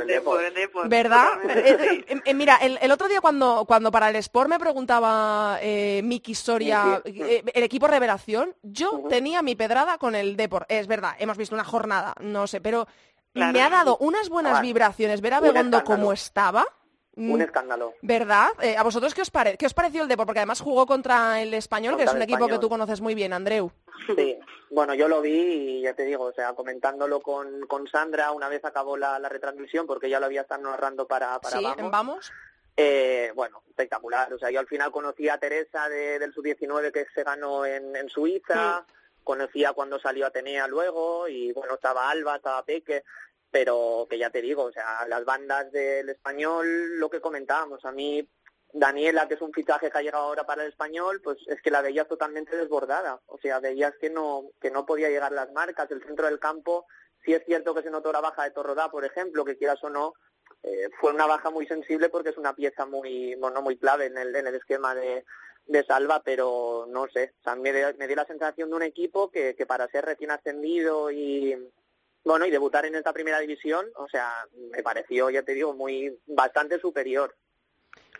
¿Verdad? 0.86 1.28
Eh, 1.48 2.04
eh, 2.08 2.20
eh, 2.24 2.34
mira, 2.34 2.56
el, 2.56 2.90
otro 2.90 3.08
día 3.08 3.20
cuando, 3.20 3.64
cuando 3.66 3.90
para 3.90 4.08
el 4.08 4.16
Sport 4.16 4.48
me 4.48 4.58
preguntaba 4.58 5.58
eh, 5.60 6.00
Miki 6.04 6.34
Soria, 6.34 7.02
el 7.04 7.62
equipo 7.62 7.86
revelación, 7.86 8.54
yo 8.62 9.04
tenía 9.08 9.42
mi 9.42 9.56
pedrada 9.56 9.98
con 9.98 10.14
el 10.14 10.36
Depor. 10.36 10.66
Es 10.68 10.86
verdad, 10.86 11.14
hemos 11.18 11.36
visto 11.36 11.54
una 11.54 11.64
jornada, 11.64 12.14
no 12.20 12.46
sé, 12.46 12.60
pero 12.60 12.86
me 13.34 13.62
ha 13.62 13.70
dado 13.70 13.96
unas 13.98 14.28
buenas 14.28 14.60
vibraciones 14.60 15.20
ver 15.20 15.34
a 15.34 15.40
Begondo 15.40 15.84
como 15.84 16.12
estaba. 16.12 16.66
Un 17.20 17.38
mm. 17.38 17.42
escándalo. 17.42 17.94
¿Verdad? 18.00 18.48
¿A 18.76 18.82
vosotros 18.82 19.14
qué 19.14 19.22
os, 19.22 19.30
qué 19.58 19.66
os 19.66 19.74
pareció 19.74 20.02
el 20.02 20.08
Depor? 20.08 20.26
Porque 20.26 20.40
además 20.40 20.60
jugó 20.60 20.86
contra 20.86 21.42
el 21.42 21.52
Español, 21.52 21.96
que 21.96 22.04
es 22.04 22.12
un 22.12 22.22
equipo 22.22 22.48
que 22.48 22.58
tú 22.58 22.68
conoces 22.68 23.00
muy 23.00 23.14
bien, 23.14 23.32
Andreu. 23.32 23.70
Sí, 24.16 24.38
bueno, 24.70 24.94
yo 24.94 25.08
lo 25.08 25.20
vi 25.20 25.30
y 25.30 25.82
ya 25.82 25.94
te 25.94 26.04
digo, 26.04 26.24
o 26.24 26.32
sea, 26.32 26.54
comentándolo 26.54 27.20
con, 27.20 27.66
con 27.66 27.86
Sandra 27.88 28.32
una 28.32 28.48
vez 28.48 28.64
acabó 28.64 28.96
la, 28.96 29.18
retransmisión, 29.28 29.86
porque 29.86 30.08
ya 30.08 30.18
lo 30.18 30.26
había 30.26 30.42
estado 30.42 30.62
narrando 30.62 31.06
para, 31.06 31.38
para 31.40 31.58
¿Sí? 31.58 31.64
Vamos. 31.64 31.90
¿Vamos? 31.90 32.32
Eh, 32.76 33.32
bueno, 33.34 33.62
espectacular. 33.68 34.32
O 34.32 34.38
sea, 34.38 34.50
yo 34.50 34.60
al 34.60 34.66
final 34.66 34.90
conocí 34.90 35.28
a 35.28 35.38
Teresa 35.38 35.88
del 35.88 36.32
sub-19 36.32 36.92
que 36.92 37.06
se 37.14 37.22
ganó 37.22 37.66
en, 37.66 37.94
en 37.94 38.08
Suiza, 38.08 38.86
conocía 39.22 39.72
cuando 39.74 39.98
salió 39.98 40.26
Atenea 40.26 40.66
luego, 40.66 41.28
y 41.28 41.52
bueno, 41.52 41.74
estaba 41.74 42.08
Alba, 42.08 42.36
estaba 42.36 42.64
Peque, 42.64 43.04
pero 43.50 44.06
que 44.08 44.18
ya 44.18 44.30
te 44.30 44.42
digo, 44.42 44.64
o 44.64 44.72
sea, 44.72 45.06
las 45.08 45.24
bandas 45.24 45.70
del 45.72 46.08
español, 46.08 46.98
lo 46.98 47.10
que 47.10 47.20
comentábamos, 47.20 47.84
a 47.84 47.92
mí 47.92 48.28
Daniela, 48.72 49.26
que 49.26 49.34
es 49.34 49.40
un 49.40 49.52
fichaje 49.52 49.90
que 49.90 49.98
ha 49.98 50.02
llegado 50.02 50.24
ahora 50.24 50.44
para 50.44 50.62
el 50.62 50.70
español, 50.70 51.20
pues 51.22 51.38
es 51.48 51.60
que 51.60 51.70
la 51.70 51.82
veías 51.82 52.06
totalmente 52.06 52.56
desbordada. 52.56 53.20
O 53.26 53.38
sea, 53.38 53.58
veías 53.58 53.94
que 54.00 54.10
no, 54.10 54.50
que 54.60 54.70
no 54.70 54.86
podía 54.86 55.08
llegar 55.08 55.32
las 55.32 55.50
marcas. 55.52 55.90
El 55.90 56.04
centro 56.04 56.26
del 56.26 56.38
campo, 56.38 56.86
sí 57.24 57.34
es 57.34 57.44
cierto 57.44 57.74
que 57.74 57.82
se 57.82 57.90
notó 57.90 58.12
la 58.12 58.20
baja 58.20 58.44
de 58.44 58.52
Torrodá, 58.52 58.90
por 58.90 59.04
ejemplo, 59.04 59.44
que 59.44 59.56
quieras 59.56 59.82
o 59.82 59.90
no, 59.90 60.14
eh, 60.62 60.88
fue 61.00 61.12
una 61.12 61.26
baja 61.26 61.50
muy 61.50 61.66
sensible 61.66 62.08
porque 62.10 62.30
es 62.30 62.36
una 62.36 62.54
pieza 62.54 62.86
muy, 62.86 63.34
bueno, 63.36 63.62
muy 63.62 63.76
clave 63.76 64.06
en 64.06 64.18
el, 64.18 64.34
en 64.36 64.46
el 64.46 64.54
esquema 64.54 64.94
de, 64.94 65.24
de 65.66 65.84
Salva, 65.84 66.22
pero 66.24 66.86
no 66.88 67.08
sé, 67.08 67.32
o 67.40 67.42
sea, 67.42 67.56
me, 67.56 67.72
me 67.72 68.06
dio 68.06 68.16
la 68.16 68.26
sensación 68.26 68.68
de 68.70 68.76
un 68.76 68.82
equipo 68.82 69.30
que, 69.30 69.54
que 69.54 69.66
para 69.66 69.88
ser 69.88 70.04
recién 70.04 70.30
ascendido 70.30 71.10
y, 71.10 71.56
bueno, 72.24 72.46
y 72.46 72.50
debutar 72.50 72.84
en 72.86 72.94
esta 72.94 73.12
primera 73.12 73.38
división, 73.38 73.86
o 73.96 74.08
sea, 74.08 74.46
me 74.70 74.82
pareció, 74.82 75.30
ya 75.30 75.42
te 75.42 75.54
digo, 75.54 75.74
muy 75.74 76.18
bastante 76.26 76.78
superior. 76.78 77.34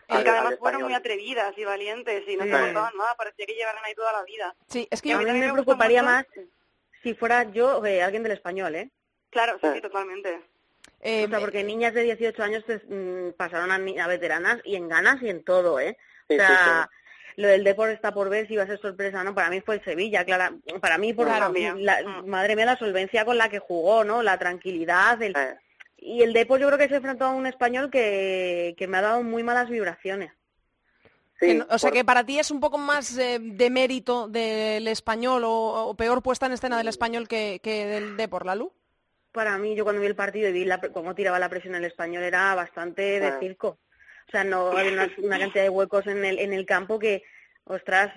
Es 0.09 0.25
que 0.25 0.31
además 0.31 0.57
fueron 0.59 0.83
muy 0.83 0.95
atrevidas 0.95 1.57
y 1.57 1.65
valientes 1.65 2.25
y 2.27 2.37
no 2.37 2.43
se 2.43 2.51
importaban 2.51 2.97
nada, 2.97 3.15
parecía 3.17 3.47
que 3.47 3.55
llegaran 3.55 3.85
ahí 3.85 3.95
toda 3.95 4.13
la 4.13 4.25
vida. 4.25 4.57
Sí, 4.69 4.89
es 4.91 5.01
que 5.01 5.13
a 5.13 5.19
mí, 5.19 5.25
también 5.25 5.47
me, 5.47 5.53
preocuparía 5.53 6.03
más 6.03 6.27
si 7.03 7.15
fuera 7.15 7.45
yo 7.45 7.79
o 7.79 7.85
alguien 7.85 8.23
del 8.23 8.33
español, 8.33 8.75
¿eh? 8.75 8.91
Claro, 9.31 9.59
sí, 9.61 9.69
sí, 9.73 9.81
totalmente. 9.81 10.41
Eh, 11.01 11.27
o 11.27 11.29
sea, 11.29 11.41
porque 11.41 11.63
niñas 11.63 11.95
de 11.95 12.03
18 12.03 12.43
años 12.43 12.65
pues, 12.67 12.83
mm, 12.89 13.31
pasaron 13.37 13.71
a, 13.71 14.07
veteranas 14.09 14.61
y 14.65 14.77
en 14.77 14.89
ganas 14.89 15.23
y 15.23 15.31
en 15.31 15.45
todo, 15.45 15.79
¿eh? 15.79 15.97
o 16.29 16.35
sea, 16.35 16.91
lo 17.41 17.49
del 17.49 17.65
deporte 17.65 17.95
está 17.95 18.13
por 18.13 18.29
ver 18.29 18.47
si 18.47 18.57
va 18.57 18.65
a 18.65 18.67
ser 18.67 18.81
sorpresa 18.81 19.25
no. 19.25 19.35
Para 19.35 19.51
mí 19.51 19.61
fue 19.61 19.77
el 19.77 19.85
Sevilla, 19.85 20.25
claro. 20.25 20.59
Para 20.81 20.99
mí, 20.99 21.13
por 21.13 21.27
la, 21.27 21.49
mm. 21.49 22.27
madre 22.27 22.55
mía, 22.55 22.67
la 22.67 22.79
solvencia 22.79 23.25
con 23.25 23.39
la 23.39 23.49
que 23.49 23.59
jugó, 23.59 24.05
¿no? 24.05 24.23
La 24.23 24.39
tranquilidad, 24.39 25.21
el 25.23 25.35
y 26.03 26.23
el 26.23 26.33
Depor 26.33 26.59
yo 26.59 26.67
creo 26.69 26.79
que 26.79 26.89
se 26.89 26.97
enfrentó 26.97 27.27
a 27.27 27.31
un 27.31 27.47
español 27.47 27.91
que, 27.91 28.75
que 28.79 28.87
me 28.87 28.99
ha 28.99 29.03
dado 29.03 29.23
muy 29.23 29.43
malas 29.43 29.69
vibraciones. 29.69 30.33
o 31.69 31.79
sea 31.79 31.91
que 31.91 32.05
para 32.05 32.25
ti 32.25 32.39
es 32.39 32.51
un 32.51 32.61
poco 32.61 32.79
más 32.79 33.17
eh, 33.19 33.39
de 33.39 33.71
mérito 33.71 34.27
del 34.27 34.89
español 34.89 35.43
o, 35.45 35.95
peor 35.97 36.23
puesta 36.23 36.47
en 36.47 36.53
escena 36.53 36.79
del 36.79 36.89
español 36.89 37.29
que, 37.29 37.61
que 37.63 37.87
del 37.87 38.17
Depor, 38.17 38.47
la 38.47 38.55
luz. 38.55 38.73
Para 39.33 39.59
mí, 39.59 39.77
yo 39.77 39.85
cuando 39.85 40.01
vi 40.01 40.09
el 40.09 40.17
partido 40.17 40.49
y 40.49 40.53
vi 40.53 40.69
cómo 40.93 41.15
tiraba 41.15 41.39
la 41.39 41.49
presión 41.49 41.75
el 41.75 41.85
español 41.85 42.23
era 42.23 42.55
bastante 42.55 43.21
de 43.21 43.27
ah. 43.27 43.37
circo. 43.39 43.79
O 44.31 44.33
sea, 44.33 44.45
no 44.45 44.69
había 44.69 44.93
una, 44.93 45.11
una, 45.19 45.39
cantidad 45.41 45.65
de 45.65 45.71
huecos 45.71 46.07
en 46.07 46.25
el, 46.25 46.39
en 46.39 46.53
el 46.53 46.65
campo 46.65 47.01
que, 47.01 47.25
ostras, 47.65 48.13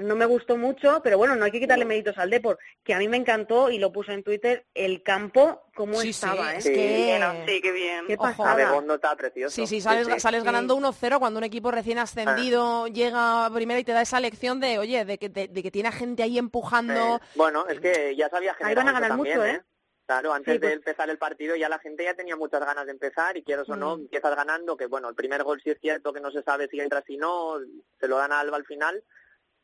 no 0.00 0.16
me 0.16 0.26
gustó 0.26 0.56
mucho, 0.56 1.00
pero 1.04 1.16
bueno, 1.16 1.36
no 1.36 1.44
hay 1.44 1.52
que 1.52 1.60
quitarle 1.60 1.84
méritos 1.84 2.18
al 2.18 2.28
Depor, 2.28 2.58
que 2.82 2.92
a 2.92 2.98
mí 2.98 3.06
me 3.06 3.16
encantó 3.16 3.70
y 3.70 3.78
lo 3.78 3.92
puse 3.92 4.12
en 4.12 4.24
Twitter, 4.24 4.66
el 4.74 5.04
campo 5.04 5.62
como 5.76 6.02
estaba, 6.02 6.56
¿eh? 6.56 6.60
Sí, 6.60 6.72
que... 6.72 7.60
qué 7.62 7.70
bien. 7.70 8.06
¿Qué 8.08 8.16
pasaba? 8.16 8.60
está 8.94 9.14
precioso. 9.14 9.54
Sí, 9.54 9.68
sí, 9.68 9.80
sales, 9.80 10.08
sales 10.20 10.42
ganando 10.42 10.76
1-0 10.76 11.20
cuando 11.20 11.38
un 11.38 11.44
equipo 11.44 11.70
recién 11.70 11.98
ascendido 11.98 12.86
ah. 12.86 12.88
llega 12.88 13.48
primero 13.54 13.78
y 13.78 13.84
te 13.84 13.92
da 13.92 14.02
esa 14.02 14.18
lección 14.18 14.58
de, 14.58 14.80
oye, 14.80 15.04
de 15.04 15.18
que, 15.18 15.28
de, 15.28 15.48
que 15.48 15.70
tiene 15.70 15.92
gente 15.92 16.24
ahí 16.24 16.36
empujando. 16.36 17.20
Bueno, 17.36 17.64
es 17.68 17.78
que 17.78 18.16
ya 18.16 18.28
sabía 18.28 18.56
Ahí 18.60 18.74
van 18.74 18.88
a 18.88 18.92
ganar 18.92 19.14
mucho, 19.14 19.44
¿eh? 19.44 19.52
¿eh? 19.52 19.62
Claro, 20.06 20.34
antes 20.34 20.54
de 20.54 20.60
pues 20.60 20.72
empezar 20.74 21.08
el 21.08 21.16
partido 21.16 21.56
ya 21.56 21.68
la 21.68 21.78
gente 21.78 22.04
ya 22.04 22.14
tenía 22.14 22.36
muchas 22.36 22.60
ganas 22.60 22.84
de 22.84 22.92
empezar 22.92 23.38
y 23.38 23.42
quieres 23.42 23.68
o 23.70 23.76
no, 23.76 23.96
mm. 23.96 24.00
empiezas 24.02 24.36
ganando, 24.36 24.76
que 24.76 24.86
bueno, 24.86 25.08
el 25.08 25.14
primer 25.14 25.42
gol 25.44 25.62
sí 25.62 25.70
es 25.70 25.80
cierto 25.80 26.12
que 26.12 26.20
no 26.20 26.30
se 26.30 26.42
sabe 26.42 26.68
si 26.68 26.78
entra, 26.78 27.02
si 27.06 27.16
no, 27.16 27.54
se 27.98 28.08
lo 28.08 28.18
dan 28.18 28.32
a 28.32 28.40
Alba 28.40 28.58
al 28.58 28.66
final, 28.66 29.02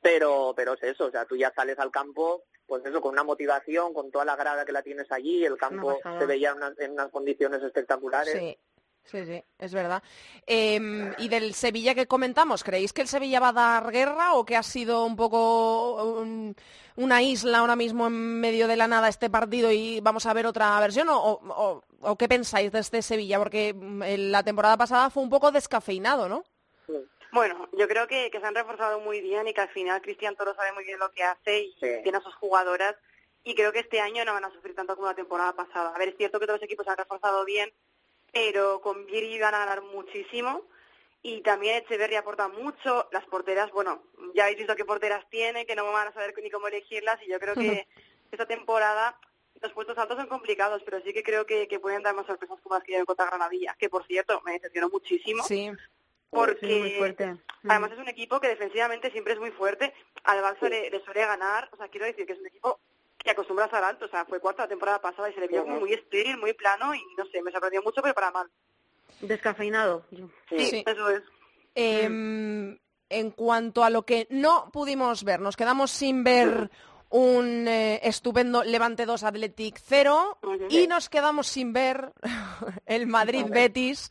pero, 0.00 0.54
pero 0.56 0.74
es 0.74 0.82
eso, 0.82 1.06
o 1.06 1.10
sea, 1.10 1.26
tú 1.26 1.36
ya 1.36 1.52
sales 1.52 1.78
al 1.78 1.90
campo, 1.90 2.44
pues 2.66 2.84
eso, 2.86 3.02
con 3.02 3.12
una 3.12 3.24
motivación, 3.24 3.92
con 3.92 4.10
toda 4.10 4.24
la 4.24 4.36
grada 4.36 4.64
que 4.64 4.72
la 4.72 4.82
tienes 4.82 5.12
allí, 5.12 5.44
el 5.44 5.58
campo 5.58 5.98
se 6.18 6.24
veía 6.24 6.56
en 6.78 6.92
unas 6.92 7.10
condiciones 7.10 7.62
espectaculares. 7.62 8.32
Sí. 8.32 8.58
Sí, 9.04 9.24
sí, 9.24 9.42
es 9.58 9.74
verdad. 9.74 10.02
Em, 10.46 11.12
y 11.18 11.28
del 11.28 11.54
Sevilla 11.54 11.94
que 11.94 12.06
comentamos, 12.06 12.62
¿creéis 12.62 12.92
que 12.92 13.02
el 13.02 13.08
Sevilla 13.08 13.40
va 13.40 13.48
a 13.48 13.52
dar 13.52 13.90
guerra 13.90 14.34
o 14.34 14.44
que 14.44 14.56
ha 14.56 14.62
sido 14.62 15.04
un 15.04 15.16
poco 15.16 16.24
una 16.96 17.22
isla 17.22 17.58
ahora 17.58 17.74
mismo 17.74 18.06
en 18.06 18.40
medio 18.40 18.68
de 18.68 18.76
la 18.76 18.86
nada 18.86 19.08
este 19.08 19.28
partido 19.28 19.72
y 19.72 20.00
vamos 20.00 20.26
a 20.26 20.34
ver 20.34 20.46
otra 20.46 20.78
versión? 20.78 21.08
¿O, 21.10 21.82
o 22.02 22.16
qué 22.16 22.28
pensáis 22.28 22.70
de 22.70 22.78
este 22.78 23.02
Sevilla? 23.02 23.38
Porque 23.38 23.74
mm, 23.74 24.02
la 24.30 24.42
temporada 24.44 24.76
pasada 24.76 25.10
fue 25.10 25.22
un 25.22 25.30
poco 25.30 25.50
descafeinado, 25.50 26.28
¿no? 26.28 26.44
Bueno, 27.32 27.68
yo 27.72 27.86
creo 27.86 28.08
que, 28.08 28.30
se 28.30 28.44
han 28.44 28.54
reforzado 28.54 29.00
muy 29.00 29.20
bien 29.20 29.46
y 29.46 29.54
que 29.54 29.60
al 29.60 29.68
final 29.68 30.02
Cristian 30.02 30.34
Toro 30.34 30.54
sabe 30.54 30.72
muy 30.72 30.84
bien 30.84 30.98
lo 30.98 31.10
que 31.12 31.22
hace 31.22 31.60
y 31.60 31.74
tiene 32.02 32.18
a 32.18 32.22
sus 32.22 32.34
jugadoras 32.34 32.96
y 33.44 33.54
creo 33.54 33.72
que 33.72 33.80
este 33.80 34.00
año 34.00 34.24
no 34.24 34.34
van 34.34 34.44
a 34.44 34.52
sufrir 34.52 34.74
tanto 34.74 34.96
como 34.96 35.08
la 35.08 35.14
temporada 35.14 35.54
pasada. 35.54 35.94
A 35.94 35.98
ver, 35.98 36.08
es 36.08 36.16
cierto 36.16 36.40
que 36.40 36.46
todos 36.46 36.60
los 36.60 36.64
equipos 36.64 36.84
se 36.84 36.90
han 36.90 36.98
reforzado 36.98 37.44
bien, 37.44 37.72
pero 38.32 38.80
con 38.80 39.06
Viri 39.06 39.38
van 39.38 39.54
a 39.54 39.60
ganar 39.60 39.82
muchísimo 39.82 40.62
y 41.22 41.42
también 41.42 41.76
Echeverry 41.76 42.16
aporta 42.16 42.48
mucho. 42.48 43.08
Las 43.12 43.24
porteras, 43.26 43.70
bueno, 43.72 44.02
ya 44.34 44.44
habéis 44.44 44.58
visto 44.58 44.76
qué 44.76 44.84
porteras 44.84 45.28
tiene, 45.30 45.66
que 45.66 45.76
no 45.76 45.90
van 45.92 46.08
a 46.08 46.12
saber 46.12 46.34
ni 46.42 46.50
cómo 46.50 46.68
elegirlas 46.68 47.18
y 47.22 47.30
yo 47.30 47.38
creo 47.38 47.54
que 47.54 47.86
esta 48.32 48.46
temporada 48.46 49.18
los 49.60 49.72
puestos 49.72 49.98
altos 49.98 50.16
son 50.16 50.28
complicados, 50.28 50.82
pero 50.84 51.02
sí 51.02 51.12
que 51.12 51.22
creo 51.22 51.44
que, 51.44 51.66
pueden 51.80 52.02
dar 52.02 52.14
más 52.14 52.26
sorpresas 52.26 52.58
como 52.62 52.76
las 52.76 52.84
que 52.84 52.96
hay 52.96 53.04
contra 53.04 53.26
Granadilla, 53.26 53.76
que 53.78 53.90
por 53.90 54.06
cierto 54.06 54.40
me 54.44 54.52
decepcionó 54.52 54.88
muchísimo. 54.88 55.42
Sí 55.44 55.70
porque 56.30 57.36
además 57.68 57.92
es 57.92 57.98
un 57.98 58.08
equipo 58.08 58.40
que 58.40 58.48
defensivamente 58.48 59.10
siempre 59.10 59.34
es 59.34 59.40
muy 59.40 59.50
fuerte, 59.50 59.92
al 60.24 60.42
Barça 60.42 60.68
le, 60.68 60.90
suele 61.04 61.26
ganar, 61.26 61.68
o 61.72 61.76
sea, 61.76 61.88
quiero 61.88 62.06
decir 62.06 62.24
que 62.26 62.32
es 62.32 62.38
un 62.38 62.46
equipo 62.46 62.78
que 63.22 63.30
acostumbra 63.30 63.64
a 63.64 63.66
estar 63.66 63.84
alto, 63.84 64.06
o 64.06 64.08
sea, 64.08 64.24
fue 64.24 64.40
cuarta 64.40 64.62
la 64.62 64.68
temporada 64.68 65.00
pasada 65.00 65.30
y 65.30 65.34
se 65.34 65.40
le 65.40 65.48
vio 65.48 65.62
como 65.62 65.80
muy 65.80 65.92
estéril, 65.92 66.38
muy 66.38 66.52
plano 66.54 66.94
y 66.94 67.00
no 67.16 67.24
sé, 67.26 67.42
me 67.42 67.52
sorprendió 67.52 67.82
mucho, 67.82 68.02
pero 68.02 68.14
para 68.14 68.30
mal. 68.30 68.50
Descafeinado. 69.20 70.04
Sí, 70.48 70.82
eso 70.86 71.10
es. 71.10 71.22
Em, 71.74 72.78
en 73.08 73.30
cuanto 73.32 73.84
a 73.84 73.90
lo 73.90 74.02
que 74.02 74.26
no 74.30 74.70
pudimos 74.72 75.24
ver, 75.24 75.40
nos 75.40 75.56
quedamos 75.56 75.90
sin 75.90 76.24
ver 76.24 76.70
un 77.10 77.66
eh, 77.66 78.00
estupendo 78.04 78.62
Levante 78.62 79.04
2 79.04 79.24
Athletic 79.24 79.80
0 79.84 80.38
y 80.68 80.86
nos 80.86 81.08
quedamos 81.08 81.48
sin 81.48 81.72
ver 81.72 82.12
el 82.86 83.06
Madrid 83.06 83.46
Betis. 83.48 84.10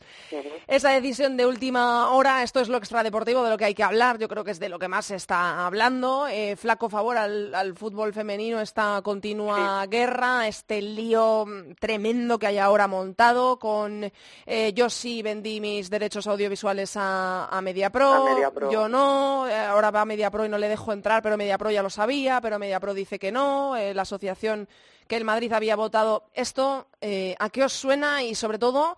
Esa 0.66 0.90
decisión 0.90 1.36
de 1.36 1.46
última 1.46 2.10
hora, 2.10 2.42
esto 2.42 2.60
es 2.60 2.68
lo 2.68 2.76
extradeportivo 2.76 3.42
de 3.42 3.50
lo 3.50 3.56
que 3.56 3.64
hay 3.64 3.74
que 3.74 3.82
hablar, 3.82 4.18
yo 4.18 4.28
creo 4.28 4.44
que 4.44 4.50
es 4.50 4.60
de 4.60 4.68
lo 4.68 4.78
que 4.78 4.88
más 4.88 5.06
se 5.06 5.16
está 5.16 5.66
hablando. 5.66 6.28
Eh, 6.28 6.56
flaco 6.56 6.90
favor 6.90 7.16
al, 7.16 7.74
fútbol 7.74 8.12
femenino 8.12 8.60
esta 8.60 9.00
continua 9.02 9.86
guerra, 9.86 10.46
este 10.46 10.82
lío 10.82 11.46
tremendo 11.78 12.38
que 12.38 12.48
hay 12.48 12.58
ahora 12.58 12.86
montado 12.86 13.58
con 13.58 14.10
eh, 14.44 14.72
yo 14.74 14.90
sí 14.90 15.22
vendí 15.22 15.60
mis 15.60 15.88
derechos 15.88 16.26
audiovisuales 16.26 16.96
a, 16.96 17.46
a, 17.46 17.62
MediaPro, 17.62 18.70
yo 18.70 18.88
no, 18.88 19.46
ahora 19.46 19.90
va 19.90 20.02
a 20.02 20.04
MediaPro 20.04 20.44
y 20.44 20.48
no 20.48 20.58
le 20.58 20.68
dejo 20.68 20.92
entrar, 20.92 21.22
pero 21.22 21.38
MediaPro 21.38 21.70
ya 21.70 21.82
lo 21.82 21.90
sabía, 21.90 22.40
pero 22.40 22.58
MediaPro 22.58 22.89
dice 22.94 23.18
que 23.18 23.32
no, 23.32 23.76
eh, 23.76 23.94
la 23.94 24.02
asociación 24.02 24.68
que 25.08 25.16
el 25.16 25.24
Madrid 25.24 25.52
había 25.52 25.76
votado. 25.76 26.30
¿Esto 26.34 26.88
eh, 27.00 27.34
a 27.38 27.50
qué 27.50 27.64
os 27.64 27.72
suena 27.72 28.22
y 28.22 28.34
sobre 28.34 28.58
todo, 28.58 28.96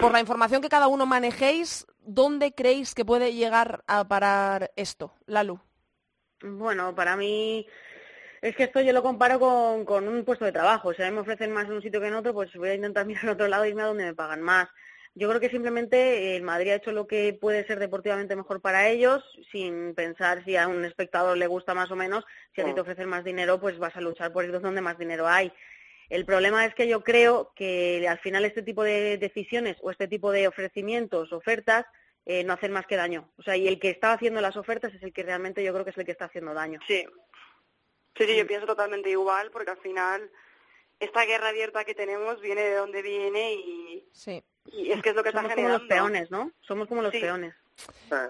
por 0.00 0.12
la 0.12 0.20
información 0.20 0.62
que 0.62 0.68
cada 0.68 0.86
uno 0.86 1.06
manejéis, 1.06 1.86
dónde 2.00 2.52
creéis 2.52 2.94
que 2.94 3.04
puede 3.04 3.34
llegar 3.34 3.82
a 3.86 4.06
parar 4.06 4.70
esto, 4.76 5.12
Lalu? 5.26 5.60
Bueno, 6.42 6.94
para 6.94 7.16
mí 7.16 7.66
es 8.40 8.56
que 8.56 8.64
esto 8.64 8.80
yo 8.80 8.92
lo 8.92 9.02
comparo 9.02 9.38
con, 9.38 9.84
con 9.84 10.08
un 10.08 10.24
puesto 10.24 10.44
de 10.44 10.52
trabajo. 10.52 10.94
Si 10.94 11.02
a 11.02 11.10
me 11.10 11.20
ofrecen 11.20 11.52
más 11.52 11.66
en 11.66 11.72
un 11.72 11.82
sitio 11.82 12.00
que 12.00 12.06
en 12.06 12.14
otro, 12.14 12.32
pues 12.32 12.54
voy 12.54 12.70
a 12.70 12.74
intentar 12.74 13.06
mirar 13.06 13.24
en 13.24 13.30
otro 13.30 13.48
lado 13.48 13.64
y 13.64 13.70
irme 13.70 13.82
a 13.82 13.86
donde 13.86 14.04
me 14.04 14.14
pagan 14.14 14.40
más. 14.40 14.68
Yo 15.14 15.28
creo 15.28 15.40
que 15.40 15.50
simplemente 15.50 16.36
el 16.36 16.42
Madrid 16.42 16.70
ha 16.70 16.76
hecho 16.76 16.92
lo 16.92 17.06
que 17.06 17.32
puede 17.32 17.66
ser 17.66 17.78
deportivamente 17.80 18.36
mejor 18.36 18.60
para 18.60 18.88
ellos, 18.88 19.24
sin 19.50 19.94
pensar 19.94 20.44
si 20.44 20.56
a 20.56 20.68
un 20.68 20.84
espectador 20.84 21.36
le 21.36 21.48
gusta 21.48 21.74
más 21.74 21.90
o 21.90 21.96
menos. 21.96 22.24
Si 22.54 22.60
a 22.60 22.64
ti 22.64 22.72
te 22.72 22.80
ofrecen 22.80 23.08
más 23.08 23.24
dinero, 23.24 23.60
pues 23.60 23.78
vas 23.78 23.96
a 23.96 24.00
luchar 24.00 24.32
por 24.32 24.44
ir 24.44 24.60
donde 24.60 24.80
más 24.80 24.98
dinero 24.98 25.26
hay. 25.26 25.52
El 26.08 26.24
problema 26.24 26.64
es 26.64 26.74
que 26.74 26.88
yo 26.88 27.02
creo 27.02 27.52
que 27.54 28.06
al 28.08 28.18
final 28.18 28.44
este 28.44 28.62
tipo 28.62 28.82
de 28.82 29.18
decisiones 29.18 29.76
o 29.82 29.90
este 29.90 30.08
tipo 30.08 30.30
de 30.32 30.48
ofrecimientos, 30.48 31.32
ofertas, 31.32 31.86
eh, 32.26 32.44
no 32.44 32.52
hacen 32.52 32.72
más 32.72 32.86
que 32.86 32.96
daño. 32.96 33.30
O 33.36 33.42
sea, 33.42 33.56
y 33.56 33.66
el 33.66 33.80
que 33.80 33.90
está 33.90 34.12
haciendo 34.12 34.40
las 34.40 34.56
ofertas 34.56 34.94
es 34.94 35.02
el 35.02 35.12
que 35.12 35.22
realmente 35.22 35.64
yo 35.64 35.72
creo 35.72 35.84
que 35.84 35.90
es 35.90 35.98
el 35.98 36.04
que 36.04 36.12
está 36.12 36.26
haciendo 36.26 36.54
daño. 36.54 36.80
Sí. 36.86 37.04
Sí, 38.16 38.26
sí, 38.26 38.36
yo 38.36 38.44
mm. 38.44 38.48
pienso 38.48 38.66
totalmente 38.66 39.10
igual, 39.10 39.50
porque 39.50 39.70
al 39.70 39.78
final 39.78 40.30
esta 40.98 41.24
guerra 41.24 41.48
abierta 41.48 41.84
que 41.84 41.94
tenemos 41.94 42.40
viene 42.40 42.62
de 42.62 42.74
donde 42.74 43.02
viene 43.02 43.54
y, 43.54 44.08
sí. 44.12 44.42
Y 44.66 44.92
es 44.92 45.02
que 45.02 45.10
es 45.10 45.16
lo 45.16 45.22
que 45.22 45.32
Somos 45.32 45.44
está 45.50 45.54
como 45.56 45.68
los 45.68 45.82
peones, 45.82 46.30
¿no? 46.30 46.52
Somos 46.60 46.88
como 46.88 47.02
los 47.02 47.12
peones. 47.12 47.54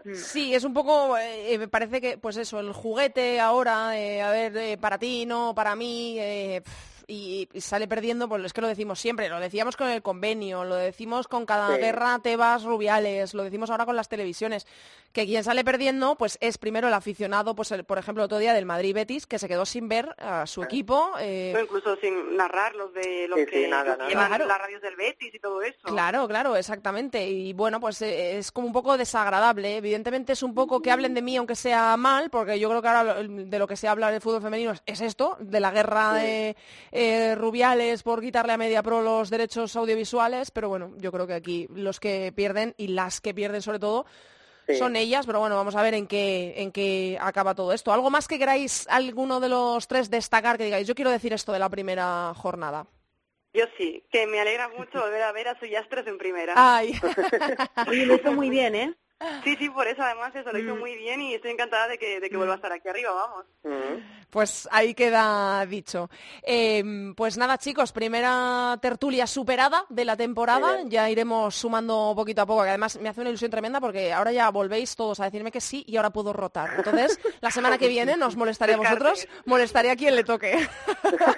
Mm. 0.05 0.15
Sí, 0.15 0.55
es 0.55 0.65
un 0.65 0.73
poco, 0.73 1.17
eh, 1.19 1.57
me 1.59 1.69
parece 1.69 2.01
que, 2.01 2.19
pues 2.19 2.37
eso, 2.37 2.61
el 2.61 2.73
juguete 2.73 3.41
ahora, 3.41 3.99
eh, 3.99 4.23
a 4.23 4.31
ver, 4.31 4.57
eh, 4.57 4.79
para 4.79 4.99
ti, 4.99 5.27
no, 5.27 5.55
para 5.55 5.75
mí, 5.75 6.17
eh, 6.19 6.63
y, 7.11 7.49
sale 7.61 7.89
perdiendo, 7.89 8.29
pues 8.29 8.45
es 8.45 8.53
que 8.53 8.61
lo 8.61 8.69
decimos 8.69 9.01
siempre, 9.01 9.29
lo 9.29 9.41
decíamos 9.41 9.77
con 9.77 9.89
el 9.89 10.03
convenio, 10.03 10.65
lo 10.65 10.77
decimos 10.77 11.27
con 11.27 11.45
cada 11.45 11.77
guerra 11.77 12.21
Tebas 12.23 12.63
Rubiales, 12.63 13.35
lo 13.35 13.43
decimos 13.43 13.71
ahora 13.71 13.85
con 13.85 13.97
las 13.97 14.09
televisiones, 14.09 14.67
que 15.13 15.27
quien 15.27 15.43
sale 15.43 15.65
perdiendo 15.65 16.15
pues 16.17 16.39
es 16.41 16.59
primero 16.59 16.89
el 16.89 16.95
aficionado, 16.95 17.55
pues 17.55 17.75
por 17.87 17.99
ejemplo 17.99 18.23
el 18.23 18.27
otro 18.27 18.39
día 18.39 18.55
del 18.55 18.65
Madrid 18.65 18.95
Betis, 18.95 19.27
que 19.27 19.39
se 19.39 19.49
quedó 19.49 19.67
sin 19.67 19.89
ver 19.89 20.15
a 20.19 20.47
su 20.47 20.63
equipo. 20.63 21.13
Eh... 21.19 21.55
incluso 21.61 21.97
sin 21.97 22.37
narrar 22.37 22.75
los 22.75 22.95
de 22.95 23.27
los 23.29 23.39
que 23.41 23.63
llevan 23.63 24.47
las 24.47 24.59
radios 24.59 24.83
del 24.83 24.97
Betis 24.97 25.35
y 25.35 25.39
todo 25.39 25.63
eso. 25.63 25.81
Claro, 25.83 26.29
claro, 26.29 26.57
exactamente. 26.57 27.27
Y 27.27 27.53
bueno, 27.53 27.81
pues 27.81 28.01
eh, 28.03 28.39
es 28.39 28.53
como 28.53 28.69
un 28.69 28.73
poco 28.73 28.97
desagradable. 28.97 29.77
Evidentemente 29.77 30.33
es 30.33 30.43
un 30.43 30.55
poco 30.55 30.81
que 30.81 30.91
hablen 30.91 31.15
de 31.15 31.23
mí 31.23 31.37
aunque 31.37 31.57
sea 31.57 31.97
mal, 31.97 32.31
porque 32.31 32.59
yo 32.59 32.69
creo 32.69 32.83
que 32.83 32.89
ahora 32.89 33.15
de 33.23 33.59
lo 33.59 33.67
que 33.67 33.77
se 33.77 33.89
habla 33.89 34.11
del 34.11 34.21
fútbol 34.21 34.43
femenino 34.43 34.73
es 34.87 35.01
esto, 35.01 35.37
de 35.41 35.59
la 35.59 35.71
guerra 35.71 36.15
de 36.15 36.57
eh, 36.93 37.00
Rubiales 37.37 38.03
por 38.03 38.21
quitarle 38.21 38.53
a 38.53 38.59
Media 38.59 38.83
Pro 38.83 39.03
los 39.03 39.31
derechos 39.31 39.75
audiovisuales, 39.77 40.51
pero 40.51 40.69
bueno, 40.69 40.93
yo 40.99 41.13
creo 41.13 41.27
que 41.27 41.35
aquí 41.35 41.67
los 41.75 42.01
que 42.01 42.33
pierden 42.35 42.75
y 42.77 42.89
las 42.89 43.21
que 43.21 43.35
pierden 43.35 43.63
sobre 43.63 43.79
todo 43.79 44.07
son 44.79 44.97
ellas, 44.97 45.27
pero 45.27 45.41
bueno, 45.41 45.57
vamos 45.57 45.75
a 45.75 45.83
ver 45.83 45.95
en 45.95 46.07
qué, 46.07 46.55
en 46.57 46.73
qué 46.73 47.19
acaba 47.21 47.55
todo 47.55 47.73
esto. 47.73 47.93
¿Algo 47.93 48.11
más 48.11 48.29
que 48.29 48.39
queráis 48.39 48.87
alguno 48.89 49.41
de 49.41 49.49
los 49.49 49.89
tres 49.89 50.11
destacar 50.11 50.59
que 50.59 50.65
digáis? 50.65 50.87
Yo 50.87 50.95
quiero 50.95 51.11
decir 51.11 51.33
esto 51.33 51.53
de 51.53 51.59
la 51.59 51.69
primera 51.69 52.33
jornada. 52.37 52.87
Yo 53.53 53.65
sí, 53.77 54.05
que 54.13 54.27
me 54.27 54.41
alegra 54.41 54.69
mucho 54.69 55.01
volver 55.01 55.23
a 55.23 55.33
ver 55.33 55.49
a 55.49 55.59
Suyastres 55.59 56.07
en 56.07 56.19
primera. 56.19 56.55
Ay. 56.57 56.93
Oye, 57.89 58.07
lo 58.07 58.15
hizo 58.15 58.33
muy 58.33 58.49
bien, 58.49 58.75
¿eh? 58.77 58.95
Sí, 59.45 59.55
sí, 59.57 59.69
por 59.69 59.87
eso 59.87 60.03
además 60.03 60.35
eso 60.35 60.51
lo 60.51 60.59
hizo 60.59 60.75
mm. 60.75 60.79
muy 60.79 60.97
bien 60.97 61.21
y 61.21 61.35
estoy 61.35 61.51
encantada 61.51 61.89
de 61.89 61.99
que, 61.99 62.21
de 62.21 62.31
que 62.31 62.37
vuelva 62.37 62.55
a 62.55 62.57
estar 62.57 62.73
aquí 62.73 62.89
arriba, 62.89 63.13
vamos. 63.13 63.45
Mm. 63.65 64.21
Pues 64.31 64.69
ahí 64.71 64.95
queda 64.95 65.67
dicho. 65.67 66.09
Em, 66.43 67.15
pues 67.15 67.37
nada, 67.37 67.59
chicos, 67.59 67.93
primera 67.93 68.79
tertulia 68.81 69.27
superada 69.27 69.85
de 69.89 70.05
la 70.05 70.17
temporada. 70.17 70.79
Ya 70.87 71.11
iremos 71.11 71.55
sumando 71.55 72.13
poquito 72.17 72.43
a 72.43 72.47
poco, 72.47 72.63
que 72.63 72.69
además 72.69 72.99
me 73.01 73.09
hace 73.09 73.21
una 73.21 73.31
ilusión 73.31 73.51
tremenda 73.51 73.81
porque 73.81 74.13
ahora 74.13 74.33
ya 74.33 74.49
volvéis 74.51 74.95
todos 74.97 75.21
a 75.21 75.25
decirme 75.25 75.51
que 75.51 75.61
sí 75.61 75.85
y 75.87 75.97
ahora 75.97 76.11
puedo 76.11 76.33
rotar. 76.33 76.71
Entonces, 76.77 77.21
la 77.41 77.51
semana 77.51 77.77
que 77.77 77.89
viene 77.89 78.17
nos 78.17 78.37
molestaría 78.37 78.77
a 78.77 78.79
vosotros, 78.79 79.29
molestaría 79.45 79.93
a 79.93 79.97
quien 79.97 80.17
le 80.17 80.25
toque. 80.25 80.69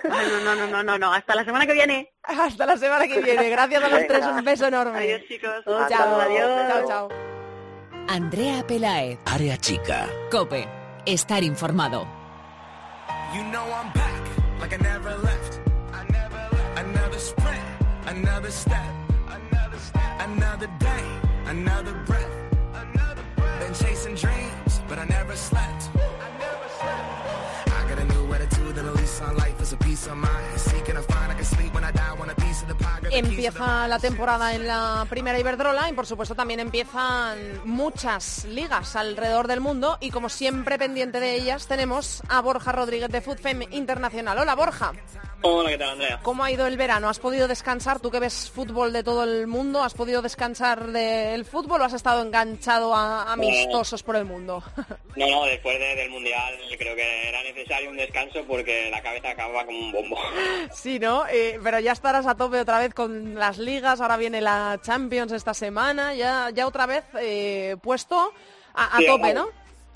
No, 0.05 0.45
no, 0.45 0.55
no, 0.55 0.66
no, 0.66 0.83
no, 0.83 0.99
no, 0.99 1.12
hasta 1.12 1.35
la 1.35 1.45
semana 1.45 1.66
que 1.66 1.72
viene. 1.72 2.12
Hasta 2.22 2.66
la 2.66 2.76
semana 2.76 3.07
que 3.07 3.20
viene. 3.20 3.49
Gracias 3.49 3.83
a 3.83 3.89
los 3.89 4.07
tres, 4.07 4.26
un 4.26 4.45
beso 4.45 4.66
enorme. 4.66 4.99
Adiós, 4.99 5.22
chicos. 5.26 5.64
Chao, 5.64 6.20
adiós. 6.20 6.68
Chao, 6.68 6.87
chao. 6.87 7.32
Andrea 8.09 8.65
Pelaez. 8.67 9.19
Área 9.25 9.57
chica. 9.57 10.09
Cope. 10.31 10.69
Estar 11.07 11.43
informado. 11.43 12.07
You 13.35 13.43
know 13.45 13.65
I'm 13.65 13.91
back, 13.93 14.23
like 14.61 14.75
I 14.75 14.77
never 14.77 15.17
left. 15.19 15.61
I 15.93 16.05
never 16.11 16.37
left. 16.53 16.79
Another 16.79 17.19
sprint, 17.19 17.65
another 18.07 18.51
step, 18.51 18.93
another 19.29 19.79
step, 19.79 20.21
another 20.21 20.69
day, 20.79 21.05
another 21.47 21.95
breath, 22.07 22.37
another 22.75 23.25
breath. 23.37 23.61
Been 23.61 23.75
chasing 23.75 24.15
dreams, 24.15 24.81
but 24.89 24.99
I 24.99 25.05
never 25.07 25.35
slept. 25.35 25.91
I 25.97 26.29
never 26.39 26.69
slept. 26.79 27.69
I 27.69 27.89
got 27.89 27.99
a 27.99 28.05
new 28.05 28.33
attitude 28.35 28.77
and 28.79 28.89
a 28.89 28.93
lease 28.93 29.21
on 29.23 29.37
life 29.37 29.61
is 29.61 29.73
a 29.73 29.77
piece 29.79 30.07
of 30.07 30.17
mind. 30.17 30.52
Empieza 33.15 33.87
la 33.89 33.99
temporada 33.99 34.55
en 34.55 34.67
la 34.67 35.07
primera 35.07 35.39
Iberdrola 35.39 35.91
y 35.91 35.93
por 35.93 36.07
supuesto 36.07 36.35
también 36.35 36.61
empiezan 36.61 37.61
muchas 37.67 38.47
ligas 38.47 38.97
alrededor 38.97 39.49
del 39.49 39.61
mundo 39.61 39.99
y 40.01 40.11
como 40.11 40.31
siempre 40.31 40.79
pendiente 40.79 41.21
de 41.21 41.35
ellas 41.35 41.67
tenemos 41.67 42.23
a 42.31 42.41
Borja 42.41 42.73
Rodríguez 42.73 43.11
de 43.11 43.21
FootFem 43.21 43.65
Internacional. 43.71 44.39
Hola 44.39 44.55
Borja. 44.55 44.93
Hola, 45.45 45.71
¿qué 45.71 45.79
tal 45.79 45.91
Andrea? 45.91 46.21
¿Cómo 46.23 46.45
ha 46.45 46.53
ido 46.53 46.67
el 46.69 46.77
verano? 46.77 47.09
¿Has 47.09 47.19
podido 47.19 47.49
descansar? 47.49 47.99
Tú 47.99 48.13
que 48.13 48.21
ves 48.21 48.49
fútbol 48.49 48.93
de 48.93 49.03
todo 49.03 49.25
el 49.25 49.49
mundo, 49.49 49.83
¿has 49.83 49.93
podido 49.93 50.23
descansar 50.23 50.87
del 50.87 51.45
fútbol 51.45 51.81
o 51.81 51.85
has 51.85 51.95
estado 51.95 52.23
enganchado 52.23 52.95
a 52.95 53.33
amistosos 53.33 54.03
por 54.03 54.17
el 54.17 54.25
mundo? 54.25 54.63
No, 55.15 55.29
no, 55.29 55.45
después 55.45 55.79
del 55.79 56.09
Mundial 56.09 56.55
creo 56.79 56.97
que 56.97 57.29
era 57.29 57.43
necesario 57.43 57.91
un 57.91 57.99
descanso 57.99 58.43
porque 58.49 58.89
la 58.91 59.03
cabeza 59.03 59.31
acababa 59.31 59.67
como 59.67 59.79
un 59.79 59.93
bombo. 59.93 60.19
Sí, 60.73 60.99
¿no? 60.99 61.27
Eh, 61.29 61.61
pero 61.63 61.79
ya 61.81 61.93
estarás 61.93 62.27
a 62.27 62.35
tope 62.35 62.59
otra 62.59 62.79
vez 62.79 62.95
con 62.95 63.02
con 63.03 63.35
las 63.35 63.59
ligas, 63.59 64.01
ahora 64.01 64.17
viene 64.17 64.41
la 64.41 64.79
Champions 64.83 65.33
esta 65.33 65.55
semana, 65.55 66.15
ya, 66.15 66.51
ya 66.55 66.67
otra 66.67 66.87
vez 66.87 67.05
eh, 67.21 67.77
puesto 67.83 68.33
a, 68.75 68.99
tope, 69.07 69.35
¿no? 69.35 69.49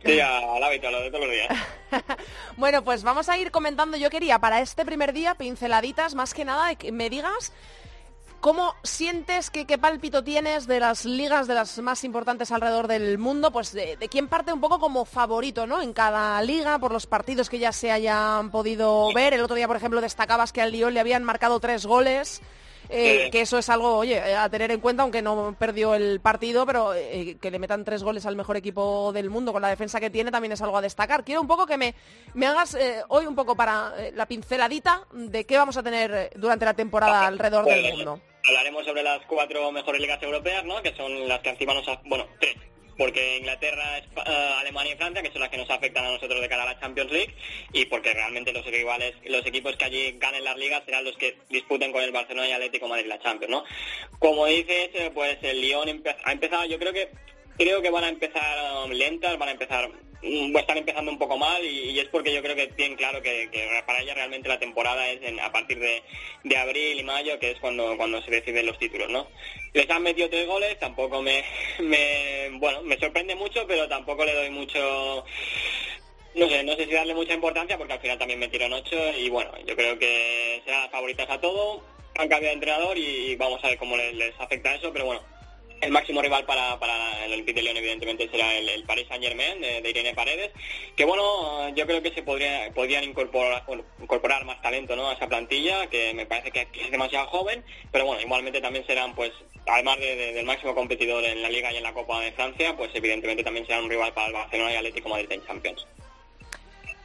Sí, 0.04 0.20
al 0.20 0.62
hábito, 0.62 0.90
lo 0.90 1.00
de 1.00 1.10
todos 1.10 1.24
los 1.26 1.32
días. 1.32 1.48
bueno, 2.56 2.82
pues 2.82 3.02
vamos 3.02 3.28
a 3.28 3.38
ir 3.38 3.50
comentando. 3.50 3.96
Yo 3.96 4.10
quería 4.10 4.38
para 4.38 4.60
este 4.60 4.84
primer 4.84 5.12
día 5.12 5.34
pinceladitas, 5.34 6.14
más 6.14 6.34
que 6.34 6.44
nada, 6.44 6.74
que 6.74 6.92
me 6.92 7.08
digas 7.08 7.52
¿Cómo 8.40 8.76
sientes 8.84 9.50
que 9.50 9.64
qué 9.64 9.76
pálpito 9.76 10.22
tienes 10.22 10.66
de 10.66 10.78
las 10.78 11.04
ligas 11.04 11.48
de 11.48 11.54
las 11.54 11.78
más 11.78 12.04
importantes 12.04 12.52
alrededor 12.52 12.86
del 12.86 13.18
mundo? 13.18 13.50
Pues 13.50 13.72
de, 13.72 13.96
de, 13.96 14.08
quién 14.08 14.28
parte 14.28 14.52
un 14.52 14.60
poco 14.60 14.78
como 14.78 15.04
favorito, 15.04 15.66
¿no? 15.66 15.82
En 15.82 15.92
cada 15.92 16.40
liga, 16.42 16.78
por 16.78 16.92
los 16.92 17.06
partidos 17.06 17.48
que 17.48 17.58
ya 17.58 17.72
se 17.72 17.90
hayan 17.90 18.50
podido 18.50 19.12
ver. 19.14 19.34
El 19.34 19.42
otro 19.42 19.56
día, 19.56 19.66
por 19.66 19.76
ejemplo, 19.76 20.00
destacabas 20.00 20.52
que 20.52 20.60
al 20.60 20.70
Lyon 20.70 20.94
le 20.94 21.00
habían 21.00 21.24
marcado 21.24 21.58
tres 21.58 21.86
goles. 21.86 22.40
Eh, 22.88 23.28
que 23.30 23.40
eso 23.40 23.58
es 23.58 23.68
algo, 23.68 23.96
oye, 23.96 24.20
a 24.20 24.48
tener 24.48 24.70
en 24.70 24.80
cuenta, 24.80 25.02
aunque 25.02 25.22
no 25.22 25.54
perdió 25.58 25.94
el 25.94 26.20
partido, 26.20 26.66
pero 26.66 26.94
eh, 26.94 27.36
que 27.40 27.50
le 27.50 27.58
metan 27.58 27.84
tres 27.84 28.02
goles 28.02 28.26
al 28.26 28.36
mejor 28.36 28.56
equipo 28.56 29.12
del 29.12 29.30
mundo 29.30 29.52
con 29.52 29.62
la 29.62 29.68
defensa 29.68 30.00
que 30.00 30.10
tiene 30.10 30.30
también 30.30 30.52
es 30.52 30.62
algo 30.62 30.76
a 30.76 30.82
destacar. 30.82 31.24
Quiero 31.24 31.40
un 31.40 31.46
poco 31.46 31.66
que 31.66 31.76
me, 31.76 31.94
me 32.34 32.46
hagas 32.46 32.74
eh, 32.74 33.02
hoy 33.08 33.26
un 33.26 33.34
poco 33.34 33.56
para 33.56 33.92
la 34.14 34.26
pinceladita 34.26 35.06
de 35.12 35.44
qué 35.44 35.56
vamos 35.56 35.76
a 35.76 35.82
tener 35.82 36.30
durante 36.36 36.64
la 36.64 36.74
temporada 36.74 37.26
alrededor 37.26 37.64
del 37.64 37.80
pues, 37.80 37.94
mundo. 37.94 38.20
Hablaremos 38.46 38.84
sobre 38.84 39.02
las 39.02 39.24
cuatro 39.26 39.72
mejores 39.72 40.00
ligas 40.00 40.22
europeas, 40.22 40.64
¿no? 40.64 40.80
Que 40.82 40.94
son 40.94 41.28
las 41.28 41.40
que 41.40 41.50
encima 41.50 41.74
nos... 41.74 41.88
Ha... 41.88 42.00
Bueno, 42.04 42.26
tres 42.38 42.56
porque 42.96 43.38
Inglaterra, 43.38 43.98
eh, 43.98 44.54
Alemania 44.58 44.94
y 44.94 44.96
Francia, 44.96 45.22
que 45.22 45.30
son 45.30 45.40
las 45.40 45.50
que 45.50 45.58
nos 45.58 45.70
afectan 45.70 46.04
a 46.04 46.12
nosotros 46.12 46.40
de 46.40 46.48
cara 46.48 46.62
a 46.62 46.72
la 46.72 46.80
Champions 46.80 47.12
League, 47.12 47.34
y 47.72 47.84
porque 47.86 48.12
realmente 48.12 48.52
los 48.52 48.64
rivales, 48.66 49.14
los 49.24 49.44
equipos 49.46 49.76
que 49.76 49.84
allí 49.84 50.12
ganen 50.18 50.44
las 50.44 50.56
ligas 50.56 50.82
serán 50.84 51.04
los 51.04 51.16
que 51.16 51.36
disputen 51.48 51.92
con 51.92 52.02
el 52.02 52.12
Barcelona 52.12 52.48
y 52.48 52.52
Atlético 52.52 52.88
Madrid 52.88 53.06
la 53.06 53.18
Champions, 53.18 53.50
¿no? 53.50 53.64
Como 54.18 54.46
dices, 54.46 54.90
eh, 54.94 55.10
pues 55.12 55.38
el 55.42 55.60
Lyon 55.60 56.02
ha 56.24 56.32
empezado, 56.32 56.64
yo 56.66 56.78
creo 56.78 56.92
que 56.92 57.10
creo 57.56 57.82
que 57.82 57.90
van 57.90 58.04
a 58.04 58.08
empezar 58.08 58.84
um, 58.84 58.90
lentas, 58.90 59.38
van 59.38 59.48
a 59.48 59.52
empezar 59.52 59.90
Mm, 60.22 60.56
están 60.56 60.78
empezando 60.78 61.10
un 61.10 61.18
poco 61.18 61.36
mal 61.36 61.64
y, 61.64 61.98
es 62.00 62.08
porque 62.08 62.32
yo 62.32 62.42
creo 62.42 62.56
que 62.56 62.66
tienen 62.68 62.96
claro 62.96 63.22
que, 63.22 63.48
para 63.86 64.00
ella 64.00 64.14
realmente 64.14 64.48
la 64.48 64.58
temporada 64.58 65.08
es 65.08 65.20
a 65.40 65.52
partir 65.52 65.78
de, 65.78 66.56
abril 66.56 66.98
y 66.98 67.04
mayo, 67.04 67.38
que 67.38 67.52
es 67.52 67.60
cuando, 67.60 67.96
cuando 67.96 68.22
se 68.22 68.30
deciden 68.30 68.66
los 68.66 68.78
títulos, 68.78 69.10
¿no? 69.10 69.28
Les 69.74 69.88
han 69.90 70.02
metido 70.02 70.28
tres 70.30 70.46
goles, 70.46 70.78
tampoco 70.78 71.22
me, 71.22 71.44
me, 71.80 72.50
bueno, 72.58 72.82
me 72.82 72.98
sorprende 72.98 73.34
mucho, 73.34 73.66
pero 73.66 73.88
tampoco 73.88 74.24
le 74.24 74.34
doy 74.34 74.50
mucho, 74.50 75.24
no 76.34 76.48
sé, 76.48 76.64
no 76.64 76.74
sé 76.74 76.86
si 76.86 76.92
darle 76.92 77.14
mucha 77.14 77.34
importancia 77.34 77.76
porque 77.78 77.92
al 77.92 78.00
final 78.00 78.18
también 78.18 78.40
metieron 78.40 78.72
ocho 78.72 78.96
y 79.18 79.28
bueno, 79.28 79.52
yo 79.66 79.76
creo 79.76 79.98
que 79.98 80.62
serán 80.64 80.90
favoritas 80.90 81.28
a 81.30 81.40
todo, 81.40 81.82
han 82.14 82.28
cambiado 82.28 82.46
de 82.46 82.52
entrenador 82.52 82.98
y 82.98 83.36
vamos 83.36 83.62
a 83.62 83.68
ver 83.68 83.78
cómo 83.78 83.96
les 83.96 84.34
afecta 84.40 84.74
eso, 84.74 84.92
pero 84.92 85.04
bueno, 85.04 85.35
el 85.80 85.90
máximo 85.90 86.22
rival 86.22 86.44
para, 86.44 87.24
el 87.24 87.32
Olympique 87.32 87.60
de 87.60 87.62
Lyon 87.62 87.76
evidentemente 87.76 88.28
será 88.30 88.54
el, 88.56 88.84
Paris 88.84 89.06
Saint 89.08 89.22
Germain 89.22 89.60
de, 89.60 89.88
Irene 89.88 90.14
Paredes 90.14 90.50
que 90.96 91.04
bueno 91.04 91.68
yo 91.74 91.86
creo 91.86 92.02
que 92.02 92.12
se 92.12 92.22
podría 92.22 92.70
podrían 92.74 93.04
incorporar 93.04 94.44
más 94.44 94.62
talento 94.62 94.96
¿no? 94.96 95.08
a 95.08 95.14
esa 95.14 95.28
plantilla 95.28 95.86
que 95.88 96.14
me 96.14 96.26
parece 96.26 96.50
que, 96.50 96.68
es 96.80 96.90
demasiado 96.90 97.26
joven 97.28 97.64
pero 97.92 98.06
bueno 98.06 98.20
igualmente 98.20 98.60
también 98.60 98.86
serán 98.86 99.14
pues 99.14 99.32
además 99.66 99.98
del 99.98 100.46
máximo 100.46 100.74
competidor 100.74 101.24
en 101.24 101.42
la 101.42 101.48
Liga 101.48 101.72
y 101.72 101.76
en 101.76 101.82
la 101.82 101.92
Copa 101.94 102.20
de 102.20 102.32
Francia 102.32 102.76
pues 102.76 102.90
evidentemente 102.94 103.44
también 103.44 103.66
serán 103.66 103.84
un 103.84 103.90
rival 103.90 104.12
para 104.12 104.28
el 104.28 104.32
Barcelona 104.32 104.72
y 104.72 104.76
Atlético 104.76 105.08
Madrid 105.08 105.30
en 105.30 105.46
Champions 105.46 105.86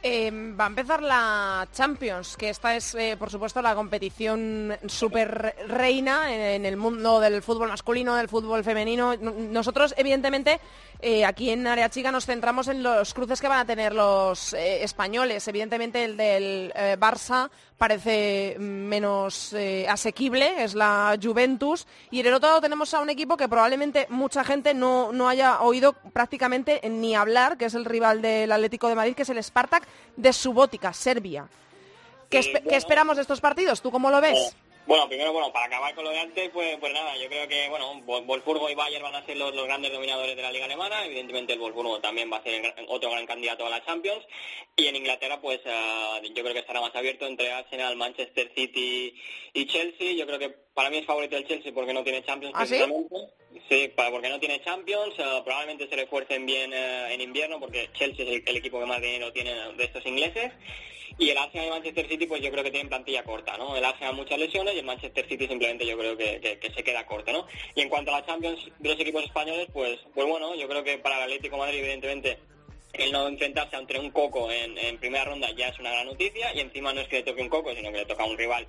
Em, 0.04 0.58
va 0.58 0.64
a 0.64 0.66
empezar 0.66 1.00
la 1.00 1.68
Champions, 1.72 2.36
que 2.36 2.48
esta 2.48 2.74
es, 2.74 2.92
eh, 2.96 3.14
por 3.16 3.30
supuesto, 3.30 3.62
la 3.62 3.76
competición 3.76 4.76
super 4.88 5.54
reina 5.68 6.34
en, 6.34 6.66
el 6.66 6.76
mundo 6.76 7.20
del 7.20 7.40
fútbol 7.40 7.68
masculino, 7.68 8.16
del 8.16 8.28
fútbol 8.28 8.64
femenino. 8.64 9.14
Nosotros, 9.16 9.94
evidentemente, 9.96 10.58
eh, 11.02 11.24
aquí 11.24 11.50
en 11.50 11.66
Área 11.66 11.90
Chica 11.90 12.10
nos 12.10 12.24
centramos 12.24 12.68
en 12.68 12.82
los 12.82 13.12
cruces 13.12 13.40
que 13.40 13.48
van 13.48 13.58
a 13.58 13.64
tener 13.66 13.92
los 13.92 14.54
eh, 14.54 14.82
españoles. 14.82 15.46
Evidentemente, 15.48 16.04
el 16.04 16.16
del 16.16 16.72
Barça 16.98 17.50
parece 17.76 18.56
menos 18.58 19.54
asequible, 19.88 20.62
es 20.62 20.74
la 20.74 21.18
Juventus. 21.20 21.86
Y 22.10 22.20
en 22.20 22.26
el 22.26 22.34
otro 22.34 22.48
lado 22.48 22.60
tenemos 22.60 22.94
a 22.94 23.00
un 23.00 23.10
equipo 23.10 23.36
que 23.36 23.48
probablemente 23.48 24.06
mucha 24.08 24.44
gente 24.44 24.72
no, 24.72 25.12
no 25.12 25.28
haya 25.28 25.60
oído 25.60 25.92
prácticamente 25.92 26.80
ni 26.88 27.14
hablar, 27.14 27.58
que 27.58 27.64
es 27.64 27.74
el 27.74 27.84
rival 27.84 28.22
del 28.22 28.52
Atlético 28.52 28.88
de 28.88 28.94
Madrid, 28.94 29.14
que 29.14 29.22
es 29.22 29.30
el 29.30 29.42
Spartak 29.42 29.86
de 30.16 30.32
Subótica, 30.32 30.92
Serbia. 30.92 31.48
¿Qué, 32.32 32.76
esperamos 32.76 33.16
de 33.16 33.22
estos 33.22 33.40
partidos? 33.40 33.82
¿Tú 33.82 33.90
cómo 33.90 34.10
lo 34.10 34.20
ves? 34.20 34.56
Bueno, 34.84 35.08
primero, 35.08 35.32
bueno, 35.32 35.52
para 35.52 35.66
acabar 35.66 35.94
con 35.94 36.04
lo 36.04 36.10
de 36.10 36.18
antes, 36.18 36.50
pues, 36.50 36.76
pues 36.78 36.92
nada, 36.92 37.16
yo 37.16 37.28
creo 37.28 37.46
que, 37.46 37.68
bueno, 37.68 38.00
Wolfsburgo 38.02 38.68
y 38.68 38.74
Bayern 38.74 39.04
van 39.04 39.14
a 39.14 39.24
ser 39.24 39.36
los, 39.36 39.52
grandes 39.52 39.92
dominadores 39.92 40.34
de 40.34 40.42
la 40.42 40.50
Liga 40.50 40.64
Alemana, 40.64 41.06
evidentemente 41.06 41.52
el 41.52 41.60
Wolfsburgo 41.60 42.00
también 42.00 42.32
va 42.32 42.38
a 42.38 42.42
ser 42.42 42.74
otro 42.88 43.10
gran 43.12 43.24
candidato 43.24 43.64
a 43.64 43.70
la 43.70 43.84
Champions, 43.84 44.26
y 44.76 44.86
en 44.88 44.96
Inglaterra, 44.96 45.40
pues 45.40 45.60
ah, 45.66 46.20
yo 46.22 46.42
creo 46.42 46.52
que 46.52 46.58
estará 46.58 46.80
más 46.80 46.94
abierto 46.96 47.26
entre 47.26 47.52
Arsenal, 47.52 47.94
Manchester 47.94 48.50
City 48.56 49.14
y 49.52 49.66
Chelsea, 49.66 50.14
yo 50.14 50.26
creo 50.26 50.40
que 50.40 50.48
para 50.74 50.90
mí 50.90 50.98
es 50.98 51.06
favorito 51.06 51.36
el 51.36 51.46
Chelsea 51.46 51.72
porque 51.72 51.94
no 51.94 52.02
tiene 52.02 52.24
Champions 52.24 52.52
¿Ah, 52.56 52.64
precisamente. 52.66 53.16
Sí? 53.68 53.92
porque 53.94 54.30
no 54.30 54.40
tiene 54.40 54.62
Champions, 54.64 55.14
ah, 55.20 55.42
probablemente 55.44 55.88
se 55.88 55.94
refuercen 55.94 56.44
bien 56.44 56.72
en 56.72 57.20
invierno 57.20 57.60
porque 57.60 57.88
Chelsea 57.92 58.24
es 58.24 58.42
el, 58.46 58.56
equipo 58.56 58.80
que 58.80 58.86
más 58.86 59.00
dinero 59.00 59.32
tiene 59.32 59.54
de 59.74 59.84
estos 59.84 60.04
ingleses. 60.06 60.52
Y 61.18 61.30
el 61.30 61.38
Arsenal 61.38 61.66
y 61.66 61.70
Manchester 61.70 62.08
City, 62.08 62.26
pues 62.26 62.42
yo 62.42 62.50
creo 62.50 62.64
que 62.64 62.70
tienen 62.70 62.88
plantilla 62.88 63.22
corta, 63.24 63.56
¿no? 63.56 63.76
El 63.76 63.84
Arsenal 63.84 64.14
muchas 64.14 64.38
lesiones 64.38 64.74
y 64.74 64.78
el 64.78 64.84
Manchester 64.84 65.28
City 65.28 65.46
simplemente 65.46 65.86
yo 65.86 65.96
creo 65.98 66.16
que, 66.16 66.58
se 66.74 66.84
queda 66.84 67.06
corto, 67.06 67.32
¿no? 67.32 67.46
Y 67.74 67.82
en 67.82 67.88
cuanto 67.88 68.10
a 68.10 68.20
la 68.20 68.26
Champions 68.26 68.70
de 68.78 68.88
los 68.88 69.00
equipos 69.00 69.24
españoles, 69.24 69.68
pues, 69.72 69.98
pues 70.14 70.26
bueno, 70.26 70.54
yo 70.54 70.68
creo 70.68 70.82
que 70.84 70.98
para 70.98 71.16
el 71.18 71.22
Atlético 71.24 71.58
Madrid, 71.58 71.78
evidentemente, 71.78 72.38
el 72.92 73.10
no 73.10 73.26
enfrentarse 73.26 73.76
ante 73.76 73.98
un 73.98 74.10
coco 74.10 74.50
en, 74.50 74.98
primera 74.98 75.24
ronda 75.24 75.50
ya 75.56 75.68
es 75.68 75.78
una 75.78 75.90
gran 75.90 76.06
noticia 76.06 76.54
y 76.54 76.60
encima 76.60 76.92
no 76.92 77.00
es 77.00 77.08
que 77.08 77.16
le 77.16 77.22
toque 77.22 77.42
un 77.42 77.48
coco, 77.48 77.74
sino 77.74 77.90
que 77.90 77.98
le 77.98 78.04
toca 78.04 78.22
a 78.22 78.26
un 78.26 78.36
rival 78.36 78.66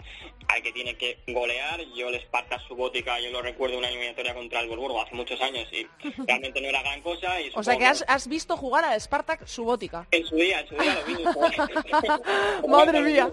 al 0.48 0.62
que 0.62 0.72
tiene 0.72 0.96
que 0.96 1.20
golear. 1.28 1.82
Yo 1.96 2.10
el 2.10 2.20
Spartak 2.22 2.66
Subótica, 2.68 3.20
yo 3.20 3.32
lo 3.32 3.42
recuerdo 3.42 3.78
una 3.78 3.90
eliminatoria 3.90 4.34
contra 4.34 4.62
el 4.62 4.70
Burburgo 4.70 5.02
hace 5.02 5.16
muchos 5.16 5.40
años 5.42 5.68
y 5.72 5.86
realmente 6.28 6.62
no 6.62 6.70
era 6.70 6.82
gran 6.82 7.02
cosa. 7.02 7.40
Y 7.42 7.52
o 7.54 7.64
sea 7.64 7.78
que 7.78 7.86
has, 7.86 8.28
visto 8.28 8.56
jugar 8.56 8.86
al 8.86 9.00
Spartak 9.00 9.46
Subótica. 9.46 10.08
En 10.12 10.26
su 10.26 10.36
día, 10.36 10.62
en 10.62 10.68
su 10.68 10.76
día 10.76 10.96
lo 10.96 11.04
vi. 11.06 11.24
Madre 12.68 13.02
mía. 13.02 13.30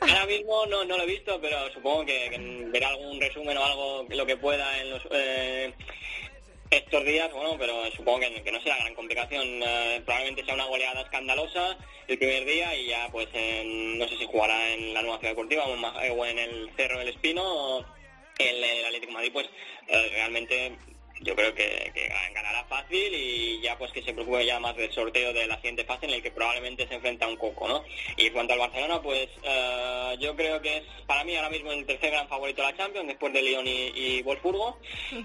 Ahora 0.00 0.26
mismo 0.26 0.66
no, 0.66 0.84
no 0.84 0.96
lo 0.96 1.02
he 1.02 1.06
visto, 1.06 1.38
pero 1.40 1.70
supongo 1.72 2.06
que, 2.06 2.66
verá 2.72 2.88
algún 2.88 3.20
resumen 3.20 3.56
o 3.56 3.64
algo, 3.64 4.06
lo 4.08 4.26
que 4.26 4.36
pueda 4.36 4.80
en 4.80 4.90
los... 4.90 5.02
Eh, 5.10 5.74
estos 6.72 7.04
días, 7.04 7.30
bueno, 7.32 7.56
pero 7.58 7.90
supongo 7.92 8.20
que, 8.20 8.50
no 8.50 8.60
será 8.60 8.78
gran 8.78 8.94
complicación. 8.94 9.62
Eh, 9.62 10.00
probablemente 10.04 10.44
sea 10.44 10.54
una 10.54 10.66
goleada 10.66 11.02
escandalosa 11.02 11.76
el 12.08 12.18
primer 12.18 12.44
día 12.44 12.74
y 12.74 12.86
ya, 12.86 13.08
pues, 13.12 13.28
no 13.64 14.08
sé 14.08 14.16
si 14.16 14.26
jugará 14.26 14.72
en 14.72 14.94
la 14.94 15.02
nueva 15.02 15.18
ciudad 15.18 15.32
deportiva 15.32 15.64
o 15.64 16.26
en 16.26 16.38
el 16.38 16.70
Cerro 16.76 16.98
del 16.98 17.08
Espino. 17.08 17.42
O 17.44 17.84
el, 18.38 18.64
el 18.64 18.84
Atlético 18.86 19.12
Madrid, 19.12 19.32
pues, 19.32 19.48
eh, 19.88 20.08
realmente 20.12 20.72
yo 21.22 21.34
creo 21.34 21.54
que, 21.54 21.92
ganará 22.34 22.64
fácil 22.64 23.14
y 23.14 23.60
ya 23.60 23.76
pues 23.78 23.92
que 23.92 24.02
se 24.02 24.12
preocupe 24.12 24.44
ya 24.44 24.58
más 24.58 24.76
del 24.76 24.92
sorteo 24.92 25.32
de 25.32 25.46
la 25.46 25.56
siguiente 25.56 25.84
fase 25.84 26.06
en 26.06 26.14
el 26.14 26.22
que 26.22 26.30
probablemente 26.30 26.86
se 26.88 26.94
enfrenta 26.94 27.26
a 27.26 27.28
un 27.28 27.36
Coco, 27.36 27.68
¿no? 27.68 27.84
Y 28.16 28.26
en 28.26 28.32
cuanto 28.32 28.52
al 28.52 28.58
Barcelona, 28.58 29.02
pues 29.02 29.28
eh, 29.42 30.16
yo 30.20 30.36
creo 30.36 30.60
que 30.60 30.78
es 30.78 30.84
para 31.06 31.24
mí 31.24 31.36
ahora 31.36 31.50
mismo 31.50 31.72
el 31.72 31.84
tercer 31.86 32.10
gran 32.10 32.28
favorito 32.28 32.62
de 32.62 32.70
la 32.70 32.76
Champions 32.76 33.08
después 33.08 33.32
de 33.32 33.42
Lyon 33.42 33.66
y, 33.66 33.92
y 33.94 34.22
Wolfsburgo. 34.22 34.78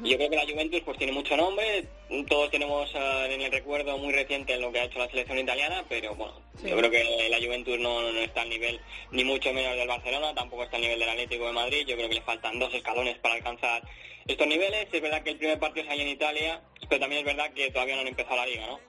Y 0.03 0.09
yo 0.09 0.17
creo 0.17 0.29
que 0.29 0.35
la 0.35 0.45
Juventus 0.45 0.81
pues 0.83 0.97
tiene 0.97 1.13
mucho 1.13 1.37
nombre, 1.37 1.85
todos 2.27 2.49
tenemos 2.51 2.89
eh, 2.95 3.33
en 3.33 3.41
el 3.41 3.51
recuerdo 3.51 3.97
muy 3.97 4.13
reciente 4.13 4.57
lo 4.57 4.71
que 4.71 4.79
ha 4.79 4.85
hecho 4.85 4.99
la 4.99 5.09
selección 5.09 5.39
italiana, 5.39 5.83
pero 5.89 6.15
bueno, 6.15 6.41
yo 6.63 6.77
creo 6.77 6.89
que 6.89 7.29
la 7.29 7.37
Juventus 7.37 7.77
no, 7.79 8.01
no, 8.01 8.19
está 8.19 8.41
al 8.41 8.49
nivel 8.49 8.79
ni 9.11 9.23
mucho 9.23 9.51
menos 9.53 9.75
del 9.75 9.87
Barcelona, 9.87 10.33
tampoco 10.33 10.63
está 10.63 10.77
al 10.77 10.83
nivel 10.83 10.99
del 10.99 11.09
Atlético 11.09 11.47
de 11.47 11.53
Madrid, 11.53 11.85
yo 11.85 11.95
creo 11.95 12.09
que 12.09 12.15
le 12.15 12.21
faltan 12.21 12.59
dos 12.59 12.73
escalones 12.73 13.17
para 13.19 13.35
alcanzar 13.35 13.83
estos 14.27 14.47
niveles. 14.47 14.87
Es 14.91 15.01
verdad 15.01 15.23
que 15.23 15.31
el 15.31 15.37
primer 15.37 15.59
partido 15.59 15.86
es 15.87 15.91
ahí 15.91 16.01
en 16.01 16.09
Italia, 16.09 16.61
pero 16.89 16.99
también 16.99 17.19
es 17.19 17.25
verdad 17.25 17.51
que 17.53 17.71
todavía 17.71 17.95
no 17.95 18.01
han 18.01 18.07
empezado 18.07 18.35
la 18.35 18.45
liga, 18.45 18.67
¿no? 18.67 18.79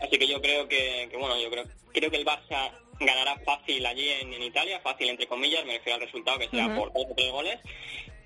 Así 0.00 0.18
que 0.18 0.26
yo 0.26 0.40
creo 0.40 0.66
que, 0.66 1.08
bueno, 1.18 1.38
yo 1.38 1.50
creo, 1.50 1.64
creo 1.92 2.10
que 2.10 2.16
el 2.16 2.24
Barça 2.24 2.72
ganará 2.98 3.38
fácil 3.44 3.84
allí 3.84 4.08
en, 4.08 4.42
Italia, 4.42 4.80
fácil 4.80 5.08
entre 5.08 5.26
comillas, 5.26 5.64
me 5.64 5.76
refiero 5.76 5.96
al 5.96 6.06
resultado 6.06 6.38
que 6.38 6.48
sea 6.48 6.74
por 6.74 6.92
dos 6.92 7.04
o 7.10 7.14
tres 7.14 7.30
goles. 7.30 7.58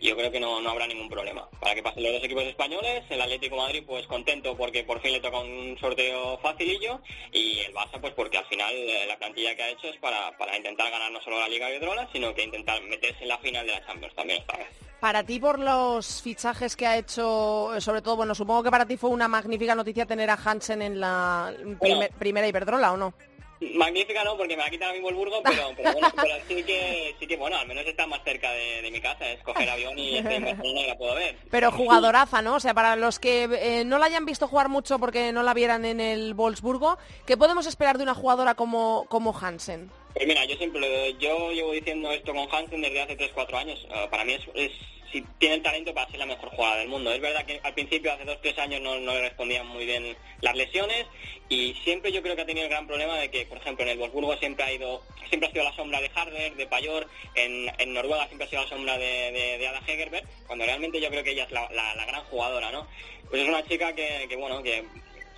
Yo 0.01 0.17
creo 0.17 0.31
que 0.31 0.41
no, 0.41 0.61
no 0.61 0.71
habrá 0.71 0.87
ningún 0.87 1.09
problema. 1.09 1.49
Para 1.61 1.75
que 1.75 1.83
pasen 1.83 2.03
los 2.03 2.13
dos 2.13 2.25
equipos 2.25 2.45
españoles, 2.45 3.05
el 3.09 3.21
Atlético 3.21 3.57
Madrid 3.57 3.83
pues 3.87 4.07
contento 4.07 4.57
porque 4.57 4.85
por 4.85 5.01
fin 5.01 5.13
le 5.13 5.21
toca 5.21 5.39
un 5.39 5.77
sorteo 5.81 6.39
facilillo 6.39 7.01
y 7.33 7.61
el 7.61 7.73
Barça 7.73 8.01
pues 8.01 8.13
porque 8.13 8.39
al 8.39 8.47
final 8.47 8.75
eh, 8.75 9.07
la 9.07 9.17
plantilla 9.17 9.55
que 9.57 9.63
ha 9.63 9.71
hecho 9.71 9.89
es 9.89 9.97
para, 9.99 10.37
para 10.37 10.57
intentar 10.57 10.91
ganar 10.91 11.11
no 11.11 11.21
solo 11.23 11.41
la 11.41 11.49
Liga 11.49 11.69
de 11.69 11.77
Iberdrola, 11.77 12.09
sino 12.13 12.35
que 12.35 12.45
intentar 12.45 12.83
meterse 12.83 13.23
en 13.23 13.29
la 13.29 13.39
final 13.39 13.67
de 13.67 13.73
la 13.73 13.87
Champions 13.87 14.15
también 14.15 14.41
esta 14.41 14.57
vez. 14.57 14.69
Para 15.01 15.23
ti, 15.23 15.39
por 15.39 15.59
los 15.59 16.23
fichajes 16.23 16.77
que 16.77 16.87
ha 16.87 16.97
hecho, 16.97 17.79
sobre 17.79 18.01
todo, 18.01 18.17
bueno, 18.17 18.35
supongo 18.35 18.63
que 18.63 18.71
para 18.71 18.87
ti 18.87 18.97
fue 18.97 19.11
una 19.11 19.29
magnífica 19.29 19.75
noticia 19.75 20.07
tener 20.07 20.31
a 20.31 20.39
Hansen 20.43 20.81
en 20.81 20.99
la 20.99 21.53
primera 22.19 22.49
Iberdrola, 22.49 22.93
¿o 22.93 22.97
no? 22.97 23.13
Magnífica 23.75 24.25
no, 24.25 24.37
porque 24.37 24.57
me 24.57 24.63
la 24.63 24.71
quitan 24.71 24.91
a 24.91 24.93
mismo 24.93 25.09
el 25.09 25.15
Burgo, 25.15 25.41
pero, 25.43 25.75
bueno, 25.75 26.09
pero 26.17 26.35
sí 26.47 26.63
que, 26.63 27.15
sí 27.19 27.27
que, 27.27 27.37
bueno, 27.37 27.57
al 27.57 27.67
menos 27.67 27.85
está 27.87 28.07
más 28.07 28.23
cerca 28.25 28.51
de, 28.53 28.91
mi 28.91 29.01
casa, 29.01 29.29
es 29.29 29.43
coger 29.43 29.69
avión 29.69 29.99
y 29.99 30.19
estoy 30.19 30.35
en 30.35 30.45
Barcelona 30.45 30.81
y 30.81 30.87
la 30.87 30.97
puedo 30.97 31.15
ver. 31.15 31.37
Pero 31.51 31.73
jugadoraza, 31.73 32.43
¿no? 32.43 32.57
O 32.57 32.61
sea, 32.61 32.75
para 32.75 32.97
los 32.97 33.19
que 33.19 33.45
eh, 33.45 33.85
no 33.85 33.99
la 33.99 34.07
hayan 34.07 34.25
visto 34.25 34.47
jugar 34.47 34.69
mucho 34.69 34.99
porque 34.99 35.33
no 35.33 35.43
la 35.43 35.55
vieran 35.55 35.85
en 35.85 36.01
el 36.01 36.35
Wolfsburgo, 36.35 36.99
¿qué 37.27 37.37
podemos 37.37 37.67
esperar 37.67 37.97
de 37.99 38.05
una 38.05 38.15
jugadora 38.15 38.55
como, 38.55 39.07
como 39.09 39.37
Hansen? 39.37 39.91
Pues 40.15 40.29
mira, 40.29 40.45
yo 40.45 40.57
siempre, 40.57 40.81
yo 41.19 41.51
llevo 41.51 41.73
diciendo 41.73 42.13
esto 42.13 42.33
con 42.33 42.49
Hansen 42.49 42.81
desde 42.81 43.03
hace 43.03 43.19
3-4 43.19 43.55
años. 43.55 43.85
Uh, 43.91 44.09
para 44.09 44.25
mí 44.25 44.35
es, 44.55 44.71
si 45.11 45.23
tiene 45.39 45.57
el 45.57 45.63
talento 45.63 45.93
para 45.93 46.09
ser 46.09 46.21
la 46.21 46.27
mejor 46.27 46.51
jugada 46.51 46.77
del 46.77 46.89
mundo. 46.89 47.13
Es 47.13 47.21
verdad 47.21 47.45
que 47.45 47.61
al 47.65 47.75
principio, 47.75 48.13
hace 48.13 48.25
2-3 48.25 48.59
años, 48.59 48.81
no, 48.81 48.97
le 48.97 49.21
respondían 49.23 49.67
muy 49.67 49.87
bien 49.87 50.17
las 50.41 50.57
lesiones 50.57 51.07
y 51.49 51.75
siempre 51.83 52.13
yo 52.13 52.23
creo 52.23 52.37
que 52.37 52.43
ha 52.43 52.47
tenido 52.47 52.65
el 52.67 52.71
gran 52.71 52.87
problema 52.87 53.19
de 53.19 53.29
que, 53.29 53.45
por 53.47 53.59
ejemplo, 53.59 53.85
en 53.85 53.91
el 53.91 53.99
Wolfsburgo 53.99 54.37
siempre 54.37 54.65
ha 54.65 54.73
ido, 54.73 55.03
siempre 55.29 55.49
ha 55.49 55.53
sido 55.53 55.65
la 55.65 55.75
sombra 55.75 56.01
de 56.01 56.11
Harder, 56.15 56.55
de 56.55 56.67
Payor, 56.69 57.09
en, 57.35 57.93
Noruega 57.93 58.27
siempre 58.27 58.47
ha 58.47 58.51
sido 58.51 58.63
la 58.63 58.69
sombra 58.69 58.97
de, 58.97 59.67
Ada 59.69 59.83
Hegerberg, 59.87 60.27
cuando 60.47 60.65
realmente 60.65 61.01
yo 61.01 61.09
creo 61.11 61.25
que 61.25 61.33
ella 61.33 61.45
es 61.45 61.51
la, 61.51 61.69
la, 61.73 62.07
gran 62.07 62.23
jugadora, 62.25 62.71
¿no? 62.71 62.87
Pues 63.31 63.43
es 63.43 63.49
una 63.49 63.65
chica 63.65 63.93
que, 63.95 64.27
que 64.29 64.37
bueno, 64.37 64.63
que 64.63 64.85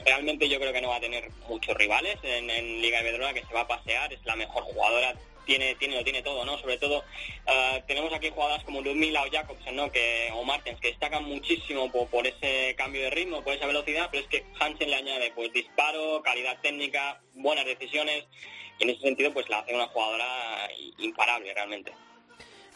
realmente 0.05 0.49
yo 0.49 0.59
creo 0.59 0.73
que 0.73 0.81
no 0.81 0.89
va 0.89 0.97
a 0.97 1.01
tener 1.01 1.31
muchos 1.49 1.77
rivales 1.77 2.19
en, 2.23 2.47
Liga 2.81 3.01
Iberdrola, 3.01 3.35
que 3.35 3.45
se 3.45 3.55
va 3.55 3.63
a 3.63 3.69
pasear, 3.69 4.13
es 4.13 4.25
la 4.25 4.37
mejor 4.37 4.65
jugadora, 4.65 5.15
tiene, 5.45 5.75
tiene, 5.77 5.97
lo 5.97 6.05
tiene 6.05 6.23
todo, 6.23 6.45
¿no? 6.45 6.59
Sobre 6.59 6.77
todo 6.79 7.05
ah, 7.47 7.81
tenemos 7.87 8.13
aquí 8.13 8.31
jugadoras 8.31 8.65
como 8.65 8.83
Ludmila 8.83 9.23
o 9.23 9.31
Jacobsen, 9.31 9.77
¿no? 9.77 9.91
Que, 9.91 10.31
o 10.35 10.45
Martens, 10.45 10.81
que 10.81 10.89
destacan 10.89 11.25
muchísimo 11.25 11.91
por, 11.91 12.27
ese 12.27 12.75
cambio 12.77 13.03
de 13.03 13.11
ritmo, 13.11 13.43
por 13.43 13.55
esa 13.55 13.67
velocidad, 13.67 14.09
pero 14.11 14.25
es 14.25 14.29
que 14.29 14.45
Hansen 14.59 14.91
le 14.91 14.97
añade 14.97 15.33
pues 15.35 15.53
disparo, 15.53 16.23
calidad 16.23 16.61
técnica, 16.61 17.21
buenas 17.35 17.65
decisiones, 17.65 18.25
y 18.79 18.85
en 18.85 18.91
ese 18.91 19.01
sentido 19.03 19.33
pues 19.33 19.49
la 19.49 19.61
hace 19.61 19.75
una 19.75 19.87
jugadora 19.87 20.69
imparable 20.99 21.55
realmente. 21.55 21.93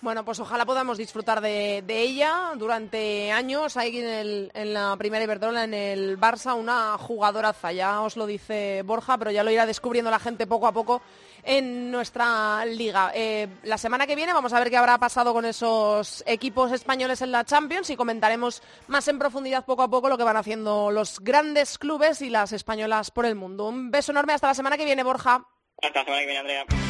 Bueno, 0.03 0.25
pues 0.25 0.41
ojalá 0.41 0.65
podamos 0.65 0.97
disfrutar 0.97 1.43
de, 1.43 1.85
ella 1.87 2.53
durante 2.57 3.31
años. 3.33 3.77
Ahí 3.77 3.99
en, 3.99 4.51
en, 4.55 4.73
la 4.73 4.97
primera 4.97 5.23
Iberdrola, 5.25 5.65
en 5.65 5.75
el 5.75 6.19
Barça, 6.19 6.57
una 6.57 6.97
jugadoraza. 6.97 7.71
Ya 7.73 8.01
os 8.01 8.17
lo 8.17 8.27
dice 8.27 8.83
Borja, 8.83 9.19
pero 9.19 9.31
ya 9.31 9.45
lo 9.45 9.51
irá 9.51 9.67
descubriendo 9.67 10.11
la 10.11 10.19
gente 10.19 10.47
poco 10.47 10.67
a 10.67 10.73
poco 10.73 11.03
en 11.43 11.91
nuestra 11.91 12.65
liga. 12.65 13.13
Eh, 13.15 13.49
la 13.65 13.77
semana 13.77 14.07
que 14.07 14.17
viene 14.17 14.33
vamos 14.33 14.55
a 14.55 14.59
ver 14.59 14.71
qué 14.71 14.79
habrá 14.79 14.97
pasado 14.97 15.35
con 15.35 15.45
esos 15.45 16.23
equipos 16.27 16.73
españoles 16.73 17.21
en 17.21 17.33
la 17.33 17.45
Champions 17.45 17.91
y 17.91 17.97
comentaremos 17.97 18.63
más 18.87 19.07
en 19.09 19.19
profundidad 19.19 19.67
poco 19.67 19.83
a 19.83 19.89
poco 19.89 20.09
lo 20.09 20.17
que 20.17 20.25
van 20.25 20.39
haciendo 20.39 20.91
los 20.91 21.21
grandes 21.21 21.77
clubes 21.77 22.23
y 22.23 22.31
las 22.31 22.53
españolas 22.53 23.11
por 23.11 23.27
el 23.27 23.35
mundo. 23.35 23.69
Un 23.69 23.91
beso 23.91 24.13
enorme. 24.13 24.33
Hasta 24.33 24.49
la 24.49 24.55
semana 24.55 24.79
que 24.79 24.87
viene, 24.87 25.03
Borja. 25.03 25.45
Hasta 25.83 25.99
la 25.99 26.05
semana 26.05 26.21
que 26.21 26.27
viene, 26.27 26.39
Andrea. 26.39 26.90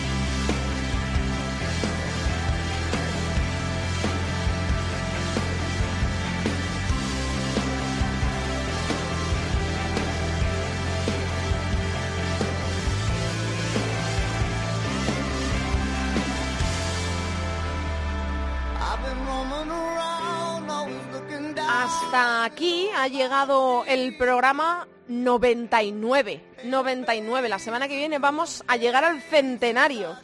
Hasta 22.11 22.43
aquí 22.43 22.89
ha 22.97 23.07
llegado 23.07 23.85
el 23.87 24.17
programa 24.17 24.89
99. 25.07 26.43
99. 26.65 27.49
La 27.49 27.61
semana 27.61 27.87
que 27.87 27.95
viene 27.95 28.19
vamos 28.19 28.65
a 28.67 28.77
llegar 28.77 29.05
al 29.05 29.23
centenario 29.23 30.17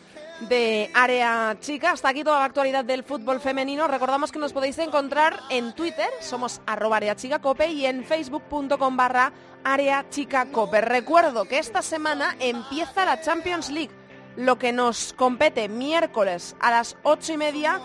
de 0.48 0.90
Área 0.94 1.56
Chica. 1.60 1.92
Hasta 1.92 2.08
aquí 2.08 2.24
toda 2.24 2.40
la 2.40 2.46
actualidad 2.46 2.84
del 2.84 3.04
fútbol 3.04 3.38
femenino. 3.38 3.86
Recordamos 3.86 4.32
que 4.32 4.40
nos 4.40 4.52
podéis 4.52 4.76
encontrar 4.78 5.38
en 5.48 5.76
Twitter, 5.76 6.08
somos 6.18 6.60
arroba 6.66 6.96
Área 6.96 7.14
Chica 7.14 7.38
Cope, 7.38 7.68
y 7.68 7.86
en 7.86 8.02
facebook.com 8.04 8.96
barra 8.96 9.32
Área 9.62 10.08
Chica 10.10 10.46
Cope. 10.46 10.80
Recuerdo 10.80 11.44
que 11.44 11.60
esta 11.60 11.82
semana 11.82 12.34
empieza 12.40 13.04
la 13.04 13.20
Champions 13.20 13.70
League, 13.70 13.94
lo 14.34 14.58
que 14.58 14.72
nos 14.72 15.12
compete 15.12 15.68
miércoles 15.68 16.56
a 16.58 16.72
las 16.72 16.96
ocho 17.04 17.34
y 17.34 17.36
media 17.36 17.80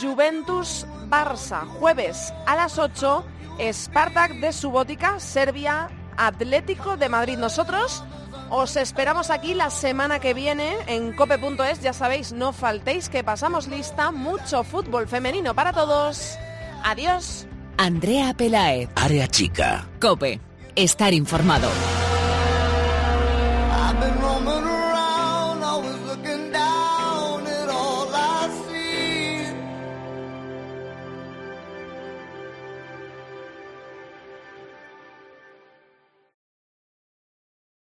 Juventus 0.00 0.86
Barça, 1.08 1.66
jueves 1.66 2.32
a 2.46 2.54
las 2.54 2.78
8, 2.78 3.24
Spartak 3.72 4.32
de 4.40 4.52
Subótica, 4.52 5.20
Serbia, 5.20 5.88
Atlético 6.16 6.96
de 6.96 7.08
Madrid. 7.08 7.38
Nosotros 7.38 8.02
os 8.50 8.76
esperamos 8.76 9.30
aquí 9.30 9.54
la 9.54 9.70
semana 9.70 10.18
que 10.18 10.34
viene 10.34 10.76
en 10.86 11.12
cope.es. 11.12 11.80
Ya 11.82 11.92
sabéis, 11.92 12.32
no 12.32 12.52
faltéis 12.52 13.08
que 13.08 13.22
pasamos 13.22 13.68
lista. 13.68 14.10
Mucho 14.10 14.64
fútbol 14.64 15.06
femenino 15.06 15.54
para 15.54 15.72
todos. 15.72 16.36
Adiós. 16.84 17.46
Andrea 17.76 18.34
Pelaez. 18.34 18.88
Área 18.94 19.28
chica. 19.28 19.86
Cope. 20.00 20.40
Estar 20.74 21.12
informado. 21.14 21.68